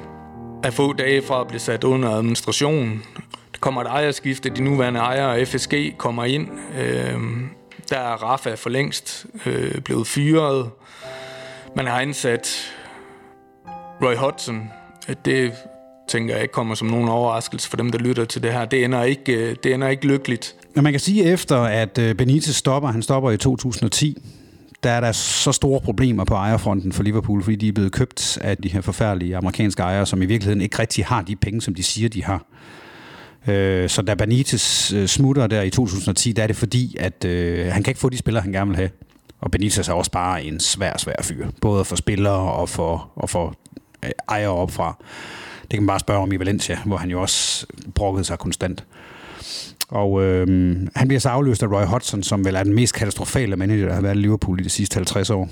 [0.64, 3.04] er få dage fra at blive sat under administration.
[3.52, 6.50] Der kommer et ejerskifte, de nuværende ejere af FSG kommer ind.
[6.80, 7.50] Øhm,
[7.90, 10.70] der er Rafa for længst øh, blevet fyret.
[11.76, 12.74] Man har ansat
[14.04, 14.70] Roy Hodgson.
[15.26, 15.54] Det
[16.08, 18.66] tænker jeg ikke kommer som nogen overraskelse for dem, der lytter til det her.
[18.66, 20.56] Det ender ikke, øh, det ender ikke lykkeligt.
[20.76, 24.18] Men man kan sige efter, at øh, Benitez stopper, han stopper i 2010,
[24.84, 28.38] der er der så store problemer på ejerfronten for Liverpool, fordi de er blevet købt
[28.42, 31.76] af de her forfærdelige amerikanske ejere, som i virkeligheden ikke rigtig har de penge, som
[31.76, 32.46] de siger, de har.
[33.48, 37.72] Øh, så da Benitez øh, smutter der i 2010, der er det fordi, at øh,
[37.72, 38.90] han kan ikke få de spillere, han gerne vil have.
[39.42, 41.48] Og Benitez er også bare en svær, svær fyr.
[41.62, 43.56] Både for spillere og for, og for
[44.06, 45.04] øh, ejere opfra.
[45.62, 47.66] Det kan man bare spørge om i Valencia, hvor han jo også
[47.96, 48.84] brokkede sig konstant.
[49.92, 50.48] Og øh,
[50.96, 53.94] han bliver så afløst af Roy Hodgson, som vel er den mest katastrofale manager, der
[53.94, 55.50] har været i Liverpool i de sidste 50 år.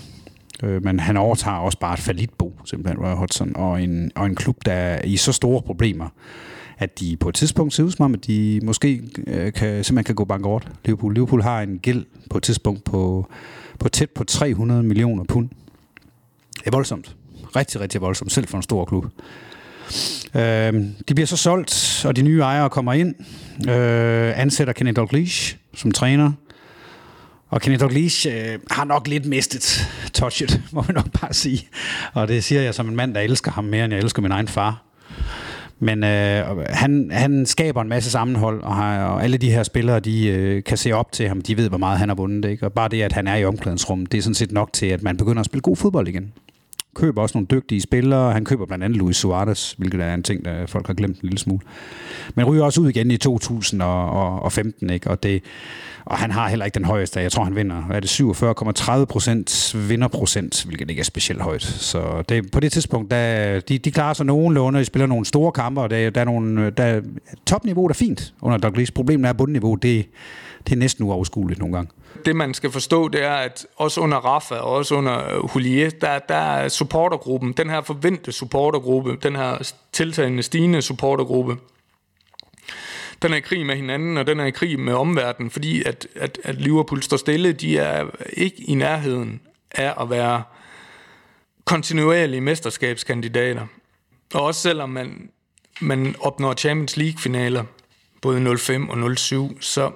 [0.64, 4.36] Øh, men han overtager også bare et falitbo, simpelthen Roy Hodgson, og en, og en
[4.36, 6.08] klub, der er i så store problemer,
[6.78, 10.04] at de på et tidspunkt ser ud som om, at de måske øh, kan, simpelthen
[10.04, 10.68] kan gå bankerot.
[10.86, 11.14] Liverpool.
[11.14, 13.28] Liverpool har en gæld på et tidspunkt på,
[13.80, 15.50] på tæt på 300 millioner pund.
[16.60, 17.16] Det er voldsomt.
[17.56, 19.06] Rigtig, rigtig voldsomt, selv for en stor klub.
[20.36, 20.74] Øh,
[21.08, 23.16] de bliver så solgt, og de nye ejere kommer ind,
[23.70, 26.32] øh, ansætter Kenny Dalglish som træner.
[27.50, 31.68] Og Kenny Dalglish øh, har nok lidt mistet touchet, må man nok bare sige.
[32.14, 34.32] Og det siger jeg som en mand, der elsker ham mere, end jeg elsker min
[34.32, 34.84] egen far.
[35.80, 40.00] Men øh, han, han skaber en masse sammenhold, og, har, og alle de her spillere,
[40.00, 41.42] de øh, kan se op til ham.
[41.42, 42.50] De ved, hvor meget han har vundet.
[42.50, 42.66] Ikke?
[42.66, 45.04] Og bare det, at han er i omklædningsrummet, det er sådan set nok til, at
[45.04, 46.34] man begynder at spille god fodbold igen
[46.96, 48.34] køber også nogle dygtige spillere.
[48.34, 51.30] Han køber blandt andet Luis Suarez, hvilket er en ting, der folk har glemt en
[51.30, 51.60] lille smule.
[52.36, 55.10] Men ryger også ud igen i 2015, ikke?
[55.10, 55.44] Og, det,
[56.06, 57.20] og han har heller ikke den højeste.
[57.20, 61.64] Jeg tror, han vinder er det 47,30 procent vinderprocent, hvilket ikke er specielt højt.
[61.64, 64.80] Så det, på det tidspunkt, der, de, de klarer sig nogenlunde.
[64.80, 67.02] De spiller nogle store kampe, og der, der er nogle, der,
[67.46, 68.92] topniveauet er fint under Douglas.
[68.92, 70.06] Problemet er, at bundniveau, det,
[70.68, 71.92] det er næsten uoverskueligt nogle gange.
[72.26, 75.90] Det man skal forstå, det er, at også under Rafa og også under øh, Hulier,
[75.90, 81.58] der, der er supportergruppen, den her forventede supportergruppe, den her tiltagende stigende supportergruppe,
[83.22, 86.08] den er i krig med hinanden, og den er i krig med omverdenen, fordi at,
[86.16, 87.52] at, at Liverpool står stille.
[87.52, 89.42] De er ikke i nærheden
[89.72, 90.44] af at være
[91.66, 93.68] kontinuerlige mesterskabskandidater.
[94.34, 95.30] Og også selvom man,
[95.82, 97.64] man opnår Champions League-finaler,
[98.22, 99.92] både 05 og 07, så,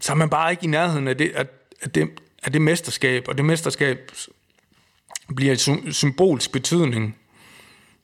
[0.00, 1.46] så er man bare ikke i nærheden af det, af,
[1.82, 2.10] af det,
[2.42, 4.12] af det mesterskab, og det mesterskab
[5.36, 7.16] bliver i symbolsk betydning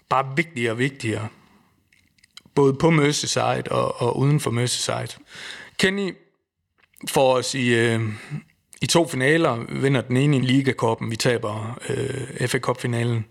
[0.09, 1.29] bare vigtigere og vigtigere
[2.55, 5.23] både på Merseyside og, og uden for Merseyside.
[5.79, 6.15] Kenny
[7.09, 8.01] får os i, øh,
[8.83, 13.25] i to finaler, vinder den ene i Ligakoppen, vi taber øh, FA Cup-finalen.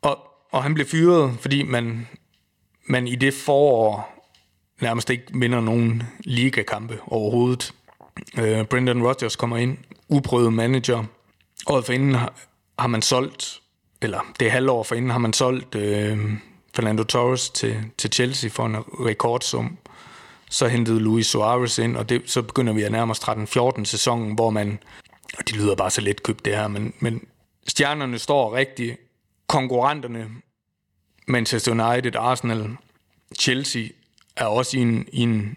[0.00, 0.18] Og,
[0.50, 2.08] og han blev fyret, fordi man,
[2.86, 4.15] man i det forår
[4.80, 7.74] nærmest ikke vinder nogen ligakampe overhovedet.
[8.38, 9.78] Øh, Brendan Rodgers kommer ind,
[10.08, 11.04] uprøvet manager.
[11.66, 12.34] Året for inden har,
[12.78, 13.60] har man solgt,
[14.02, 16.32] eller det halvår for inden har man solgt øh,
[16.74, 19.78] Fernando Torres til, til Chelsea for en rekordsum.
[20.50, 24.34] Så hentede Luis Suarez ind, og det, så begynder vi at nærme os 13-14 sæsonen,
[24.34, 24.78] hvor man,
[25.38, 27.26] og de lyder bare så let købt det her, men, men
[27.68, 28.96] stjernerne står rigtigt.
[29.46, 30.28] konkurrenterne,
[31.28, 32.76] Manchester United, Arsenal,
[33.38, 33.88] Chelsea,
[34.36, 35.56] er også i en, i en,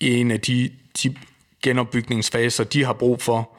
[0.00, 0.70] i en af de,
[1.02, 1.16] de
[1.62, 3.50] genopbygningsfaser, de har brug for.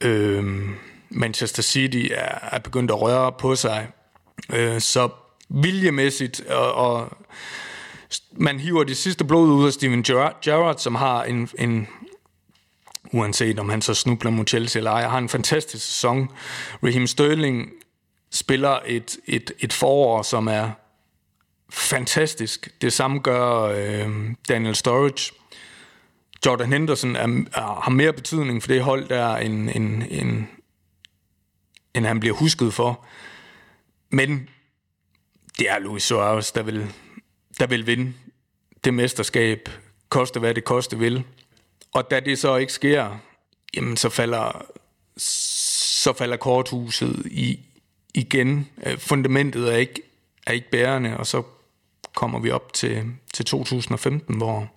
[0.00, 0.74] Øhm,
[1.10, 3.88] Manchester City er, er begyndt at røre på sig.
[4.52, 5.08] Øh, så
[5.48, 7.18] viljemæssigt, og, og
[8.32, 11.88] man hiver det sidste blod ud af Steven Gerrard, som har en, en
[13.12, 16.28] uanset om han så snubler mod Chelsea eller ej, har en fantastisk sæson.
[16.82, 17.70] Raheem Sterling
[18.30, 20.70] spiller et, et, et forår, som er
[21.70, 22.68] fantastisk.
[22.80, 25.32] Det samme gør øh, Daniel Sturridge.
[26.46, 30.44] Jordan Henderson er, er, har mere betydning for det hold der, end, end, end,
[31.94, 33.04] end han bliver husket for.
[34.10, 34.48] Men
[35.58, 36.92] det er Luis Suarez, der vil,
[37.58, 38.12] der vil vinde
[38.84, 39.68] det mesterskab,
[40.08, 41.24] koste hvad det koste vil.
[41.94, 43.18] Og da det så ikke sker,
[43.76, 44.64] jamen så falder,
[45.16, 47.60] så falder korthuset i,
[48.14, 48.68] igen.
[48.86, 50.02] Øh, fundamentet er ikke,
[50.46, 51.42] er ikke bærende, og så
[52.16, 54.68] kommer vi op til, til 2015, hvor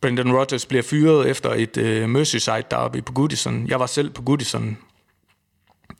[0.00, 3.66] Brendan Rodgers bliver fyret efter et øh, Merseyside derby på Goodison.
[3.66, 4.78] Jeg var selv på Goodison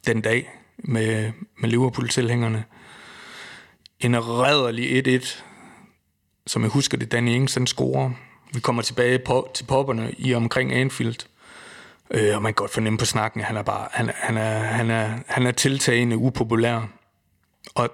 [0.07, 2.63] den dag med, med Liverpool-tilhængerne
[3.99, 5.43] en redderlig 1-1,
[6.47, 8.11] som jeg husker det, Danny Ings, han scorer.
[8.53, 11.27] Vi kommer tilbage på, til popperne i omkring Anfield.
[12.11, 14.59] Øh, og man kan godt fornemme på snakken, at han er, bare, han, han, er,
[14.59, 16.81] han, er, han er tiltagende upopulær.
[17.75, 17.89] Og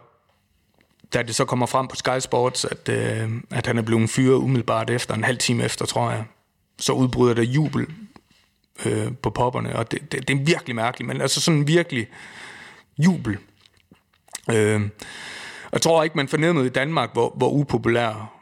[1.14, 4.36] da det så kommer frem på Sky Sports, at, øh, at han er blevet fyret
[4.36, 6.26] umiddelbart efter, en halv time efter, tror jeg,
[6.80, 7.88] så udbryder der jubel
[8.86, 12.08] øh, på popperne, og det, det, det er virkelig mærkeligt, men altså sådan virkelig
[12.98, 13.38] jubel.
[14.52, 14.82] Øh,
[15.72, 18.34] jeg tror ikke, man fornemmede i Danmark, hvor, hvor upopulær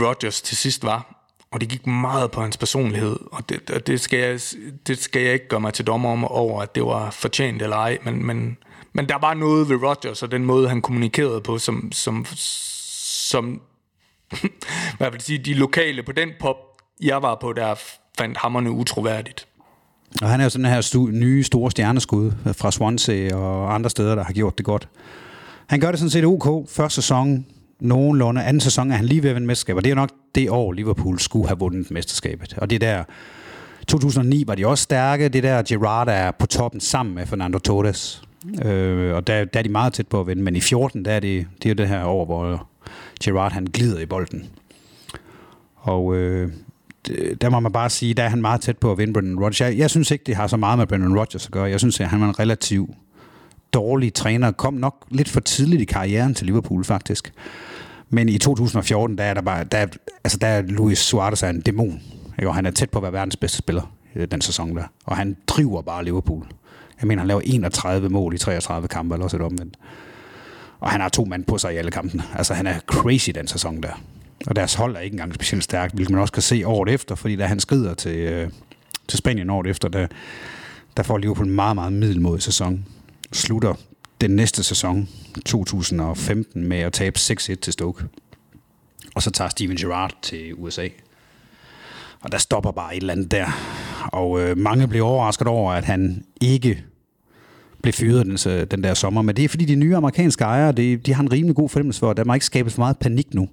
[0.00, 1.18] Rogers til sidst var.
[1.50, 4.40] Og det gik meget på hans personlighed, og det, og det, skal, jeg,
[4.86, 7.76] det skal jeg ikke gøre mig til dommer om over, at det var fortjent eller
[7.76, 8.58] ej, men, men,
[8.92, 13.60] men der var noget ved Rogers og den måde, han kommunikerede på, som, som, som
[14.98, 16.56] hvad vil sige, de lokale på den pop,
[17.02, 17.74] jeg var på, der
[18.18, 19.48] fandt hammerne utroværdigt.
[20.22, 24.14] Og han er jo sådan her stu- nye store stjerneskud fra Swansea og andre steder,
[24.14, 24.88] der har gjort det godt.
[25.66, 26.68] Han gør det sådan set ok.
[26.70, 27.46] Første sæson
[27.80, 28.44] nogenlunde.
[28.44, 30.72] Anden sæson er han lige ved at vinde mesterskab, og det er nok det år,
[30.72, 32.54] Liverpool skulle have vundet mesterskabet.
[32.58, 33.04] Og det der
[33.88, 35.28] 2009 var de også stærke.
[35.28, 38.22] Det der Gerrard er på toppen sammen med Fernando Torres.
[38.64, 40.42] Øh, og der, der er de meget tæt på at vinde.
[40.42, 42.68] Men i 14, der er det, det er det her over, hvor
[43.24, 44.50] Gerard han glider i bolden.
[45.76, 46.52] Og øh,
[47.40, 49.60] der må man bare sige, der er han meget tæt på at vinde Brendan Rodgers.
[49.60, 51.64] Jeg, jeg synes ikke, det har så meget med Brendan Rodgers at gøre.
[51.64, 52.94] Jeg synes, at han var en relativ
[53.72, 54.50] dårlig træner.
[54.50, 57.32] Kom nok lidt for tidligt i karrieren til Liverpool, faktisk.
[58.08, 59.86] Men i 2014, der er der bare, der,
[60.24, 62.00] altså der er Luis Suarez er en dæmon.
[62.38, 62.48] Ikke?
[62.48, 64.84] Og han er tæt på at være verdens bedste spiller øh, den sæson der.
[65.04, 66.46] Og han driver bare Liverpool.
[67.02, 69.76] Jeg mener, han laver 31 mål i 33 kampe, eller også et omvendt.
[70.80, 72.22] Og han har to mand på sig i alle kampene.
[72.34, 74.02] Altså, han er crazy den sæson der.
[74.46, 77.14] Og deres hold er ikke engang specielt stærkt, hvilket man også kan se året efter,
[77.14, 78.50] fordi da han skrider til, øh,
[79.08, 80.06] til Spanien året efter, der,
[80.96, 82.86] der får Liverpool en meget, meget middelmodig sæson
[83.32, 83.74] slutter
[84.20, 85.08] den næste sæson,
[85.46, 88.04] 2015, med at tabe 6-1 til Stoke.
[89.14, 90.88] Og så tager Steven Gerrard til USA.
[92.20, 93.46] Og der stopper bare et eller andet der.
[94.12, 96.84] Og øh, mange blev overrasket over, at han ikke
[97.82, 99.22] blev fyret den, øh, den der sommer.
[99.22, 102.00] Men det er fordi de nye amerikanske ejere, de, de har en rimelig god fornemmelse
[102.00, 103.48] for, at der må ikke skabes for meget panik nu.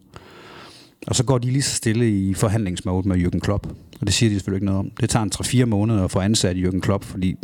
[1.07, 3.67] Og så går de lige så stille i forhandlingsmode med Jürgen Klopp.
[4.01, 4.91] Og det siger de selvfølgelig ikke noget om.
[5.01, 5.31] Det tager en
[5.63, 7.35] 3-4 måneder at få ansat Jürgen Klopp, fordi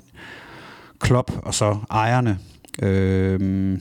[0.99, 2.39] Klopp og så ejerne
[2.81, 3.79] øh,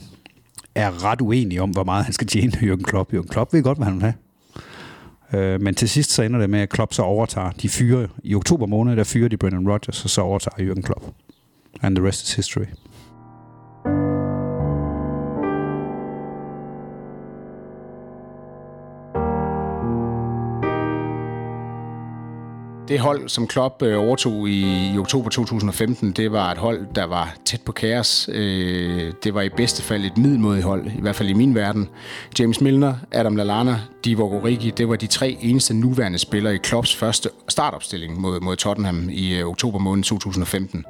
[0.75, 3.15] er ret uenige om, hvor meget han skal tjene Jürgen Klopp.
[3.15, 4.15] Jürgen Klopp ved godt, hvad han vil have.
[5.33, 7.51] Øh, men til sidst så ender det med, at Klopp så overtager.
[7.51, 11.05] De fyre, i oktober måned, der fyrer de Brendan Rodgers, og så overtager Jürgen Klopp.
[11.83, 12.67] And the rest is history.
[22.95, 27.05] Det hold, som Klopp øh, overtog i, i oktober 2015, det var et hold, der
[27.05, 28.29] var tæt på kaos.
[28.33, 31.89] Øh, det var i bedste fald et middelmodigt hold, i hvert fald i min verden.
[32.39, 36.97] James Milner, Adam Lallana, Divock Origi, det var de tre eneste nuværende spillere i Klopps
[36.97, 40.85] første startopstilling mod, mod Tottenham i øh, oktober måned 2015.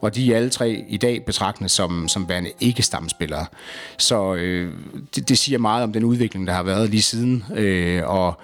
[0.00, 3.46] Og de er alle tre i dag betragtende som, som værende ikke-stamspillere.
[3.98, 4.72] Så øh,
[5.14, 7.44] det, det siger meget om den udvikling, der har været lige siden.
[7.54, 8.40] Øh, og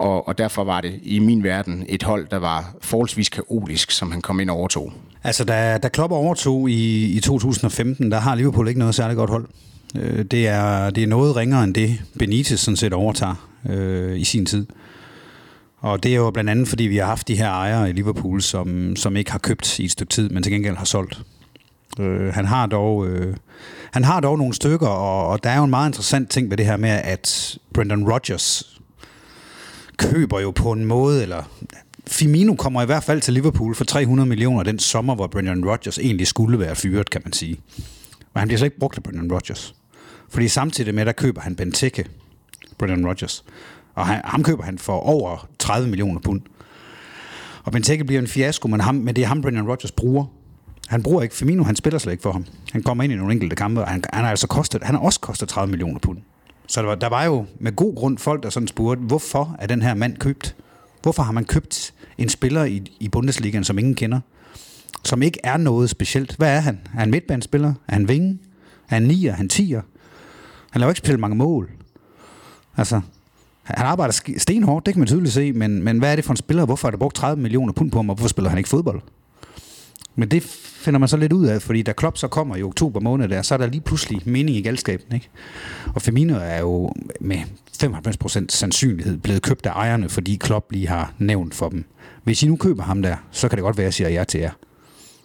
[0.00, 4.12] og, og derfor var det i min verden et hold, der var forholdsvis kaotisk, som
[4.12, 4.92] han kom ind og overtog.
[5.24, 9.30] Altså, da, da Klopp overtog i, i 2015, der har Liverpool ikke noget særligt godt
[9.30, 9.48] hold.
[9.96, 14.24] Øh, det, er, det er noget ringere end det, Benitez sådan set overtager øh, i
[14.24, 14.66] sin tid.
[15.78, 18.42] Og det er jo blandt andet, fordi vi har haft de her ejere i Liverpool,
[18.42, 21.22] som, som ikke har købt i et stykke tid, men til gengæld har solgt.
[22.00, 23.36] Øh, han, har dog, øh,
[23.92, 26.56] han har dog nogle stykker, og, og der er jo en meget interessant ting ved
[26.56, 28.79] det her med, at Brendan Rodgers
[30.00, 31.42] køber jo på en måde, eller
[32.06, 35.98] Firmino kommer i hvert fald til Liverpool for 300 millioner den sommer, hvor Brendan Rodgers
[35.98, 37.60] egentlig skulle være fyret, kan man sige.
[38.34, 39.74] Men han bliver så ikke brugt af Brendan Rodgers.
[40.28, 42.04] Fordi samtidig med, der køber han Benteke,
[42.78, 43.44] Brendan Rodgers.
[43.94, 46.40] Og han, ham køber han for over 30 millioner pund.
[47.64, 50.24] Og Benteke bliver en fiasko, men, ham, men det er ham, Brendan Rodgers bruger.
[50.88, 52.46] Han bruger ikke Firmino, han spiller slet ikke for ham.
[52.72, 55.02] Han kommer ind i nogle enkelte kampe, og han, han, har, altså kostet, han har
[55.02, 56.18] også kostet 30 millioner pund.
[56.70, 59.66] Så der var, der var jo med god grund folk, der sådan spurgte, hvorfor er
[59.66, 60.56] den her mand købt?
[61.02, 64.20] Hvorfor har man købt en spiller i, i Bundesligaen, som ingen kender?
[65.04, 66.36] Som ikke er noget specielt.
[66.36, 66.80] Hvad er han?
[66.94, 67.74] Er han midtbanespiller?
[67.88, 68.38] Er han vinge?
[68.90, 69.32] Er han nier?
[69.32, 69.82] Er han tier?
[70.70, 71.70] Han laver ikke specielt mange mål.
[72.76, 73.00] Altså,
[73.62, 76.36] han arbejder stenhårdt, det kan man tydeligt se, men, men hvad er det for en
[76.36, 76.64] spiller?
[76.64, 79.02] Hvorfor er der brugt 30 millioner pund på ham, og hvorfor spiller han ikke fodbold?
[80.14, 83.00] Men det finder man så lidt ud af, fordi da Klopp så kommer i oktober
[83.00, 85.14] måned der, så er der lige pludselig mening i galskaben.
[85.14, 85.28] Ikke?
[85.94, 87.38] Og Firmino er jo med
[87.82, 91.84] 95% sandsynlighed blevet købt af ejerne, fordi Klopp lige har nævnt for dem.
[92.24, 94.24] Hvis I nu køber ham der, så kan det godt være, at jeg siger ja
[94.24, 94.50] til jer.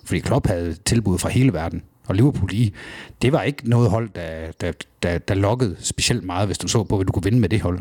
[0.06, 1.84] Fordi Klopp havde tilbud fra hele verden.
[2.08, 2.74] Og Liverpool lige,
[3.22, 4.72] det var ikke noget hold, der, der,
[5.04, 7.62] der, der lokkede specielt meget, hvis du så på, hvad du kunne vinde med det
[7.62, 7.80] hold.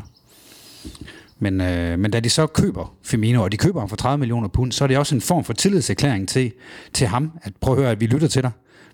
[1.44, 4.48] Men, øh, men da de så køber Firmino, og de køber ham for 30 millioner
[4.48, 6.52] pund, så er det også en form for tillidserklæring til,
[6.92, 8.50] til ham, at prøv at høre, at vi lytter til dig.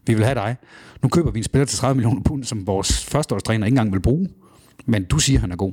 [0.06, 0.56] Vi vil have dig.
[1.02, 4.00] Nu køber vi en spiller til 30 millioner pund, som vores førsteårstræner ikke engang vil
[4.00, 4.28] bruge.
[4.86, 5.72] Men du siger, at han er god.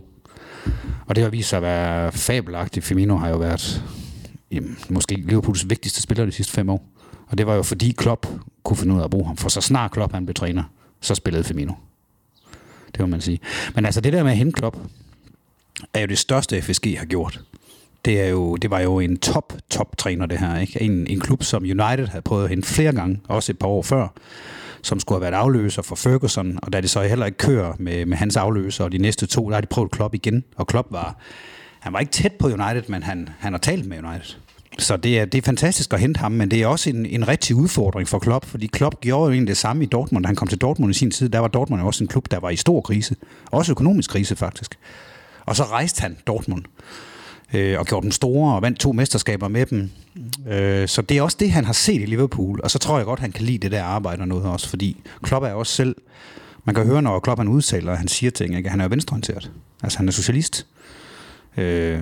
[1.05, 2.85] Og det har vist sig at være fabelagtigt.
[2.85, 3.83] Firmino har jo været
[4.51, 6.89] jamen, måske Liverpools vigtigste spiller de sidste fem år.
[7.27, 8.27] Og det var jo fordi Klopp
[8.63, 9.37] kunne finde ud af at bruge ham.
[9.37, 10.63] For så snart Klopp han blev træner,
[11.01, 11.73] så spillede Firmino.
[12.91, 13.39] Det må man sige.
[13.75, 14.77] Men altså det der med at hente Klopp,
[15.93, 17.41] er jo det største, FSG har gjort.
[18.05, 20.59] Det, er jo, det var jo en top, top træner, det her.
[20.59, 20.81] Ikke?
[20.81, 23.81] En, en klub, som United havde prøvet at hente flere gange, også et par år
[23.81, 24.07] før,
[24.81, 28.05] som skulle have været afløser for Ferguson, og da det så heller ikke kører med,
[28.05, 30.87] med hans afløser, og de næste to, der har de prøvet Klopp igen, og Klopp
[30.91, 31.17] var,
[31.79, 34.35] han var ikke tæt på United, men han, han har talt med United.
[34.79, 37.27] Så det er, det er fantastisk at hente ham, men det er også en, en
[37.27, 40.23] rigtig udfordring for Klopp, fordi Klopp gjorde jo egentlig det samme i Dortmund.
[40.23, 42.39] Da han kom til Dortmund i sin tid, der var Dortmund også en klub, der
[42.39, 43.15] var i stor krise.
[43.51, 44.77] Også økonomisk krise, faktisk.
[45.47, 46.63] Og så rejste han Dortmund
[47.53, 49.89] øh, og gjorde dem store og vandt to mesterskaber med dem.
[50.47, 52.59] Øh, så det er også det, han har set i Liverpool.
[52.63, 54.97] Og så tror jeg godt, han kan lide det der arbejde og noget også, fordi
[55.23, 55.95] Klopp er også selv...
[56.63, 58.69] Man kan høre, når Klopp han udtaler, at han siger ting, ikke?
[58.69, 59.51] han er venstreorienteret.
[59.83, 60.65] Altså, han er socialist.
[61.57, 62.01] Øh,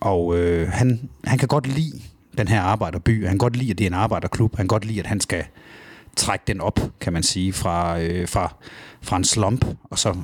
[0.00, 2.00] og øh, han, han kan godt lide
[2.38, 3.22] den her arbejderby.
[3.22, 4.56] Han kan godt lide, at det er en arbejderklub.
[4.56, 5.44] Han kan godt lide, at han skal
[6.16, 8.54] trække den op, kan man sige, fra, øh, fra,
[9.02, 10.16] fra en slump, og så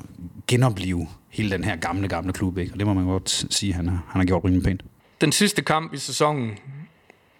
[0.47, 2.57] genopleve hele den her gamle, gamle klub.
[2.57, 2.73] Ikke?
[2.73, 4.83] Og det må man godt sige, han har, han har gjort rimelig pænt.
[5.21, 6.57] Den sidste kamp i sæsonen,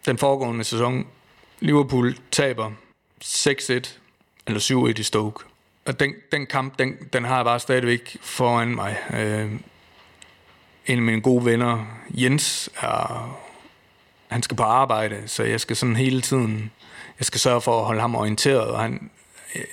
[0.06, 1.08] den foregående sæson,
[1.60, 2.72] Liverpool taber
[3.24, 4.00] 6-1
[4.48, 5.46] eller 7-1 i Stoke.
[5.86, 8.98] Og den, den kamp, den, den har jeg bare stadigvæk foran mig.
[9.14, 9.52] Øh,
[10.86, 13.40] en af mine gode venner, Jens, er,
[14.28, 16.72] han skal på arbejde, så jeg skal sådan hele tiden,
[17.24, 19.10] jeg skal sørge for at holde ham orienteret, og han,
[19.56, 19.64] jeg,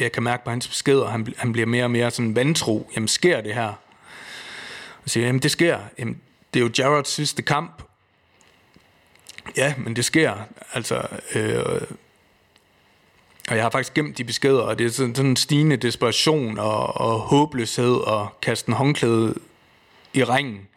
[0.00, 2.90] jeg kan mærke på hans beskeder, han, han bliver mere og mere sådan vantro.
[2.96, 3.72] Jamen, sker det her?
[5.04, 5.78] Og siger, jamen, det sker.
[5.98, 6.20] Jamen,
[6.54, 7.82] det er jo Jarrods sidste kamp.
[9.56, 10.34] Ja, men det sker.
[10.72, 11.82] Altså, øh,
[13.48, 16.58] og jeg har faktisk gemt de beskeder, og det er sådan, sådan en stigende desperation
[16.58, 19.34] og, og håbløshed og kaste en håndklæde
[20.12, 20.68] i ringen.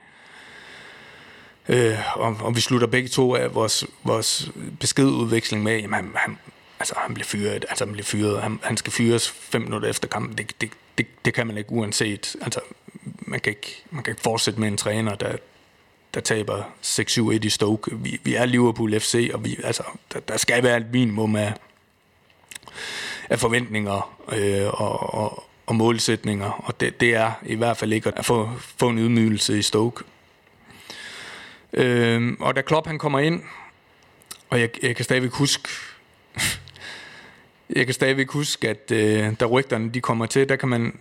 [1.69, 6.38] Øh, og, og vi slutter begge to af vores, vores beskedudveksling med, jamen han, han,
[6.80, 10.07] altså, han bliver fyret, altså han bliver fyret, han, han skal fyres fem minutter efter
[10.07, 12.60] kampen, det, det, det, det kan man ikke uanset, altså
[13.18, 15.38] man kan ikke, man kan ikke fortsætte med en træner, der,
[16.14, 17.91] der taber 6-7-1 i Stoke.
[17.95, 19.84] Vi, vi er Liverpool FC, og vi, altså,
[20.14, 21.53] der, der skal være et minimum af,
[23.30, 28.11] af forventninger øh, og, og, og målsætninger, og det, det er i hvert fald ikke
[28.15, 30.03] at få, få en ydmygelse i Stoke.
[31.73, 33.44] Øh, og da Klopp han kommer ind,
[34.49, 35.69] og jeg, jeg kan stadigvæk huske,
[37.76, 40.99] jeg kan stadigvæk huske, at øh, da rygterne de kommer til, der kan man,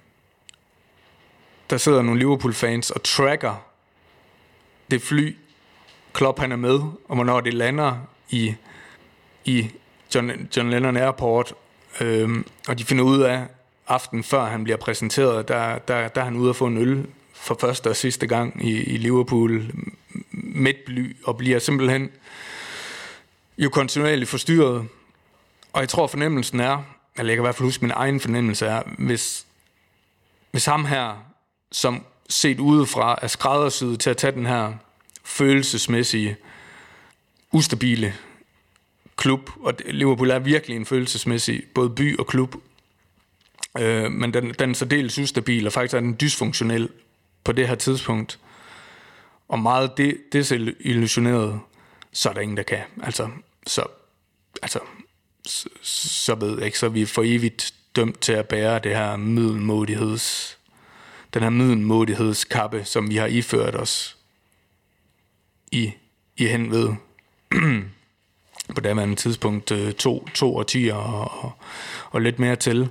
[1.71, 3.67] der sidder nogle Liverpool-fans og tracker
[4.91, 5.37] det fly,
[6.13, 7.97] Klopp han er med, og hvornår det lander
[8.31, 8.55] i,
[9.45, 9.71] i
[10.15, 11.55] John, John Lennon Airport,
[12.01, 13.47] øhm, og de finder ud af,
[13.89, 17.07] aften før han bliver præsenteret, der, der, der er han ude at få en øl
[17.33, 19.71] for første og sidste gang i, i Liverpool
[20.33, 22.11] midt bly, og bliver simpelthen
[23.59, 24.89] jo kontinuerligt forstyrret.
[25.73, 26.83] Og jeg tror fornemmelsen er,
[27.19, 29.47] eller jeg kan i hvert fald huske min egen fornemmelse er, hvis,
[30.51, 31.25] hvis ham her,
[31.73, 34.73] som set udefra er skræddersyet til at tage den her
[35.25, 36.37] følelsesmæssige,
[37.53, 38.15] ustabile
[39.17, 42.57] klub, og Liverpool er virkelig en følelsesmæssig både by og klub,
[43.79, 46.89] øh, men den, den er særdeles ustabil, og faktisk er den dysfunktionel
[47.45, 48.39] på det her tidspunkt,
[49.49, 51.61] og meget de, desillusioneret,
[52.13, 52.83] så er der ingen, der kan.
[53.03, 53.29] Altså,
[53.67, 53.85] så,
[54.63, 54.81] altså,
[55.47, 58.97] så, så ved jeg ikke, så er vi for evigt dømt til at bære det
[58.97, 60.59] her middelmodigheds,
[61.35, 64.17] den her middelmodighedskappe, som vi har iført os
[65.73, 65.93] i,
[66.37, 66.95] i hen ved
[68.75, 71.53] på daværende tidspunkt øh, to, to årtier og, og,
[72.11, 72.89] og lidt mere til.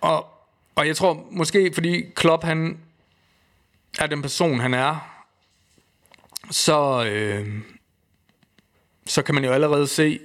[0.00, 0.26] Og,
[0.74, 2.78] og jeg tror måske, fordi Klopp han
[3.98, 5.16] er den person, han er,
[6.50, 7.62] så, øh,
[9.06, 10.20] så kan man jo allerede se,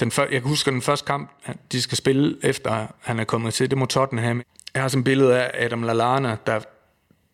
[0.00, 1.30] den før, jeg husker den første kamp,
[1.72, 4.42] de skal spille efter han er kommet til, det mod Tottenham.
[4.74, 6.60] Jeg har sådan et billede af Adam Lallana, der,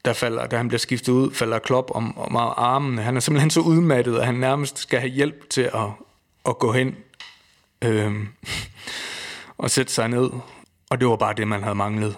[0.05, 2.99] der falder, da han bliver skiftet ud, falder Klopp om, om armen.
[2.99, 5.89] Han er simpelthen så udmattet, at han nærmest skal have hjælp til at,
[6.49, 6.97] at gå hen
[7.83, 8.15] øh,
[9.59, 10.31] og sætte sig ned.
[10.91, 12.17] Og det var bare det, man havde manglet.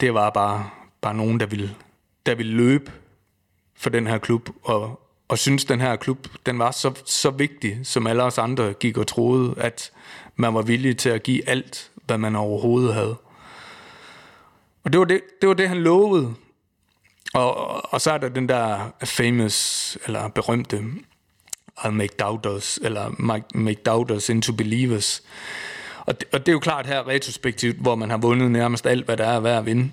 [0.00, 0.70] Det var bare,
[1.00, 1.74] bare nogen, der ville,
[2.26, 2.92] der ville løbe
[3.76, 7.80] for den her klub, og, og synes, den her klub den var så, så vigtig,
[7.84, 9.92] som alle os andre gik og troede, at
[10.36, 13.16] man var villig til at give alt, hvad man overhovedet havde.
[14.84, 16.34] Og det var det, det, var det han lovede.
[17.34, 17.54] Og,
[17.92, 20.84] og så er der den der famous, eller berømte,
[21.78, 23.10] I'll make doubters, eller
[23.54, 25.22] make doubters into believers.
[26.06, 29.04] Og det, og det er jo klart her retrospektivt, hvor man har vundet nærmest alt,
[29.04, 29.90] hvad der er værd at vinde,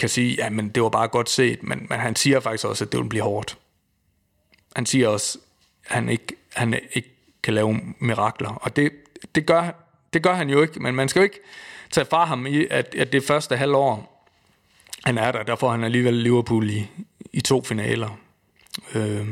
[0.00, 2.84] kan sige, at men det var bare godt set, men, men han siger faktisk også,
[2.84, 3.58] at det vil blive hårdt.
[4.76, 5.38] Han siger også,
[5.86, 7.08] at han ikke, han ikke
[7.42, 8.92] kan lave mirakler, og det,
[9.34, 9.70] det, gør,
[10.12, 11.40] det gør han jo ikke, men man skal jo ikke
[11.90, 14.26] tage fra ham i, at, at det første halvår,
[15.04, 16.88] han er der, der får han alligevel Liverpool i,
[17.32, 18.18] i to finaler.
[18.94, 19.28] Øh,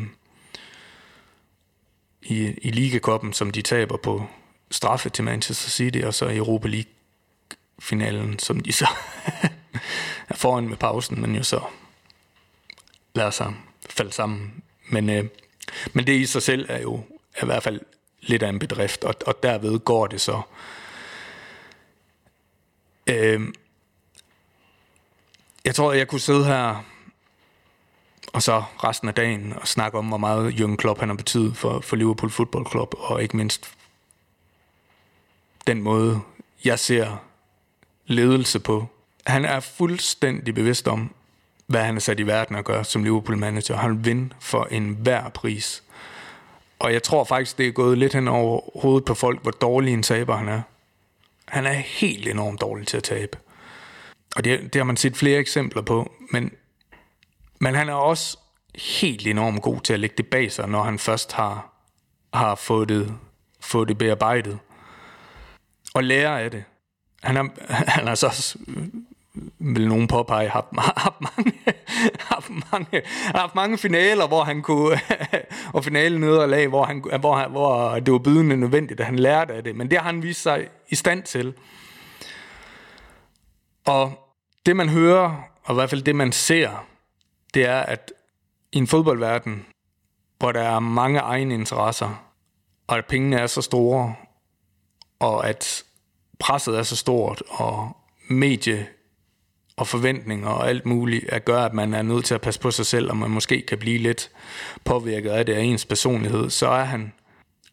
[2.23, 4.27] i, i Ligakoppen, som de taber på
[4.71, 8.89] straffe til Manchester City, og så i Europa League-finalen, som de så
[10.29, 11.61] er foran med pausen, men jo så
[13.15, 13.55] lader sig
[13.91, 14.63] falde sammen.
[14.89, 15.25] Men, øh,
[15.93, 17.81] men det i sig selv er jo er i hvert fald
[18.21, 20.43] lidt af en bedrift, og, og derved går det så.
[23.07, 23.41] Øh,
[25.65, 26.85] jeg tror, jeg kunne sidde her
[28.33, 31.57] og så resten af dagen og snakke om, hvor meget Jürgen Klopp han har betydet
[31.57, 33.75] for, for Liverpool Football Club, og ikke mindst
[35.67, 36.21] den måde,
[36.65, 37.17] jeg ser
[38.07, 38.89] ledelse på.
[39.29, 41.15] Han er fuldstændig bevidst om,
[41.67, 43.77] hvad han er sat i verden at gøre som Liverpool-manager.
[43.77, 45.83] Han vil for en hver pris.
[46.79, 49.93] Og jeg tror faktisk, det er gået lidt hen over hovedet på folk, hvor dårlig
[49.93, 50.61] en taber han er.
[51.49, 53.39] Han er helt enormt dårlig til at tabe.
[54.37, 56.51] Og det, det har man set flere eksempler på, men
[57.61, 58.39] men han er også
[58.75, 61.73] helt enormt god til at lægge det bag sig, når han først har,
[62.35, 63.15] har fået, det,
[63.61, 64.59] fået det bearbejdet.
[65.95, 66.65] Og lære af det.
[67.23, 67.45] Han er,
[67.97, 68.59] han er så
[69.59, 71.53] vil nogen påpege, har haft mange,
[72.19, 73.03] haft mange,
[73.35, 75.01] haft mange finaler, hvor han kunne,
[75.75, 79.55] og finalen nederlag, hvor, han, hvor, han, hvor det var bydende nødvendigt, at han lærte
[79.55, 79.77] af det.
[79.77, 81.55] Men det har han vist sig i stand til.
[83.87, 84.13] Og
[84.67, 86.87] det man hører, og i hvert fald det man ser,
[87.55, 88.13] det er, at
[88.73, 89.67] i en fodboldverden,
[90.39, 92.25] hvor der er mange egne interesser,
[92.87, 94.15] og at pengene er så store,
[95.19, 95.85] og at
[96.39, 97.97] presset er så stort, og
[98.29, 98.87] medie
[99.79, 102.71] og forventninger og alt muligt, at gøre, at man er nødt til at passe på
[102.71, 104.31] sig selv, og man måske kan blive lidt
[104.85, 107.13] påvirket af det af ens personlighed, så er han,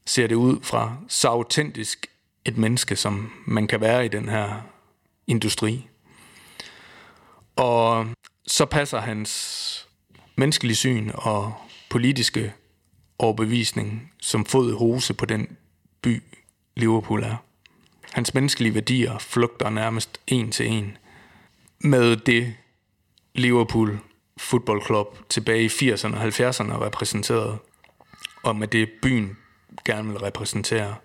[0.06, 2.08] ser det ud fra, så autentisk
[2.46, 4.62] et menneske, som man kan være i den her
[5.28, 5.88] industri.
[7.56, 8.08] Og
[8.48, 9.88] så passer hans
[10.36, 11.54] menneskelige syn og
[11.90, 12.54] politiske
[13.20, 15.58] overbevisning som fod i hose på den
[16.02, 16.24] by,
[16.76, 17.36] Liverpool er.
[18.12, 20.98] Hans menneskelige værdier flugter nærmest en til en
[21.86, 22.56] med det
[23.36, 24.00] Liverpool
[24.38, 27.60] Football Club tilbage i 80'erne og 70'erne repræsenteret,
[28.44, 29.38] og med det byen
[29.86, 30.96] gerne vil repræsentere.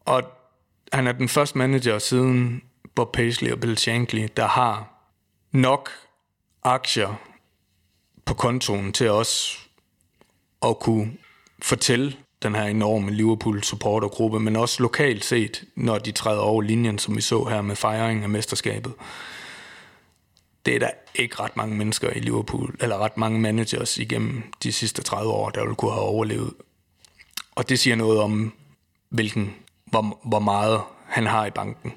[0.00, 0.22] Og
[0.92, 2.62] han er den første manager siden
[2.94, 4.88] Bob Paisley og Bill Shankly, der har
[5.52, 5.90] nok
[6.62, 7.14] aktier
[8.24, 9.60] på kontoen til os
[10.62, 11.16] at kunne
[11.62, 16.98] fortælle den her enorme Liverpool supportergruppe, men også lokalt set, når de træder over linjen,
[16.98, 18.92] som vi så her med fejringen af mesterskabet.
[20.66, 24.72] Det er der ikke ret mange mennesker i Liverpool, eller ret mange managers igennem de
[24.72, 26.54] sidste 30 år, der ville kunne have overlevet.
[27.54, 28.52] Og det siger noget om,
[29.08, 29.54] hvilken,
[29.84, 31.92] hvor, hvor meget han har i banken.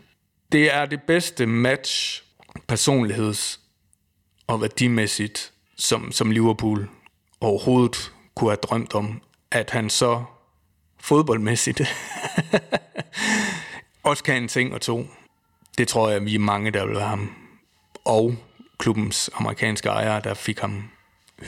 [0.52, 2.24] Det er det bedste match
[2.72, 3.60] personligheds-
[4.48, 6.90] og værdimæssigt, som, som Liverpool
[7.41, 9.22] overhovedet kunne have drømt om,
[9.52, 10.24] at han så
[11.04, 11.82] fodboldmæssigt
[14.04, 15.08] også kan en ting og to.
[15.78, 17.34] Det tror jeg, vi er mange, der vil have ham.
[18.06, 18.36] Og
[18.78, 20.90] klubbens amerikanske ejere, der fik ham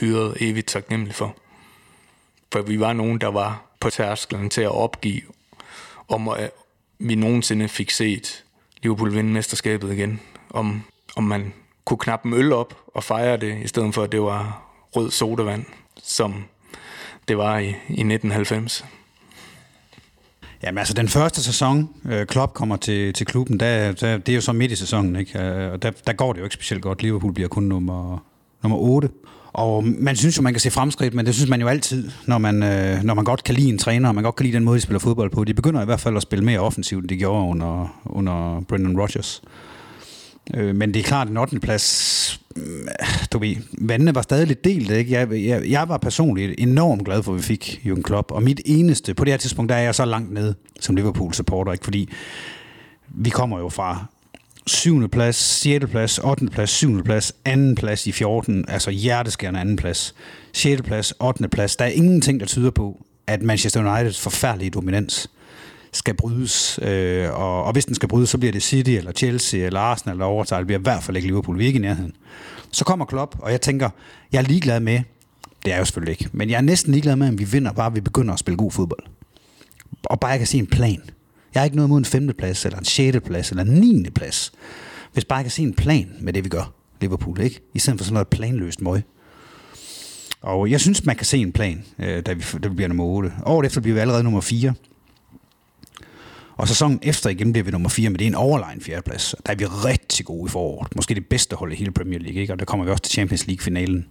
[0.00, 1.36] hyret evigt taknemmelig for.
[2.52, 5.22] For vi var nogen, der var på tærsklen til at opgive,
[6.08, 6.50] om at
[6.98, 8.44] vi nogensinde fik set
[8.82, 10.20] Liverpool vinde mesterskabet igen.
[10.50, 10.82] Om,
[11.16, 11.52] om man
[11.84, 14.62] kunne knappe en øl op og fejre det, i stedet for at det var
[14.96, 15.64] rød sodavand,
[16.02, 16.44] som
[17.28, 18.84] det var i, i 1990.
[20.66, 24.34] Jamen altså, den første sæson, øh, Klopp kommer til, til klubben, der, der, det er
[24.34, 25.38] jo så midt i sæsonen, ikke?
[25.38, 27.02] Øh, og der, der går det jo ikke specielt godt.
[27.02, 28.24] Liverpool bliver kun nummer,
[28.62, 29.08] nummer 8.
[29.52, 32.38] Og man synes jo, man kan se fremskridt, men det synes man jo altid, når
[32.38, 34.64] man, øh, når man godt kan lide en træner, og man godt kan lide den
[34.64, 35.44] måde, de spiller fodbold på.
[35.44, 39.00] De begynder i hvert fald at spille mere offensivt, end de gjorde under, under Brendan
[39.00, 39.42] Rodgers.
[39.44, 39.50] Øh,
[40.54, 41.60] Øh, men det er klart, at en 8.
[41.60, 42.88] plads, mm,
[43.32, 44.90] du ved, vandene var stadig lidt delt.
[44.90, 45.12] Ikke?
[45.12, 48.30] Jeg, jeg, jeg var personligt enormt glad for, at vi fik Jürgen Klopp.
[48.30, 51.72] Og mit eneste, på det her tidspunkt, der er jeg så langt nede som Liverpool-supporter,
[51.72, 51.84] ikke?
[51.84, 52.08] fordi
[53.08, 54.06] vi kommer jo fra
[54.66, 55.08] 7.
[55.08, 55.86] plads, 6.
[55.90, 56.46] plads, 8.
[56.46, 57.04] plads, 7.
[57.04, 57.74] plads, 2.
[57.76, 59.80] plads i 14, altså hjerteskærende 2.
[59.80, 60.14] plads,
[60.52, 60.82] 6.
[60.82, 61.48] plads, 8.
[61.48, 61.76] plads.
[61.76, 65.30] Der er ingenting, der tyder på, at Manchester Uniteds forfærdelige dominans
[65.96, 66.78] skal brydes.
[66.82, 70.14] Øh, og, og hvis den skal brydes, så bliver det City, eller Chelsea, eller Arsenal,
[70.14, 70.60] eller overtaget.
[70.60, 71.58] Det bliver i hvert fald ikke Liverpool.
[71.58, 72.12] Vi er ikke i nærheden.
[72.72, 73.90] Så kommer Klopp, og jeg tænker,
[74.32, 75.00] jeg er ligeglad med,
[75.64, 77.72] det er jeg jo selvfølgelig ikke, men jeg er næsten ligeglad med, om vi vinder,
[77.72, 79.02] bare vi begynder at spille god fodbold.
[80.04, 81.02] Og bare jeg kan se en plan.
[81.54, 84.52] Jeg har ikke noget mod en femteplads, eller en sjetteplads, eller en niendeplads.
[85.12, 87.60] Hvis bare jeg kan se en plan med det, vi gør, Liverpool, ikke?
[87.74, 89.02] I stedet for sådan noget planløst møg.
[90.40, 93.04] Og jeg synes, man kan se en plan, øh, da, vi, da vi bliver nummer
[93.04, 93.32] 8.
[93.46, 94.74] Året efter bliver vi allerede nummer 4.
[96.56, 99.34] Og sæsonen efter igen bliver vi nummer 4, men det er en overlegen fjerdeplads.
[99.46, 100.96] Der er vi rigtig gode i foråret.
[100.96, 102.52] Måske det bedste hold i hele Premier League, ikke?
[102.52, 104.06] Og der kommer vi også til Champions League-finalen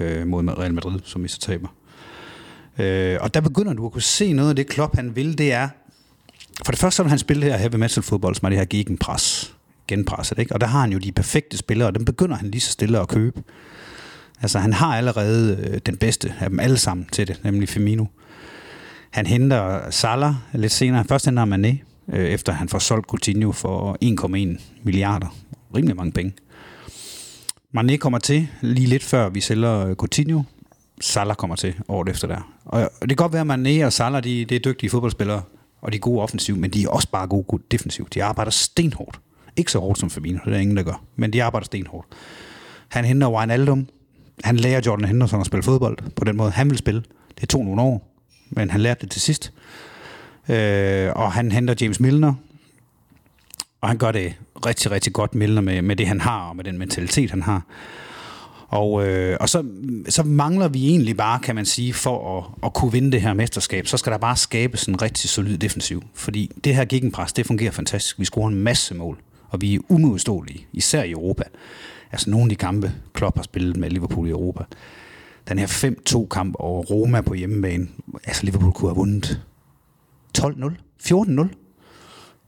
[0.00, 1.68] øh, mod Real Madrid, som vi så taber.
[2.78, 5.52] Øh, og der begynder du at kunne se noget af det, Klopp han vil, det
[5.52, 5.68] er,
[6.64, 8.64] for det første så vil han spille her heavy metal fodbold, som er det her
[8.64, 9.54] gegenpres,
[9.88, 10.54] genpresset, ikke?
[10.54, 13.00] Og der har han jo de perfekte spillere, og dem begynder han lige så stille
[13.00, 13.42] at købe.
[14.42, 18.04] Altså han har allerede øh, den bedste af dem alle sammen til det, nemlig Firmino.
[19.12, 21.04] Han henter Salah lidt senere.
[21.04, 21.76] Først henter han Mané,
[22.16, 25.36] øh, efter han får solgt Coutinho for 1,1 milliarder.
[25.74, 26.32] Rimelig mange penge.
[27.78, 30.42] Mané kommer til lige lidt før vi sælger øh, Coutinho.
[31.00, 32.54] Salah kommer til året efter der.
[32.64, 35.42] Og det kan godt være, at Mané og Salah de, de er dygtige fodboldspillere,
[35.82, 38.14] og de er gode offensivt, men de er også bare gode, gode defensivt.
[38.14, 39.20] De arbejder stenhårdt.
[39.56, 41.02] Ikke så hårdt som Firmino, det er ingen, der gør.
[41.16, 42.06] Men de arbejder stenhårdt.
[42.88, 43.88] Han henter Wijnaldum.
[44.44, 47.02] Han lærer Jordan Henderson at spille fodbold på den måde, han vil spille.
[47.40, 48.11] Det tog nogle år
[48.56, 49.52] men han lærte det til sidst.
[50.48, 52.34] Øh, og han henter James Milner,
[53.80, 54.34] og han gør det
[54.66, 57.62] rigtig, rigtig godt, Milner, med, med det han har, og med den mentalitet, han har.
[58.68, 59.64] Og, øh, og så,
[60.08, 63.34] så mangler vi egentlig bare, kan man sige, for at, at kunne vinde det her
[63.34, 66.02] mesterskab, så skal der bare skabes en rigtig solid defensiv.
[66.14, 68.18] Fordi det her gegenpres, det fungerer fantastisk.
[68.18, 69.18] Vi scorer en masse mål,
[69.48, 71.42] og vi er umodståelige, især i Europa.
[72.12, 74.64] Altså nogle af de kampe, Klopp har spillet med Liverpool i Europa,
[75.48, 77.88] den her 5-2 kamp over Roma på hjemmebane.
[78.24, 79.40] Altså Liverpool kunne have vundet
[80.38, 80.44] 12-0,
[81.04, 81.48] 14-0.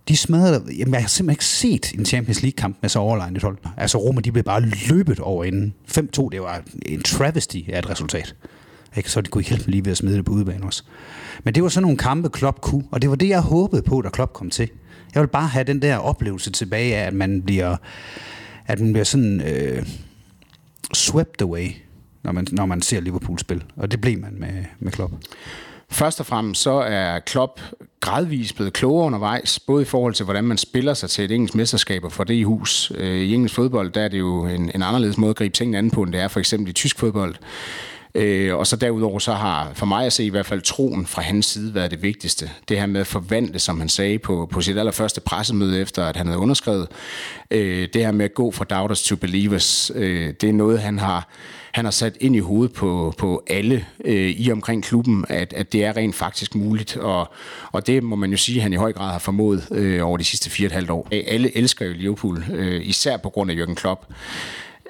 [0.08, 3.42] De smadrede, jamen jeg har simpelthen ikke set en Champions League kamp med så overlegnet
[3.42, 3.58] hold.
[3.76, 4.60] Altså Roma, de blev bare
[4.90, 5.74] løbet over inden.
[5.98, 8.34] 5-2, det var en travesty af et resultat.
[8.96, 9.10] Ikke?
[9.10, 10.84] Så de kunne hjælpe lige ved at smide det på udebane også.
[11.44, 14.02] Men det var sådan nogle kampe, Klopp kunne, og det var det, jeg håbede på,
[14.02, 14.70] da Klopp kom til.
[15.14, 17.76] Jeg vil bare have den der oplevelse tilbage af, at man bliver
[18.66, 19.86] at man bliver sådan øh,
[20.94, 21.68] swept away,
[22.24, 23.64] når man, når man ser Liverpool spil.
[23.76, 25.12] Og det blev man med, med Klopp.
[25.90, 27.60] Først og fremmest så er Klopp
[28.00, 31.54] gradvist blevet klogere undervejs, både i forhold til, hvordan man spiller sig til et engelsk
[31.54, 32.92] mesterskab og for det i hus.
[32.94, 35.78] Øh, I engelsk fodbold, der er det jo en, en anderledes måde at gribe tingene
[35.78, 37.34] an på, end det er for eksempel i tysk fodbold.
[38.14, 41.22] Øh, og så derudover så har for mig at se i hvert fald troen fra
[41.22, 42.50] hans side været det vigtigste.
[42.68, 46.16] Det her med at forvandle, som han sagde på, på sit allerførste pressemøde efter, at
[46.16, 46.88] han havde underskrevet.
[47.50, 50.98] Øh, det her med at gå fra doubters to believers, øh, det er noget, han
[50.98, 51.28] har
[51.74, 55.72] han har sat ind i hovedet på, på alle øh, i omkring klubben, at, at
[55.72, 56.96] det er rent faktisk muligt.
[56.96, 57.32] Og,
[57.72, 60.16] og det må man jo sige, at han i høj grad har formået øh, over
[60.16, 61.08] de sidste fire og et halvt år.
[61.26, 64.04] Alle elsker jo Liverpool, øh, især på grund af Jürgen Klopp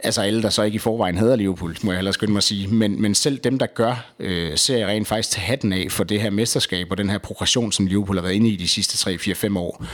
[0.04, 2.44] altså alle, der så ikke i forvejen hedder Liverpool, må jeg hellere skynde mig at
[2.44, 5.86] sige, men, men selv dem, der gør, øh, ser jeg rent faktisk til hatten af
[5.90, 8.68] for det her mesterskab og den her progression, som Liverpool har været inde i de
[8.68, 9.84] sidste 3, 4, 5 år.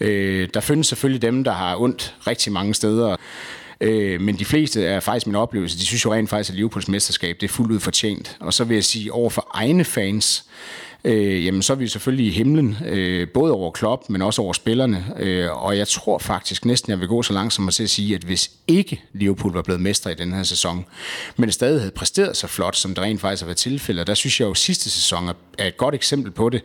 [0.00, 3.16] Øh, der findes selvfølgelig dem, der har ondt rigtig mange steder,
[3.80, 6.88] øh, men de fleste er faktisk min oplevelse, de synes jo rent faktisk, at Liverpools
[6.88, 8.36] mesterskab det er fuldt ud fortjent.
[8.40, 11.88] Og så vil jeg sige, over for egne fans, øh, Øh, jamen så er vi
[11.88, 15.04] selvfølgelig i himlen, øh, både over Klopp, men også over spillerne.
[15.18, 18.22] Øh, og jeg tror faktisk næsten, jeg vil gå så langt som at sige, at
[18.22, 20.84] hvis ikke Liverpool var blevet mestre i den her sæson,
[21.36, 24.40] men stadig havde præsteret så flot, som det rent faktisk har været tilfældet, der synes
[24.40, 26.62] jeg jo, at sidste sæson er et godt eksempel på det,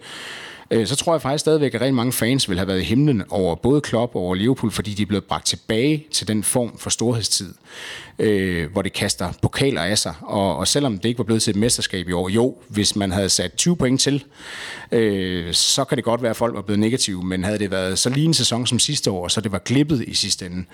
[0.71, 3.23] øh, så tror jeg faktisk stadigvæk, at rigtig mange fans vil have været i himlen
[3.29, 6.77] over både Klopp og over Liverpool, fordi de er blevet bragt tilbage til den form
[6.77, 7.53] for storhedstid,
[8.19, 10.13] øh, hvor det kaster pokaler af sig.
[10.21, 13.11] Og, og selvom det ikke var blevet til et mesterskab i år, jo, hvis man
[13.11, 14.23] havde sat 20 point til,
[14.91, 17.99] øh, så kan det godt være, at folk var blevet negative, men havde det været
[17.99, 20.65] så lige en sæson som sidste år, så det var glippet i sidste ende,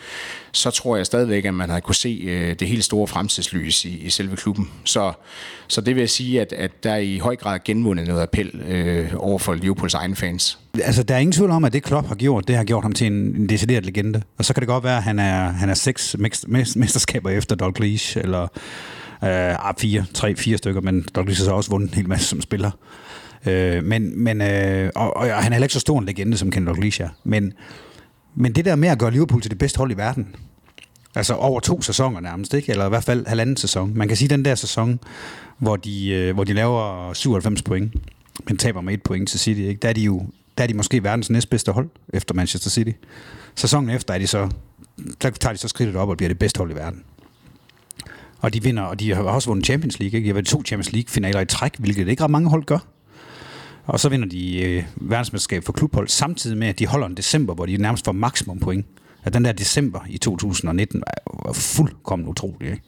[0.51, 3.97] så tror jeg stadigvæk, at man havde kunne se øh, det helt store fremtidslys i,
[3.97, 4.69] i selve klubben.
[4.83, 5.13] Så,
[5.67, 8.61] så det vil jeg sige, at, at der er i høj grad genvundet noget appel
[8.67, 10.59] øh, over for Liverpools egne fans.
[10.83, 12.91] Altså, der er ingen tvivl om, at det Klopp har gjort, det har gjort ham
[12.91, 14.21] til en, en decideret legende.
[14.37, 16.15] Og så kan det godt være, at han er, han er seks
[16.75, 18.49] mesterskaber efter Dalglish, eller øh,
[19.69, 22.41] ah, fire, tre, fire stykker, men Dalglish har så også vundet en hel masse som
[22.41, 22.71] spiller.
[23.45, 26.51] Øh, men, men, øh, og, og, han er heller ikke så stor en legende, som
[26.51, 27.09] Ken Dalglish er.
[27.23, 27.53] Men,
[28.35, 30.35] men det der med at gøre Liverpool til det bedste hold i verden,
[31.15, 32.71] altså over to sæsoner nærmest, ikke?
[32.71, 33.91] eller i hvert fald halvanden sæson.
[33.95, 34.99] Man kan sige, den der sæson,
[35.57, 37.93] hvor de, øh, hvor de laver 97 point,
[38.47, 39.79] men taber med et point til City, ikke?
[39.79, 40.21] der er de jo
[40.57, 42.91] der er de måske verdens næstbedste hold efter Manchester City.
[43.55, 44.49] Sæsonen efter er de så,
[45.21, 47.03] der tager de så skridtet op og bliver det bedste hold i verden.
[48.43, 50.17] Og de vinder, og de har også vundet Champions League.
[50.17, 50.25] Ikke?
[50.25, 52.77] De har været to Champions League-finaler i træk, hvilket ikke ret mange hold gør.
[53.85, 57.53] Og så vinder de øh, verdensmesterskab for klubhold, samtidig med, at de holder en december,
[57.53, 58.85] hvor de nærmest får maksimum point.
[59.23, 61.03] At den der december i 2019
[61.45, 62.71] var fuldkommen utrolig.
[62.71, 62.81] Ikke?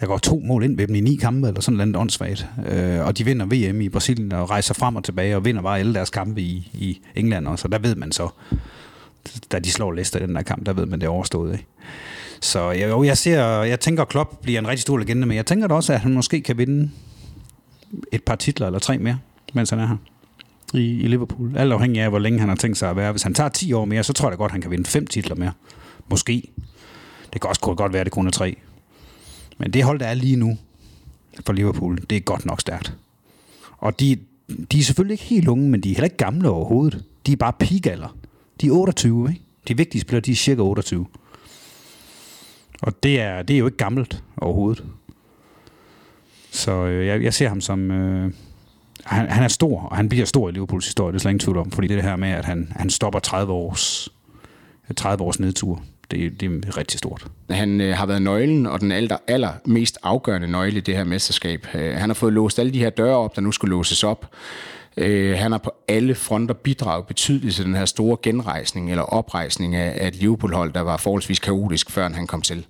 [0.00, 2.46] Jeg går to mål ind ved dem i ni kampe, eller sådan noget åndssvagt.
[2.66, 5.78] Øh, og de vinder VM i Brasilien og rejser frem og tilbage, og vinder bare
[5.78, 7.68] alle deres kampe i, i England også.
[7.68, 8.28] Og der ved man så,
[9.52, 11.52] da de slår Leicester i den der kamp, der ved man, det er overstået.
[11.52, 11.66] Ikke?
[12.44, 15.36] Så jeg, jo, jeg, ser, jeg tænker, at Klopp bliver en rigtig stor legende, men
[15.36, 16.90] jeg tænker da også, at han måske kan vinde
[18.12, 19.18] et par titler eller tre mere,
[19.54, 19.96] mens han er her
[20.74, 21.56] i, i Liverpool.
[21.56, 23.10] Alt afhængig af, hvor længe han har tænkt sig at være.
[23.10, 24.84] Hvis han tager 10 år mere, så tror jeg da godt, at han kan vinde
[24.84, 25.52] fem titler mere.
[26.10, 26.50] Måske.
[27.32, 28.56] Det kan også godt være, at det kun er tre.
[29.58, 30.58] Men det hold, der er lige nu
[31.46, 32.94] for Liverpool, det er godt nok stærkt.
[33.78, 34.18] Og de,
[34.72, 37.04] de er selvfølgelig ikke helt unge, men de er heller ikke gamle overhovedet.
[37.26, 38.16] De er bare pigalder.
[38.60, 39.40] De er 28, ikke?
[39.68, 41.06] De vigtige spillere, de er cirka 28.
[42.84, 44.84] Og det er, det er jo ikke gammelt overhovedet.
[46.50, 47.90] Så øh, jeg, jeg ser ham som...
[47.90, 48.32] Øh,
[49.04, 51.38] han, han er stor, og han bliver stor i Liverpools historie, det er slet ingen
[51.38, 51.70] tvivl om.
[51.70, 54.08] Fordi det her med, at han, han stopper 30 års,
[54.96, 57.26] 30 års nedtur, det, det er rigtig stort.
[57.50, 61.04] Han øh, har været nøglen, og den aller, aller mest afgørende nøgle i det her
[61.04, 61.66] mesterskab.
[61.74, 64.34] Øh, han har fået låst alle de her døre op, der nu skulle låses op.
[64.96, 69.74] Øh, han har på alle fronter bidraget betydeligt til den her store genrejsning eller oprejsning
[69.74, 72.66] af, af et Liverpool-hold, der var forholdsvis kaotisk, før han kom til.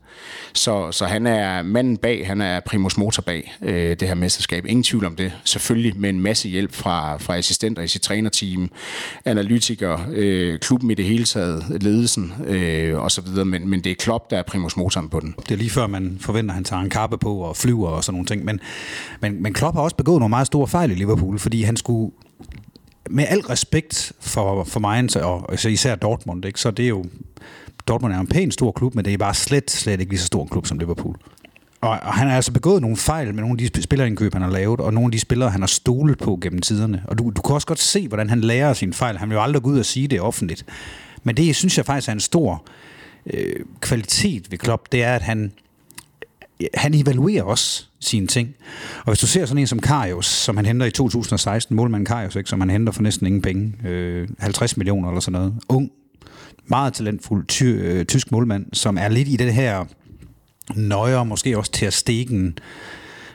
[0.53, 4.67] Så, så han er manden bag, han er primus motor bag øh, det her mesterskab.
[4.67, 5.33] Ingen tvivl om det.
[5.45, 8.71] Selvfølgelig med en masse hjælp fra, fra assistenter i sit trænerteam,
[9.25, 14.31] analytikere, øh, klubben i det hele taget, ledelsen øh, osv., men, men det er Klopp,
[14.31, 15.35] der er primus motoren på den.
[15.49, 18.05] Det er lige før, man forventer, at han tager en kappe på og flyver og
[18.05, 18.61] sådan nogle ting, men,
[19.21, 22.13] men, men Klopp har også begået nogle meget store fejl i Liverpool, fordi han skulle
[23.11, 27.05] med al respekt for, for mig, og især Dortmund, ikke, så det er jo
[27.89, 30.27] Dortmund er en pæn stor klub, men det er bare slet, slet ikke lige så
[30.27, 31.17] stor en klub som Liverpool.
[31.81, 34.51] Og, og han har altså begået nogle fejl med nogle af de spillerindkøb, han har
[34.51, 37.03] lavet, og nogle af de spillere, han har stolet på gennem tiderne.
[37.09, 39.19] Og du, du kan også godt se, hvordan han lærer sine fejl.
[39.19, 40.65] Han vil jo aldrig gå ud og sige det offentligt.
[41.23, 42.65] Men det, synes jeg faktisk er en stor
[43.27, 45.53] øh, kvalitet ved Klopp, det er, at han,
[46.61, 48.55] øh, han evaluerer også sine ting.
[48.99, 52.37] Og hvis du ser sådan en som Karius, som han henter i 2016, målmanden Karius,
[52.37, 55.91] ikke, som han henter for næsten ingen penge, øh, 50 millioner eller sådan noget, ung,
[56.67, 59.85] meget talentfuld ty, øh, tysk målmand, som er lidt i det her
[60.75, 62.59] nøjer, måske også til at stikken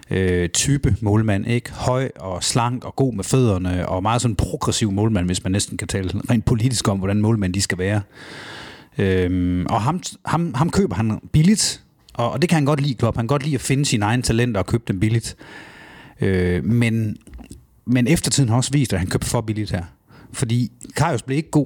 [0.10, 1.48] øh, type målmand.
[1.48, 1.72] Ikke?
[1.74, 5.78] Høj og slank og god med fødderne, og meget sådan progressiv målmand, hvis man næsten
[5.78, 8.02] kan tale rent politisk om, hvordan målmand de skal være.
[8.98, 11.84] Øhm, og ham, ham, ham køber han billigt,
[12.14, 13.18] og, og det kan han godt lide, Klopp.
[13.18, 15.36] Han kan godt lide at finde sine egne talenter og købe dem billigt.
[16.22, 17.18] Øh, men,
[17.86, 19.84] men eftertiden har også vist, at han købte for billigt her.
[20.34, 21.66] Fordi Karius blev ikke god.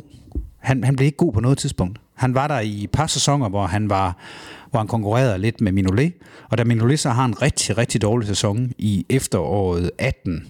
[0.64, 2.00] Han, han blev ikke god på noget tidspunkt.
[2.16, 4.18] Han var der i et par sæsoner, hvor han var
[4.74, 6.14] hvor han konkurrerede lidt med Minolet.
[6.52, 10.48] Og da Minolet så har en rigtig, rigtig dårlig sæson i efteråret 18,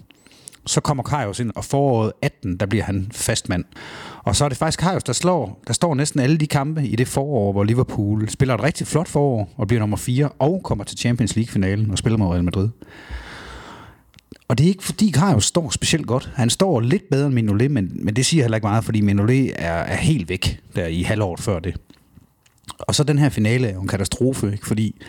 [0.66, 3.64] så kommer Kajos ind, og foråret 18, der bliver han fastmand.
[4.22, 6.96] Og så er det faktisk Kajos, der, slår, der står næsten alle de kampe i
[6.96, 10.84] det forår, hvor Liverpool spiller et rigtig flot forår, og bliver nummer 4, og kommer
[10.84, 12.68] til Champions League-finalen og spiller mod Real Madrid.
[14.48, 16.30] Og det er ikke fordi Karius står specielt godt.
[16.34, 19.52] Han står lidt bedre end Minolet, men, men det siger heller ikke meget, fordi Minolet
[19.56, 21.76] er, er helt væk der i halvåret før det.
[22.78, 24.66] Og så den her finale er jo en katastrofe, ikke?
[24.66, 25.00] fordi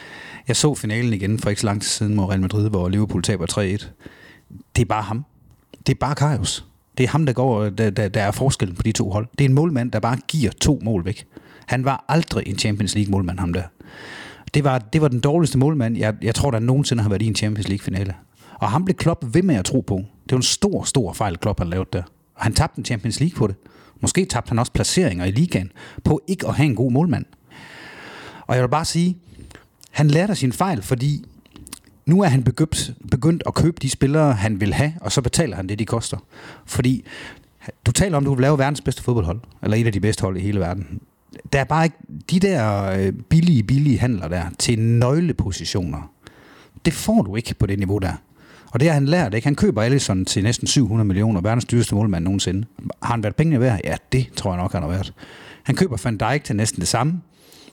[0.48, 3.24] jeg så finalen igen for ikke så lang tid siden mod Real Madrid, hvor Liverpool
[3.24, 3.88] taber 3-1.
[4.76, 5.26] Det er bare ham.
[5.88, 6.66] Det er bare Karius.
[6.98, 9.28] Det er ham, der, går, der, der, der er forskellen på de to hold.
[9.38, 11.26] Det er en målmand, der bare giver to mål væk.
[11.66, 13.64] Han var aldrig en Champions League målmand, ham der.
[14.53, 17.26] Det var, det var den dårligste målmand, jeg, jeg tror, der nogensinde har været i
[17.26, 18.14] en Champions League finale.
[18.60, 19.95] Og han blev Klopp ved med at tro på.
[19.95, 22.03] Det var en stor, stor fejl, Klopp har lavet der.
[22.36, 23.56] Og han tabte en Champions League på det.
[24.02, 25.72] Måske tabte han også placeringer i ligaen
[26.03, 27.26] på ikke at have en god målmand.
[28.41, 29.18] Og jeg vil bare sige,
[29.91, 31.26] han lærte sin fejl, fordi
[32.06, 35.56] nu er han begyndt, begyndt at købe de spillere, han vil have, og så betaler
[35.56, 36.18] han det, de koster.
[36.65, 37.06] Fordi
[37.86, 40.22] du taler om, at du vil lave verdens bedste fodboldhold, eller et af de bedste
[40.22, 41.02] hold i hele verden.
[41.53, 41.98] Der er bare ikke
[42.32, 46.11] de der øh, billige, billige handler der til nøglepositioner.
[46.86, 48.14] Det får du ikke på det niveau der.
[48.76, 49.48] Og det har han lært, ikke?
[49.48, 52.68] Han køber Allison til næsten 700 millioner, verdens dyreste målmand nogensinde.
[53.04, 53.80] Har han været pengene værd?
[53.84, 55.14] Ja, det tror jeg nok, han har været.
[55.64, 57.22] Han køber Van Dijk til næsten det samme.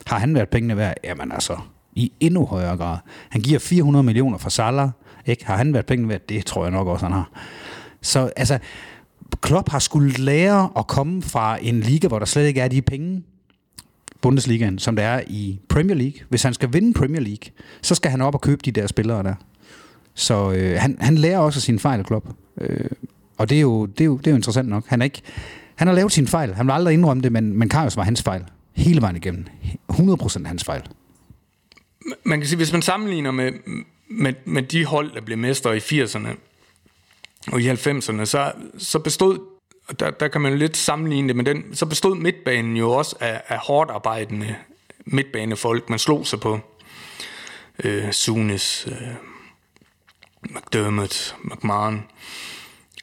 [0.05, 0.93] Har han været pengene værd?
[1.03, 1.57] Jamen altså,
[1.93, 2.97] i endnu højere grad.
[3.29, 4.89] Han giver 400 millioner for Salah.
[5.25, 5.45] Ikke?
[5.45, 6.21] Har han været pengene værd?
[6.29, 7.29] Det tror jeg nok også, han har.
[8.01, 8.59] Så altså,
[9.41, 12.81] Klopp har skulle lære at komme fra en liga, hvor der slet ikke er de
[12.81, 13.23] penge,
[14.21, 16.19] Bundesligaen, som der er i Premier League.
[16.29, 17.51] Hvis han skal vinde Premier League,
[17.81, 19.35] så skal han op og købe de der spillere der.
[20.13, 22.25] Så øh, han, han lærer også sin fejl, Klopp.
[22.61, 22.89] Øh,
[23.37, 24.87] og det er, jo, det, er jo, det er jo interessant nok.
[24.87, 25.21] Han, er ikke,
[25.75, 26.53] han har lavet sin fejl.
[26.53, 29.45] Han vil aldrig indrømme det, men, men Karius var hans fejl hele vejen igennem.
[29.91, 30.81] 100% hans fejl.
[32.23, 33.51] Man kan sige, hvis man sammenligner med,
[34.09, 36.27] med, med de hold, der blev mestre i 80'erne
[37.51, 39.39] og i 90'erne, så, så bestod,
[39.99, 43.15] der, der kan man jo lidt sammenligne det men den, så bestod midtbanen jo også
[43.19, 44.55] af, af hårdt arbejdende
[45.05, 46.59] midtbanefolk, man slog sig på.
[47.83, 49.07] Øh, Sunes, øh,
[50.49, 52.03] McDermott, McMahon.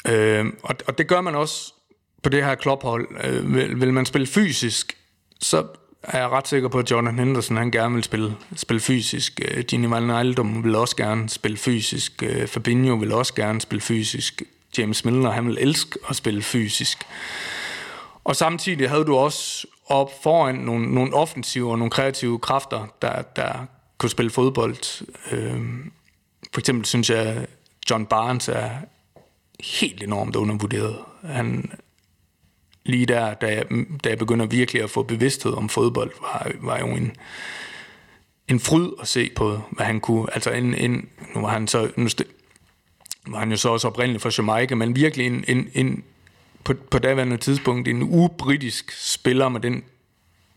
[0.08, 1.74] Øh, og, og det gør man også
[2.22, 3.08] på det her klophold.
[3.24, 4.96] Øh, vil, vil man spille fysisk,
[5.40, 5.66] så
[6.02, 9.40] er jeg ret sikker på, at Jordan Henderson han gerne vil spille, spille fysisk.
[9.44, 12.22] Øh, Gini Wijnaldum vil også gerne spille fysisk.
[12.22, 14.42] Øh, Fabinho vil også gerne spille fysisk.
[14.78, 16.98] James Milner, han vil elske at spille fysisk.
[18.24, 23.22] Og samtidig havde du også op foran nogle, nogle offensive og nogle kreative kræfter, der,
[23.22, 23.66] der
[23.98, 25.04] kunne spille fodbold.
[25.32, 25.60] Øh,
[26.52, 27.46] for eksempel synes jeg,
[27.90, 28.70] John Barnes er
[29.60, 30.96] helt enormt undervurderet.
[31.24, 31.72] Han,
[32.84, 33.64] lige der, da jeg,
[34.04, 37.16] da jeg begynder virkelig at få bevidsthed om fodbold, var, var jo en,
[38.48, 40.34] en fryd at se på, hvad han kunne.
[40.34, 42.08] Altså en, en nu var han så, nu
[43.26, 46.04] var han jo så også oprindeligt fra Jamaica, men virkelig en, en, en
[46.64, 49.84] på, på daværende tidspunkt en ubritisk spiller med den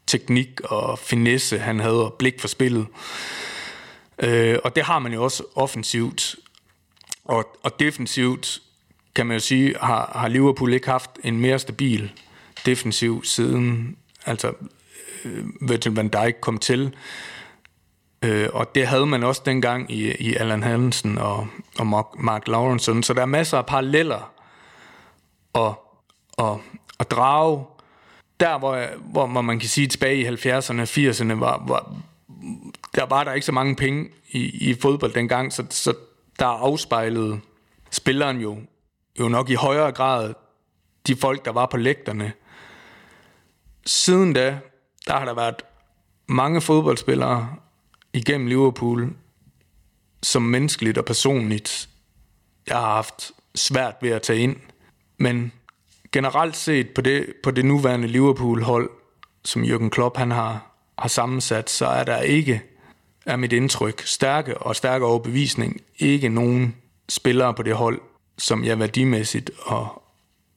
[0.08, 2.88] teknik og finesse, han havde, og blik for spillet.
[4.24, 6.36] Øh, og det har man jo også offensivt.
[7.26, 8.62] Og, og defensivt
[9.16, 12.12] kan man jo sige, har, har Liverpool ikke haft en mere stabil
[12.66, 14.54] defensiv siden, altså
[15.26, 16.96] øh, Virgil van Dijk kom til.
[18.22, 21.48] Øh, og det havde man også dengang i, i Allan Hansen og,
[21.80, 23.04] og Mark, Mark Lawrence.
[23.04, 24.32] Så der er masser af paralleller
[25.56, 25.72] at,
[26.38, 26.58] at,
[27.00, 27.66] at drage.
[28.40, 31.96] Der, hvor, hvor, hvor man kan sige tilbage i 70'erne og 80'erne, var, var,
[32.96, 35.94] der var der ikke så mange penge i, i fodbold dengang, så, så
[36.40, 37.40] der afspejlede
[37.92, 38.58] spilleren jo
[39.20, 40.34] jo nok i højere grad
[41.08, 42.34] de folk, der var på lægterne.
[43.86, 44.60] Siden da,
[45.08, 45.62] der har der været
[46.28, 47.56] mange fodboldspillere
[48.14, 49.14] igennem Liverpool,
[50.24, 51.90] som menneskeligt og personligt,
[52.68, 54.56] jeg har haft svært ved at tage ind.
[55.18, 55.52] Men
[56.12, 58.90] generelt set på det, på det nuværende Liverpool-hold,
[59.46, 62.62] som Jürgen Klopp han har, har sammensat, så er der ikke,
[63.26, 66.76] er mit indtryk, stærke og stærke overbevisning, ikke nogen
[67.10, 68.02] spillere på det hold,
[68.38, 70.04] som jeg værdimæssigt og,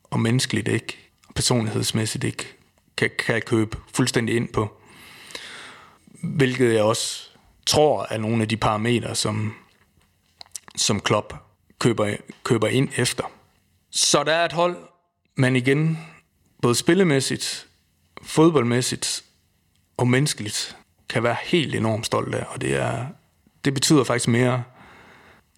[0.05, 0.99] og menneskeligt ikke,
[1.29, 2.57] og personlighedsmæssigt ikke
[2.97, 4.81] kan, kan købe fuldstændig ind på.
[6.23, 7.29] Hvilket jeg også
[7.67, 9.55] tror er nogle af de parametre, som,
[10.77, 11.35] som Klopp
[11.79, 13.25] køber, køber ind efter.
[13.91, 14.77] Så der er et hold,
[15.37, 15.99] man igen,
[16.63, 17.67] både spillemæssigt,
[18.23, 19.25] fodboldmæssigt
[19.97, 20.77] og menneskeligt,
[21.09, 23.07] kan være helt enormt stolt af, og det, er,
[23.65, 24.63] det betyder faktisk mere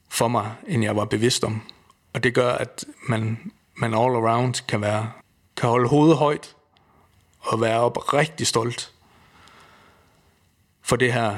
[0.09, 1.63] for mig, end jeg var bevidst om.
[2.13, 5.11] Og det gør, at man, man all around kan, være,
[5.57, 6.55] kan holde hovedet højt
[7.41, 8.93] og være op rigtig stolt
[10.83, 11.37] for det her,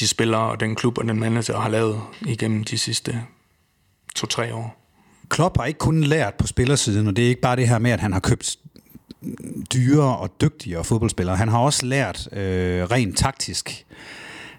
[0.00, 3.22] de spillere og den klub og den manager har lavet igennem de sidste
[4.14, 4.78] to-tre år.
[5.28, 7.90] Klopp har ikke kun lært på spillersiden, og det er ikke bare det her med,
[7.90, 8.58] at han har købt
[9.74, 11.36] dyre og dygtigere fodboldspillere.
[11.36, 13.86] Han har også lært øh, rent taktisk,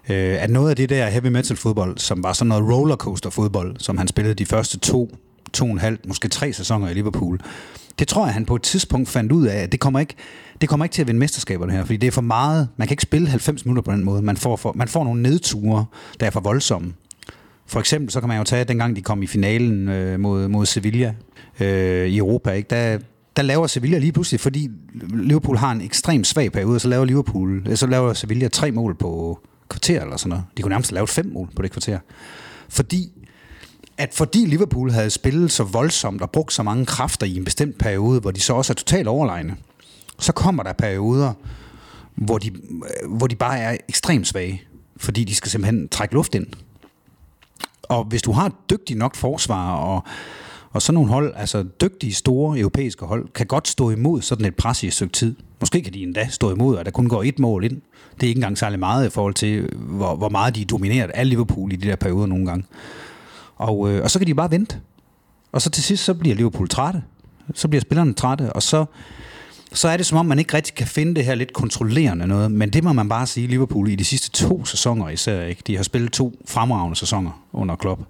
[0.08, 3.76] øh, at noget af det der heavy metal fodbold, som var sådan noget rollercoaster fodbold,
[3.78, 5.16] som han spillede de første to,
[5.52, 7.40] to og en halv, måske tre sæsoner i Liverpool,
[7.98, 10.14] det tror jeg, han på et tidspunkt fandt ud af, at det kommer ikke,
[10.60, 12.68] det kommer ikke til at vinde mesterskaberne her, fordi det er for meget.
[12.76, 14.22] Man kan ikke spille 90 minutter på den måde.
[14.22, 15.84] Man får, for, man får nogle nedture,
[16.20, 16.92] der er for voldsomme.
[17.66, 20.66] For eksempel så kan man jo tage, dengang de kom i finalen øh, mod, mod
[20.66, 21.14] Sevilla
[21.60, 22.70] øh, i Europa, ikke?
[22.70, 22.98] Der,
[23.36, 24.70] der laver Sevilla lige pludselig, fordi
[25.14, 28.94] Liverpool har en ekstrem svag periode, så laver Liverpool, øh, så laver Sevilla tre mål
[28.94, 30.44] på kvarter eller sådan noget.
[30.56, 31.98] De kunne nærmest lave fem mål på det kvarter.
[32.68, 33.12] Fordi
[33.98, 37.78] at fordi Liverpool havde spillet så voldsomt og brugt så mange kræfter i en bestemt
[37.78, 39.56] periode, hvor de så også er totalt overlegne,
[40.18, 41.32] så kommer der perioder,
[42.14, 44.62] hvor de, øh, hvor de bare er ekstremt svage,
[44.96, 46.46] fordi de skal simpelthen trække luft ind.
[47.82, 50.04] Og hvis du har et dygtigt nok forsvar, og,
[50.74, 54.54] og sådan nogle hold, altså dygtige, store europæiske hold, kan godt stå imod sådan et
[54.54, 55.36] pres i et stykke tid.
[55.60, 57.80] Måske kan de endda stå imod, at der kun går et mål ind.
[58.14, 61.10] Det er ikke engang særlig meget i forhold til, hvor, hvor meget de er domineret
[61.10, 62.64] af Liverpool i de der perioder nogle gange.
[63.56, 64.80] Og, øh, og så kan de bare vente.
[65.52, 67.02] Og så til sidst, så bliver Liverpool trætte.
[67.54, 68.84] Så bliver spillerne trætte, og så,
[69.72, 72.52] så er det som om, man ikke rigtig kan finde det her lidt kontrollerende noget.
[72.52, 75.62] Men det må man bare sige, Liverpool i de sidste to sæsoner især, ikke?
[75.66, 78.00] de har spillet to fremragende sæsoner under Klopp.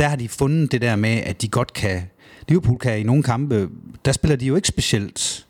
[0.00, 2.02] Der har de fundet det der med, at de godt kan...
[2.48, 3.68] Liverpool kan i nogle kampe,
[4.04, 5.46] der spiller de jo ikke specielt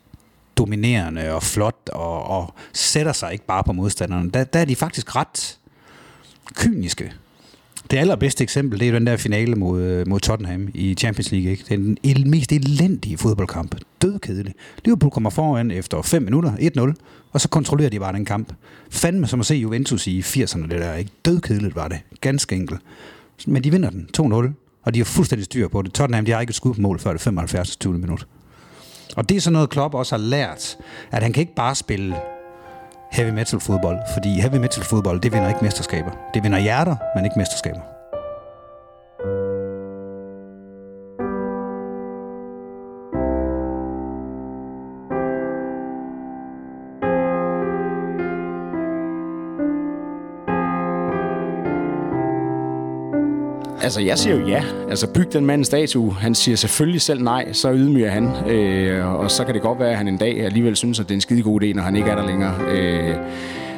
[0.57, 4.31] dominerende og flot og, og sætter sig ikke bare på modstanderne.
[4.31, 5.57] Der, der er de faktisk ret
[6.55, 7.11] kyniske
[7.91, 11.51] det allerbedste eksempel, det er den der finale mod, mod Tottenham i Champions League.
[11.51, 11.63] Ikke?
[12.03, 13.75] Det er den mest elendige fodboldkamp.
[14.01, 14.53] Dødkedelig.
[14.85, 16.93] Liverpool kommer foran efter 5 minutter, 1-0,
[17.31, 18.53] og så kontrollerer de bare den kamp.
[18.89, 20.95] Fandme som at se Juventus i 80'erne, det der.
[20.95, 21.11] Ikke?
[21.25, 21.99] Dødkedeligt var det.
[22.21, 22.81] Ganske enkelt.
[23.47, 25.93] Men de vinder den 2-0, og de har fuldstændig styr på det.
[25.93, 27.75] Tottenham, de har ikke et skud på mål før det 75.
[27.75, 27.93] 20.
[27.93, 28.27] minut.
[29.15, 30.77] Og det er sådan noget, Klopp også har lært,
[31.11, 32.15] at han kan ikke bare spille
[33.11, 36.11] heavy metal fodbold, fordi heavy metal fodbold, det vinder ikke mesterskaber.
[36.33, 37.90] Det vinder hjerter, men ikke mesterskaber.
[53.83, 54.63] Altså, jeg siger jo ja.
[54.89, 56.13] Altså, byg den mand en statue.
[56.13, 58.49] Han siger selvfølgelig selv nej, så ydmyger han.
[58.49, 61.11] Øh, og så kan det godt være, at han en dag alligevel synes, at det
[61.11, 62.55] er en skide god idé, når han ikke er der længere.
[62.71, 63.15] Øh,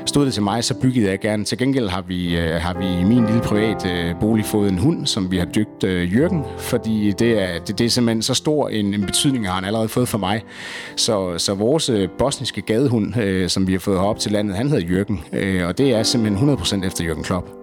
[0.06, 1.44] stod det til mig, så byggede jeg gerne.
[1.44, 4.78] Til gengæld har vi, øh, har vi i min lille privat øh, bolig fået en
[4.78, 8.34] hund, som vi har dygt øh, Jørgen, fordi det er, det, det er simpelthen så
[8.34, 10.44] stor en, en betydning, har han allerede fået for mig.
[10.96, 14.70] Så, så vores øh, bosniske gadehund, øh, som vi har fået herop til landet, han
[14.70, 17.63] hedder Jørgen, øh, og det er simpelthen 100% efter Jørgen Klopp.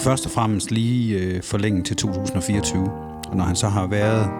[0.00, 2.90] Først og fremmest lige øh, forlænge til 2024.
[3.28, 4.30] Og når han så har været...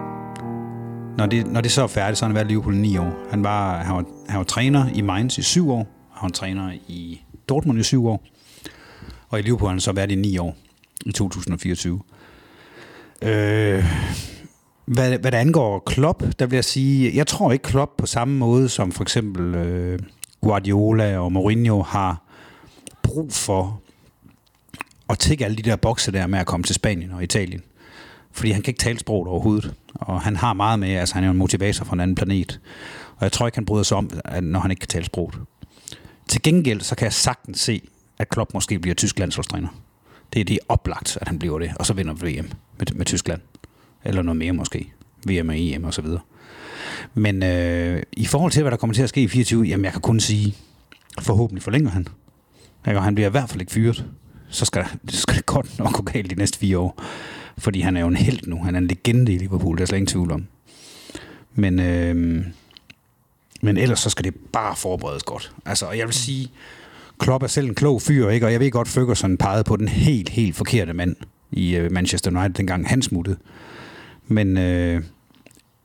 [1.17, 2.97] Når det, når det så er færdigt, så har han været i Liverpool i ni
[2.97, 3.27] år.
[3.29, 5.87] Han var, han, var, han var træner i Mainz i 7 år.
[6.13, 8.23] Han var træner i Dortmund i 7 år.
[9.29, 10.55] Og i Liverpool har han så været i 9 år
[11.05, 12.01] i 2024.
[13.21, 13.85] Øh,
[14.85, 18.37] hvad, hvad det angår Klopp, der vil jeg sige, jeg tror ikke Klopp på samme
[18.37, 19.99] måde som for eksempel øh,
[20.41, 22.23] Guardiola og Mourinho har
[23.03, 23.81] brug for
[25.11, 27.61] at tække alle de der bokse der med at komme til Spanien og Italien.
[28.31, 29.73] Fordi han kan ikke tale sproget overhovedet.
[29.93, 32.59] Og han har meget med, altså han er jo en motivator fra en anden planet.
[33.17, 35.35] Og jeg tror ikke, han bryder sig om, at når han ikke kan tale sproget.
[36.27, 37.81] Til gengæld, så kan jeg sagtens se,
[38.19, 39.67] at Klopp måske bliver tysk landsholdstræner.
[40.33, 41.71] Det er det oplagt, at han bliver det.
[41.75, 43.41] Og så vinder VM med, med Tyskland.
[44.03, 44.93] Eller noget mere måske.
[45.27, 46.21] VM og EM og så videre.
[47.13, 49.91] Men øh, i forhold til, hvad der kommer til at ske i 24, jamen jeg
[49.91, 50.55] kan kun sige,
[51.19, 52.07] forhåbentlig forlænger han.
[52.85, 54.05] Og han bliver i hvert fald ikke fyret
[54.51, 57.03] så skal, det skal det godt nok gå galt de næste fire år.
[57.57, 58.63] Fordi han er jo en held nu.
[58.63, 60.47] Han er en legende i Liverpool, der er slet ingen tvivl om.
[61.55, 62.45] Men, øh,
[63.61, 65.51] men ellers så skal det bare forberedes godt.
[65.65, 66.51] Altså, og jeg vil sige,
[67.19, 68.45] Klopp er selv en klog fyr, ikke?
[68.45, 71.15] og jeg ved godt, Ferguson pegede på den helt, helt forkerte mand
[71.51, 73.37] i øh, Manchester United, dengang han smuttede.
[74.27, 75.03] Men øh,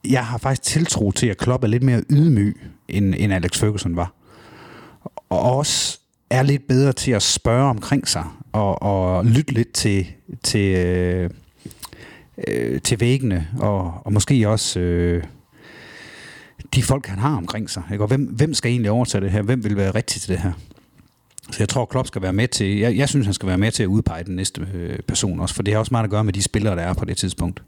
[0.04, 3.96] jeg har faktisk tiltro til, at Klopp er lidt mere ydmyg, end, end Alex Ferguson
[3.96, 4.12] var.
[5.28, 5.98] Og også
[6.30, 8.24] er lidt bedre til at spørge omkring sig,
[8.56, 10.06] og, og lytte lidt til,
[10.42, 11.30] til, øh,
[12.48, 15.24] øh, til væggene, og, og måske også øh,
[16.74, 17.82] de folk, han har omkring sig.
[17.92, 18.04] Ikke?
[18.04, 19.42] Og hvem, hvem skal egentlig overtage det her?
[19.42, 20.52] Hvem vil være rigtig til det her?
[21.50, 23.72] Så jeg tror, Klopp skal være med til, jeg, jeg synes, han skal være med
[23.72, 26.24] til at udpege den næste øh, person også, for det har også meget at gøre
[26.24, 27.62] med de spillere, der er på det tidspunkt.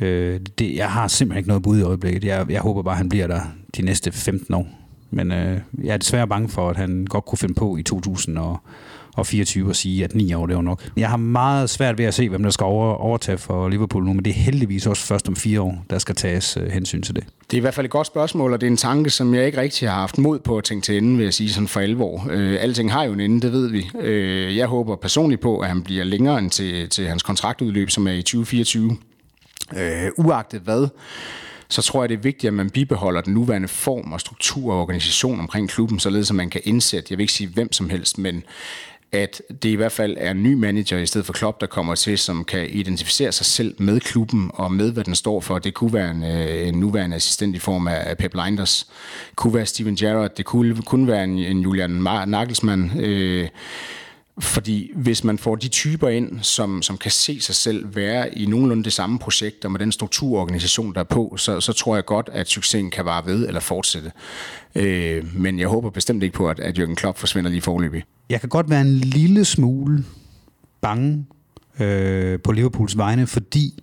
[0.00, 2.24] Øh, det, jeg har simpelthen ikke noget bud i øjeblikket.
[2.24, 3.40] Jeg, jeg håber bare, han bliver der
[3.76, 4.79] de næste 15 år.
[5.10, 9.70] Men øh, jeg er desværre bange for, at han godt kunne finde på i 2024
[9.70, 10.82] at sige, at 9 år det var nok.
[10.96, 14.12] Jeg har meget svært ved at se, hvem der skal over, overtage for Liverpool nu,
[14.12, 17.14] men det er heldigvis også først om fire år, der skal tages øh, hensyn til
[17.14, 17.24] det.
[17.50, 19.46] Det er i hvert fald et godt spørgsmål, og det er en tanke, som jeg
[19.46, 21.80] ikke rigtig har haft mod på at tænke til ende, vil jeg sige sådan for
[21.80, 22.26] alvor.
[22.30, 23.90] Øh, alting har jo en ende, det ved vi.
[24.00, 28.06] Øh, jeg håber personligt på, at han bliver længere end til, til hans kontraktudløb, som
[28.06, 28.96] er i 2024.
[29.76, 30.88] Øh, uagtet hvad,
[31.70, 34.80] så tror jeg, det er vigtigt, at man bibeholder den nuværende form og struktur og
[34.80, 38.18] organisation omkring klubben, således at man kan indsætte, jeg vil ikke sige hvem som helst,
[38.18, 38.42] men
[39.12, 41.94] at det i hvert fald er en ny manager i stedet for Klopp, der kommer
[41.94, 45.58] til, som kan identificere sig selv med klubben og med, hvad den står for.
[45.58, 48.86] Det kunne være en, øh, en nuværende assistent i form af Pep Linders,
[49.28, 51.90] det kunne være Steven Gerrard, det kunne, kunne være en, en Julian
[52.26, 53.48] Nagelsmann, øh,
[54.38, 58.46] fordi hvis man får de typer ind, som, som kan se sig selv være i
[58.46, 62.04] nogenlunde det samme projekt, og med den strukturorganisation, der er på, så, så tror jeg
[62.04, 64.12] godt, at succesen kan vare ved eller fortsætte.
[64.74, 68.04] Øh, men jeg håber bestemt ikke på, at, at Jürgen Klopp forsvinder lige forløbig.
[68.30, 70.04] Jeg kan godt være en lille smule
[70.80, 71.26] bange
[71.80, 73.82] øh, på Liverpools vegne, fordi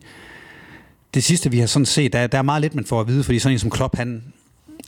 [1.13, 3.23] det sidste, vi har sådan set, der, der er meget lidt, man får at vide,
[3.23, 4.23] fordi sådan en som Klopp, han,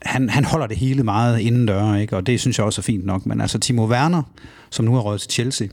[0.02, 2.16] han, han holder det hele meget indendøre, ikke?
[2.16, 3.26] og det synes jeg også er fint nok.
[3.26, 4.24] Men altså Timo Werner,
[4.70, 5.68] som nu er røget til Chelsea,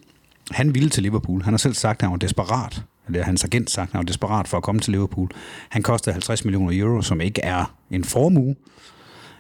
[0.51, 1.43] han ville til Liverpool.
[1.43, 2.83] Han har selv sagt, at han var desperat.
[3.07, 5.29] Eller hans agent sagt, at han var desperat for at komme til Liverpool.
[5.69, 8.55] Han kostede 50 millioner euro, som ikke er en formue.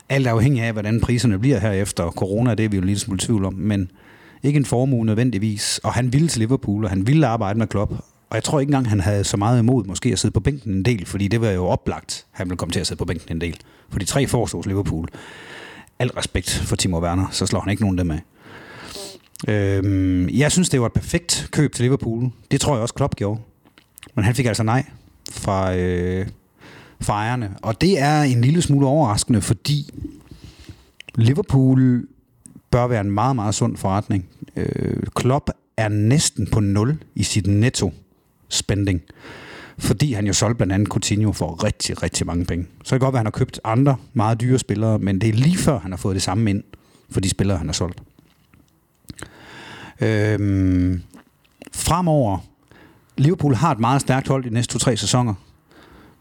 [0.09, 3.19] Alt afhængig af, hvordan priserne bliver her efter corona, det er vi jo lidt smule
[3.19, 3.91] tvivl om, men
[4.43, 5.81] ikke en formue nødvendigvis.
[5.85, 7.93] Og han ville til Liverpool, og han ville arbejde med Klopp.
[8.31, 10.73] Og jeg tror ikke engang, han havde så meget imod måske at sidde på bænken
[10.73, 13.37] en del, fordi det var jo oplagt, han ville komme til at sidde på bænken
[13.37, 13.57] en del.
[13.91, 15.09] For de tre forstås Liverpool.
[15.99, 18.23] Al respekt for Timo Werner, så slår han ikke nogen dem af.
[19.49, 22.31] Øhm, jeg synes, det var et perfekt køb til Liverpool.
[22.51, 23.41] Det tror jeg også Klopp gjorde.
[24.15, 24.85] Men han fik altså nej
[25.31, 26.27] fra, øh,
[27.01, 27.55] fra ejerne.
[27.63, 29.91] Og det er en lille smule overraskende, fordi
[31.15, 32.09] Liverpool
[32.71, 34.29] bør være en meget, meget sund forretning.
[34.57, 37.93] Øh, Klopp er næsten på nul i sit netto
[38.49, 39.03] spending.
[39.79, 42.67] Fordi han jo solgte blandt andet Coutinho for rigtig, rigtig mange penge.
[42.85, 45.29] Så kan det godt være, at han har købt andre meget dyre spillere, men det
[45.29, 46.63] er lige før, han har fået det samme ind
[47.11, 48.03] for de spillere, han har solgt.
[50.01, 51.03] Øhm,
[51.75, 52.39] fremover,
[53.17, 55.35] Liverpool har et meget stærkt hold de næste to-tre sæsoner.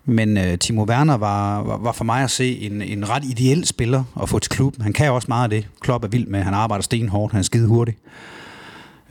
[0.06, 3.66] Men øh, Timo Werner var, var, var for mig at se en, en ret ideel
[3.66, 4.82] spiller at få til klubben.
[4.82, 5.68] Han kan også meget af det.
[5.82, 6.42] Klopp er vild med.
[6.42, 7.32] Han arbejder stenhårdt.
[7.32, 7.96] Han er skide hurtig.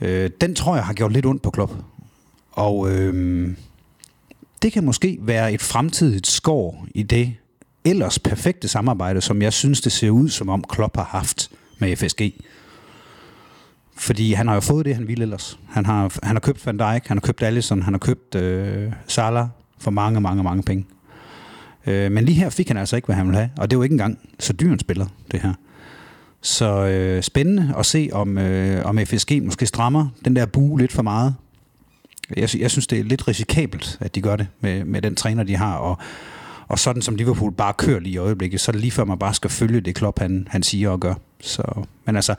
[0.01, 1.71] Øh, den tror jeg har gjort lidt ondt på Klopp.
[2.55, 3.53] Og øh,
[4.61, 7.35] det kan måske være et fremtidigt skår i det
[7.85, 11.49] ellers perfekte samarbejde, som jeg synes, det ser ud, som om Klopp har haft
[11.79, 12.21] med FSG.
[13.97, 15.59] Fordi han har jo fået det, han ville ellers.
[15.69, 18.91] Han har, han har købt Van Dijk, han har købt Allison, han har købt øh,
[19.07, 19.47] Salah
[19.79, 20.85] for mange, mange, mange penge.
[21.87, 23.49] Øh, men lige her fik han altså ikke, hvad han ville have.
[23.57, 25.53] Og det var ikke engang så dyr en spiller, det her.
[26.41, 30.91] Så øh, spændende at se, om, øh, om FSG måske strammer den der bue lidt
[30.91, 31.35] for meget.
[32.37, 35.43] Jeg, jeg synes, det er lidt risikabelt, at de gør det med, med den træner,
[35.43, 35.75] de har.
[35.75, 35.97] Og,
[36.67, 39.19] og sådan som Liverpool bare kører lige i øjeblikket, så er det lige før, man
[39.19, 41.13] bare skal følge det Klopp, han, han siger og gør.
[41.41, 42.35] Så, men altså,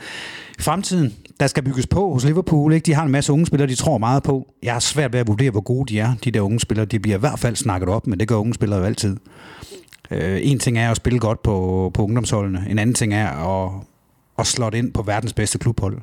[0.58, 2.72] i fremtiden, der skal bygges på hos Liverpool.
[2.72, 2.86] Ikke?
[2.86, 4.54] De har en masse unge spillere, de tror meget på.
[4.62, 6.86] Jeg har svært ved at vurdere, hvor gode de er, de der unge spillere.
[6.86, 9.16] De bliver i hvert fald snakket op, men det gør unge spillere jo altid.
[10.10, 12.66] Øh, en ting er at spille godt på, på ungdomsholdene.
[12.68, 13.72] En anden ting er at,
[14.38, 15.98] at slå ind på verdens bedste klubhold.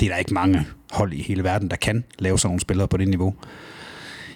[0.00, 2.88] Det er der ikke mange hold i hele verden, der kan lave sådan nogle spillere
[2.88, 3.34] på det niveau.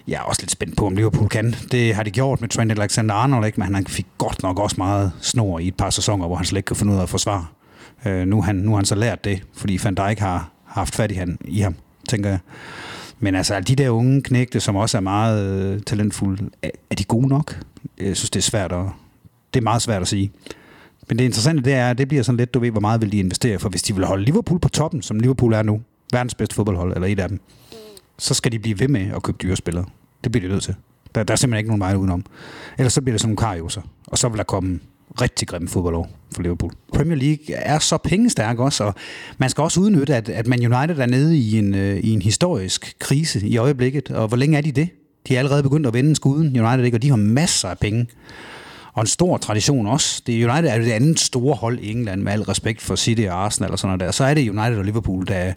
[0.07, 1.55] Jeg er også lidt spændt på, om Liverpool kan.
[1.71, 3.59] Det har de gjort med Trent Alexander-Arnold, ikke?
[3.59, 6.57] men han fik godt nok også meget snor i et par sæsoner, hvor han slet
[6.57, 7.45] ikke kunne finde ud af at forsvare.
[8.05, 11.11] Øh, nu, han, nu har han så lært det, fordi Van Dijk har haft fat
[11.11, 11.75] i, han, i ham,
[12.09, 12.39] tænker jeg.
[13.19, 17.03] Men altså, de der unge knægte, som også er meget øh, talentfulde, er, er de
[17.03, 17.59] gode nok?
[17.99, 18.85] Jeg synes, det er svært at,
[19.53, 20.31] det er meget svært at sige.
[21.09, 23.11] Men det interessante det er, at det bliver sådan lidt, du ved, hvor meget vil
[23.11, 23.59] de investere.
[23.59, 25.81] For hvis de vil holde Liverpool på toppen, som Liverpool er nu,
[26.15, 27.39] verdens bedste fodboldhold, eller et af dem,
[28.19, 29.85] så skal de blive ved med at købe dyre spillere.
[30.23, 30.75] Det bliver de nødt til.
[31.15, 32.25] Der, der er simpelthen ikke nogen vej udenom.
[32.77, 33.81] Ellers så bliver det sådan nogle karioser.
[34.07, 34.79] Og så vil der komme
[35.21, 36.71] rigtig grimme fodboldår for Liverpool.
[36.93, 38.93] Premier League er så pengestærk også, og
[39.37, 42.21] man skal også udnytte, at, at Man United er nede i en, øh, i en
[42.21, 44.11] historisk krise i øjeblikket.
[44.11, 44.89] Og hvor længe er de det?
[45.27, 48.07] De er allerede begyndt at vende skuden, United ikke, og de har masser af penge
[48.95, 50.21] og en stor tradition også.
[50.27, 53.45] Det United er det andet store hold i England, med al respekt for City og
[53.45, 54.11] Arsenal og sådan noget der.
[54.11, 55.53] Så er det United og Liverpool, der,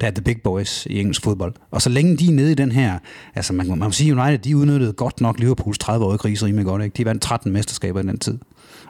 [0.00, 1.54] der er the big boys i engelsk fodbold.
[1.70, 2.98] Og så længe de er nede i den her,
[3.34, 6.84] altså man, man må sige, United, de udnyttede godt nok Liverpools 30-årige krise rimelig godt.
[6.84, 6.94] Ikke?
[6.96, 8.38] De vandt 13 mesterskaber i den tid.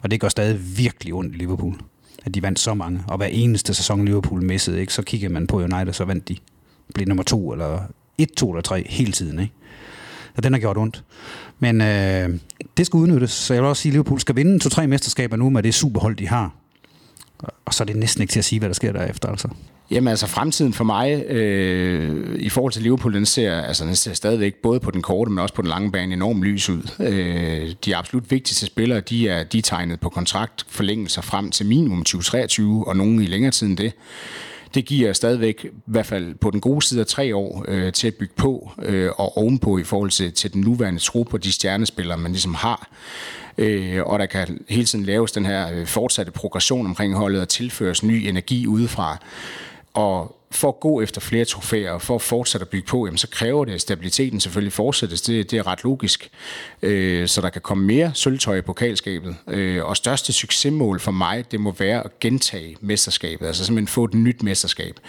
[0.02, 1.74] Og det gør stadig virkelig ondt i Liverpool,
[2.24, 3.00] at de vandt så mange.
[3.08, 4.92] Og hver eneste sæson Liverpool missede, ikke?
[4.92, 6.36] så kigger man på United, så vandt de.
[6.94, 7.78] Blev nummer to, eller
[8.18, 9.40] et, to eller tre hele tiden.
[9.40, 9.52] Ikke?
[10.36, 11.04] Og den har gjort ondt.
[11.62, 12.38] Men øh,
[12.76, 15.50] det skal udnyttes, så jeg vil også sige, at Liverpool skal vinde to-tre mesterskaber nu
[15.50, 16.54] med det superhold, de har.
[17.64, 19.28] Og så er det næsten ikke til at sige, hvad der sker derefter.
[19.28, 19.48] Altså.
[19.90, 24.12] Jamen altså fremtiden for mig øh, i forhold til Liverpool, den ser, altså, den ser
[24.12, 26.82] stadigvæk både på den korte, men også på den lange bane enormt lys ud.
[27.00, 31.66] Øh, de absolut vigtigste spillere, de er, de er tegnet på kontrakt forlængelser frem til
[31.66, 33.92] minimum 2023, og nogen i længere tid end det
[34.74, 38.06] det giver stadigvæk, i hvert fald på den gode side af tre år, øh, til
[38.06, 41.52] at bygge på øh, og ovenpå i forhold til, til den nuværende tro på de
[41.52, 42.88] stjernespillere, man ligesom har.
[43.58, 47.48] Øh, og der kan hele tiden laves den her øh, fortsatte progression omkring holdet og
[47.48, 49.18] tilføres ny energi udefra.
[49.94, 53.18] Og for at gå efter flere trofæer og for at fortsætte at bygge på, jamen,
[53.18, 55.22] så kræver det, at stabiliteten selvfølgelig fortsættes.
[55.22, 56.30] Det, det er ret logisk.
[56.82, 59.36] Øh, så der kan komme mere sølvtøj i pokalskabet.
[59.48, 63.46] Øh, og største succesmål for mig, det må være at gentage mesterskabet.
[63.46, 65.00] Altså simpelthen få et nyt mesterskab.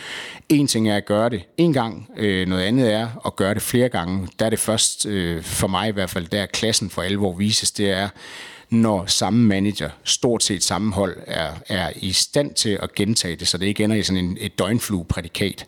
[0.49, 2.09] En ting er at gøre det en gang.
[2.17, 4.27] Øh, noget andet er at gøre det flere gange.
[4.39, 7.71] Der er det først, øh, for mig i hvert fald, der klassen for alvor vises,
[7.71, 8.09] det er,
[8.73, 13.47] når samme manager, stort set samme hold, er, er i stand til at gentage det,
[13.47, 15.65] så det ikke ender i sådan en, et døgnflue-prædikat.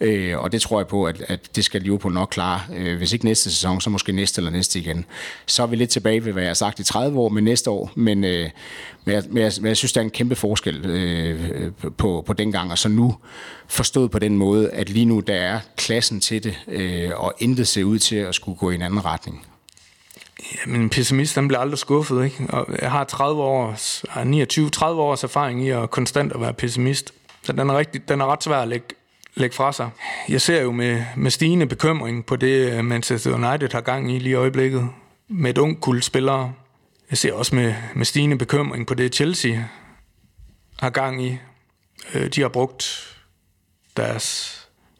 [0.00, 2.60] Øh, og det tror jeg på, at, at det skal Liverpool nok klare.
[2.76, 5.04] Øh, hvis ikke næste sæson, så måske næste eller næste igen.
[5.46, 7.70] Så er vi lidt tilbage ved, hvad jeg har sagt i 30 år, men næste
[7.70, 7.92] år.
[7.94, 8.50] Men, øh,
[9.04, 12.32] men, jeg, men, jeg, men jeg synes, der er en kæmpe forskel øh, på, på
[12.32, 13.16] dengang og så nu
[13.68, 17.68] forstået på den måde, at lige nu der er klassen til det, øh, og intet
[17.68, 19.46] ser ud til at skulle gå i en anden retning.
[20.66, 22.46] Jamen, en pessimist, den bliver aldrig skuffet, ikke?
[22.48, 26.54] Og jeg har 30 års, ah, 29, 30 års erfaring i at konstant at være
[26.54, 27.14] pessimist.
[27.42, 28.86] Så den er, rigtig, den er ret svær at lægge,
[29.34, 29.90] lægge fra sig.
[30.28, 34.18] Jeg ser jo med, med stigende bekymring på det, øh, Manchester United har gang i
[34.18, 34.88] lige i øjeblikket.
[35.28, 36.52] Med et ung kul spillere.
[37.10, 39.62] Jeg ser også med, med stigende bekymring på det, Chelsea
[40.78, 41.38] har gang i.
[42.14, 43.14] Øh, de har brugt
[43.96, 44.54] deres,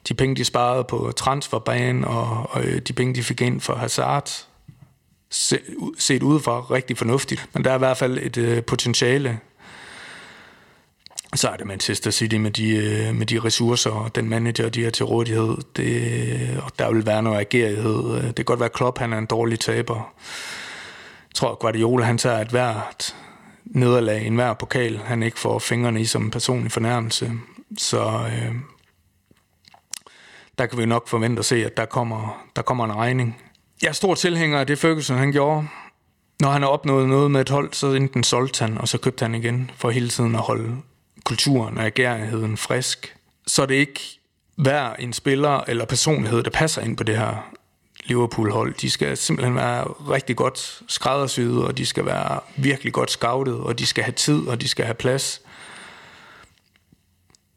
[0.08, 3.74] de penge, de sparede på transferbanen, og, og øh, de penge, de fik ind for
[3.74, 4.47] Hazard,
[5.30, 7.48] set udefra rigtig fornuftigt.
[7.52, 9.38] Men der er i hvert fald et øh, potentiale.
[11.34, 14.84] Så er det Manchester City med de, øh, med de ressourcer og den manager, de
[14.84, 15.56] har til rådighed.
[15.76, 16.02] Det,
[16.32, 18.16] øh, og der vil være noget agerighed.
[18.16, 20.14] Øh, det kan godt være, at Klopp han er en dårlig taber.
[21.28, 23.16] Jeg tror, at Guardiola han tager et hvert
[23.64, 27.32] nederlag, en hver pokal, han ikke får fingrene i som en personlig fornærmelse.
[27.78, 28.54] Så øh,
[30.58, 33.42] der kan vi nok forvente at se, at der kommer, der kommer en regning.
[33.82, 35.68] Jeg er stor tilhænger af det, Ferguson han gjorde.
[36.40, 39.24] Når han har opnået noget med et hold, så enten solgte han, og så købte
[39.24, 40.76] han igen, for hele tiden at holde
[41.24, 43.16] kulturen og agerigheden frisk.
[43.46, 44.20] Så det er ikke
[44.56, 47.50] hver en spiller eller personlighed, der passer ind på det her
[48.04, 48.74] Liverpool-hold.
[48.74, 53.78] De skal simpelthen være rigtig godt skræddersyet, og de skal være virkelig godt scoutet, og
[53.78, 55.42] de skal have tid, og de skal have plads.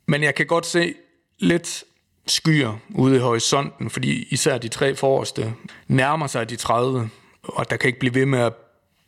[0.06, 0.93] Men jeg kan godt se
[1.39, 1.84] lidt
[2.27, 5.53] skyer ude i horisonten, fordi især de tre forreste
[5.88, 7.10] nærmer sig de 30,
[7.43, 8.53] og der kan ikke blive ved med at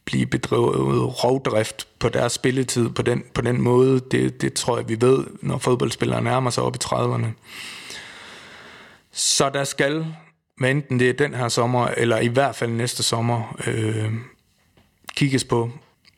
[0.06, 3.99] blive bedrevet rovdrift på deres spilletid på den, på den måde.
[4.11, 7.27] Det, det tror jeg, vi ved, når fodboldspillere nærmer sig op i 30'erne.
[9.11, 10.06] Så der skal,
[10.57, 14.14] hvad enten det er den her sommer, eller i hvert fald næste sommer, øh,
[15.15, 15.72] kigges på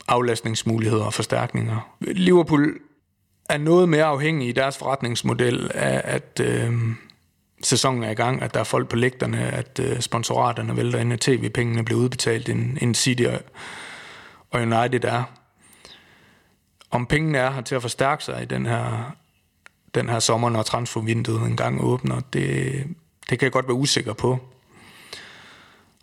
[0.07, 1.95] aflastningsmuligheder og forstærkninger.
[2.01, 2.79] Liverpool
[3.49, 6.73] er noget mere afhængige i deres forretningsmodel af, at øh,
[7.63, 11.13] sæsonen er i gang, at der er folk på lægterne, at øh, sponsoraterne vælter ind,
[11.13, 13.23] at tv-pengene bliver udbetalt, end, end City
[14.51, 15.23] og United er.
[16.91, 19.15] Om pengene er her til at forstærke sig i den her,
[19.95, 22.73] den her sommer, når transfervinduet engang åbner, det,
[23.29, 24.39] det kan jeg godt være usikker på.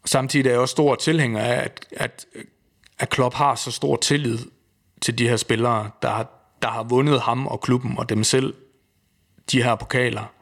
[0.05, 2.27] Samtidig er jeg også stor tilhænger af, at, at,
[2.99, 4.39] at Klopp har så stor tillid
[5.01, 8.55] til de her spillere, der har der har vundet ham og klubben og dem selv
[9.53, 10.33] de her pokaler,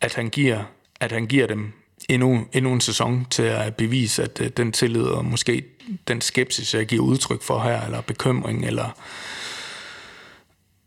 [0.00, 0.64] at han giver,
[1.00, 1.72] at han giver dem
[2.08, 5.64] endnu, endnu en sæson til at bevise, at øh, den tillid og måske
[6.08, 8.88] den skepsis, jeg giver udtryk for her, eller bekymring, eller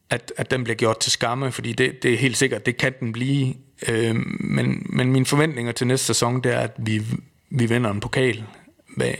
[0.09, 2.93] at, at den bliver gjort til skamme, fordi det, det er helt sikkert, det kan
[2.99, 3.53] den blive.
[3.87, 7.01] Øh, men, men mine forventninger til næste sæson, det er, at vi,
[7.49, 8.43] vi vinder en pokal,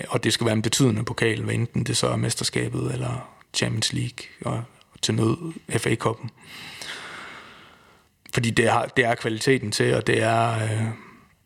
[0.10, 3.94] og det skal være en betydende pokal, hvad enten det så er mesterskabet eller Champions
[3.94, 4.64] League og
[5.04, 6.30] til nød FA-koppen.
[8.34, 10.88] Fordi det er, det er kvaliteten til, og det er, øh,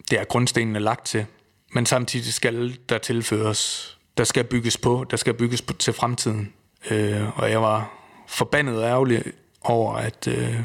[0.09, 1.25] det er grundstenene lagt til.
[1.73, 6.53] Men samtidig skal der tilføres, der skal bygges på, der skal bygges på til fremtiden.
[6.91, 7.91] Øh, og jeg var
[8.27, 9.23] forbandet ærgerlig
[9.61, 10.59] over, at øh,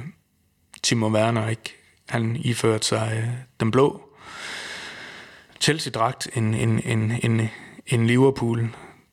[0.82, 1.76] Timo Werner ikke
[2.08, 3.28] han iførte sig øh,
[3.60, 4.02] den blå
[5.62, 7.50] Chelsea-dragt, en, en, en, en,
[7.86, 8.06] en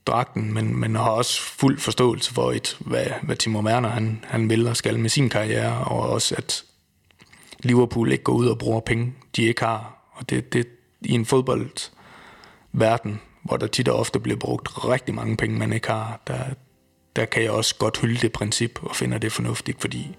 [0.10, 4.49] dragten, men, men har også fuld forståelse for, et, hvad, hvad Timo Werner han, han
[4.49, 6.64] vil og skal med sin karriere, og også at
[7.60, 10.10] Liverpool ikke går ud og bruger penge, de ikke har.
[10.11, 10.68] Og det, det
[11.02, 15.88] i en fodboldverden, hvor der tit og ofte bliver brugt rigtig mange penge, man ikke
[15.88, 16.40] har, der,
[17.15, 20.15] der kan jeg også godt hylde det princip og finder det fornuftigt, fordi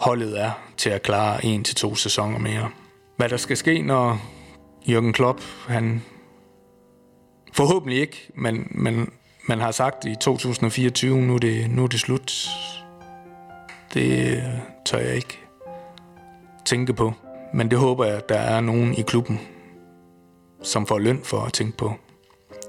[0.00, 2.70] holdet er til at klare en til to sæsoner mere.
[3.16, 4.20] Hvad der skal ske, når
[4.88, 6.02] Jürgen Klopp, han
[7.56, 9.12] forhåbentlig ikke, men, men
[9.48, 12.48] man har sagt i 2024, nu er det, nu er det slut.
[13.94, 14.42] Det
[14.84, 15.38] tør jeg ikke
[16.64, 17.12] tænke på.
[17.54, 19.40] Men det håber jeg, at der er nogen i klubben,
[20.62, 21.94] som får løn for at tænke på.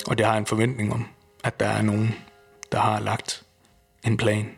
[0.08, 1.06] Og det har jeg en forventning om,
[1.44, 2.16] at der er nogen,
[2.72, 3.44] der har lagt
[4.06, 4.50] en plan.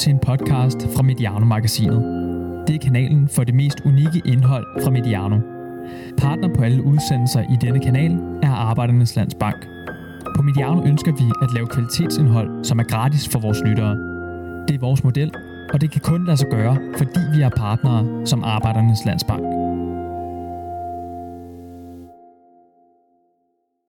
[0.00, 2.02] Til en podcast fra Mediano-magasinet.
[2.66, 5.38] Det er kanalen for det mest unikke indhold fra Mediano.
[6.18, 8.12] Partner på alle udsendelser i denne kanal
[8.42, 9.66] er Arbejdernes Landsbank.
[10.36, 13.96] På Mediano ønsker vi at lave kvalitetsindhold, som er gratis for vores lyttere.
[14.68, 15.32] Det er vores model,
[15.72, 19.69] og det kan kun lade sig gøre, fordi vi er partnere som Arbejdernes Landsbank.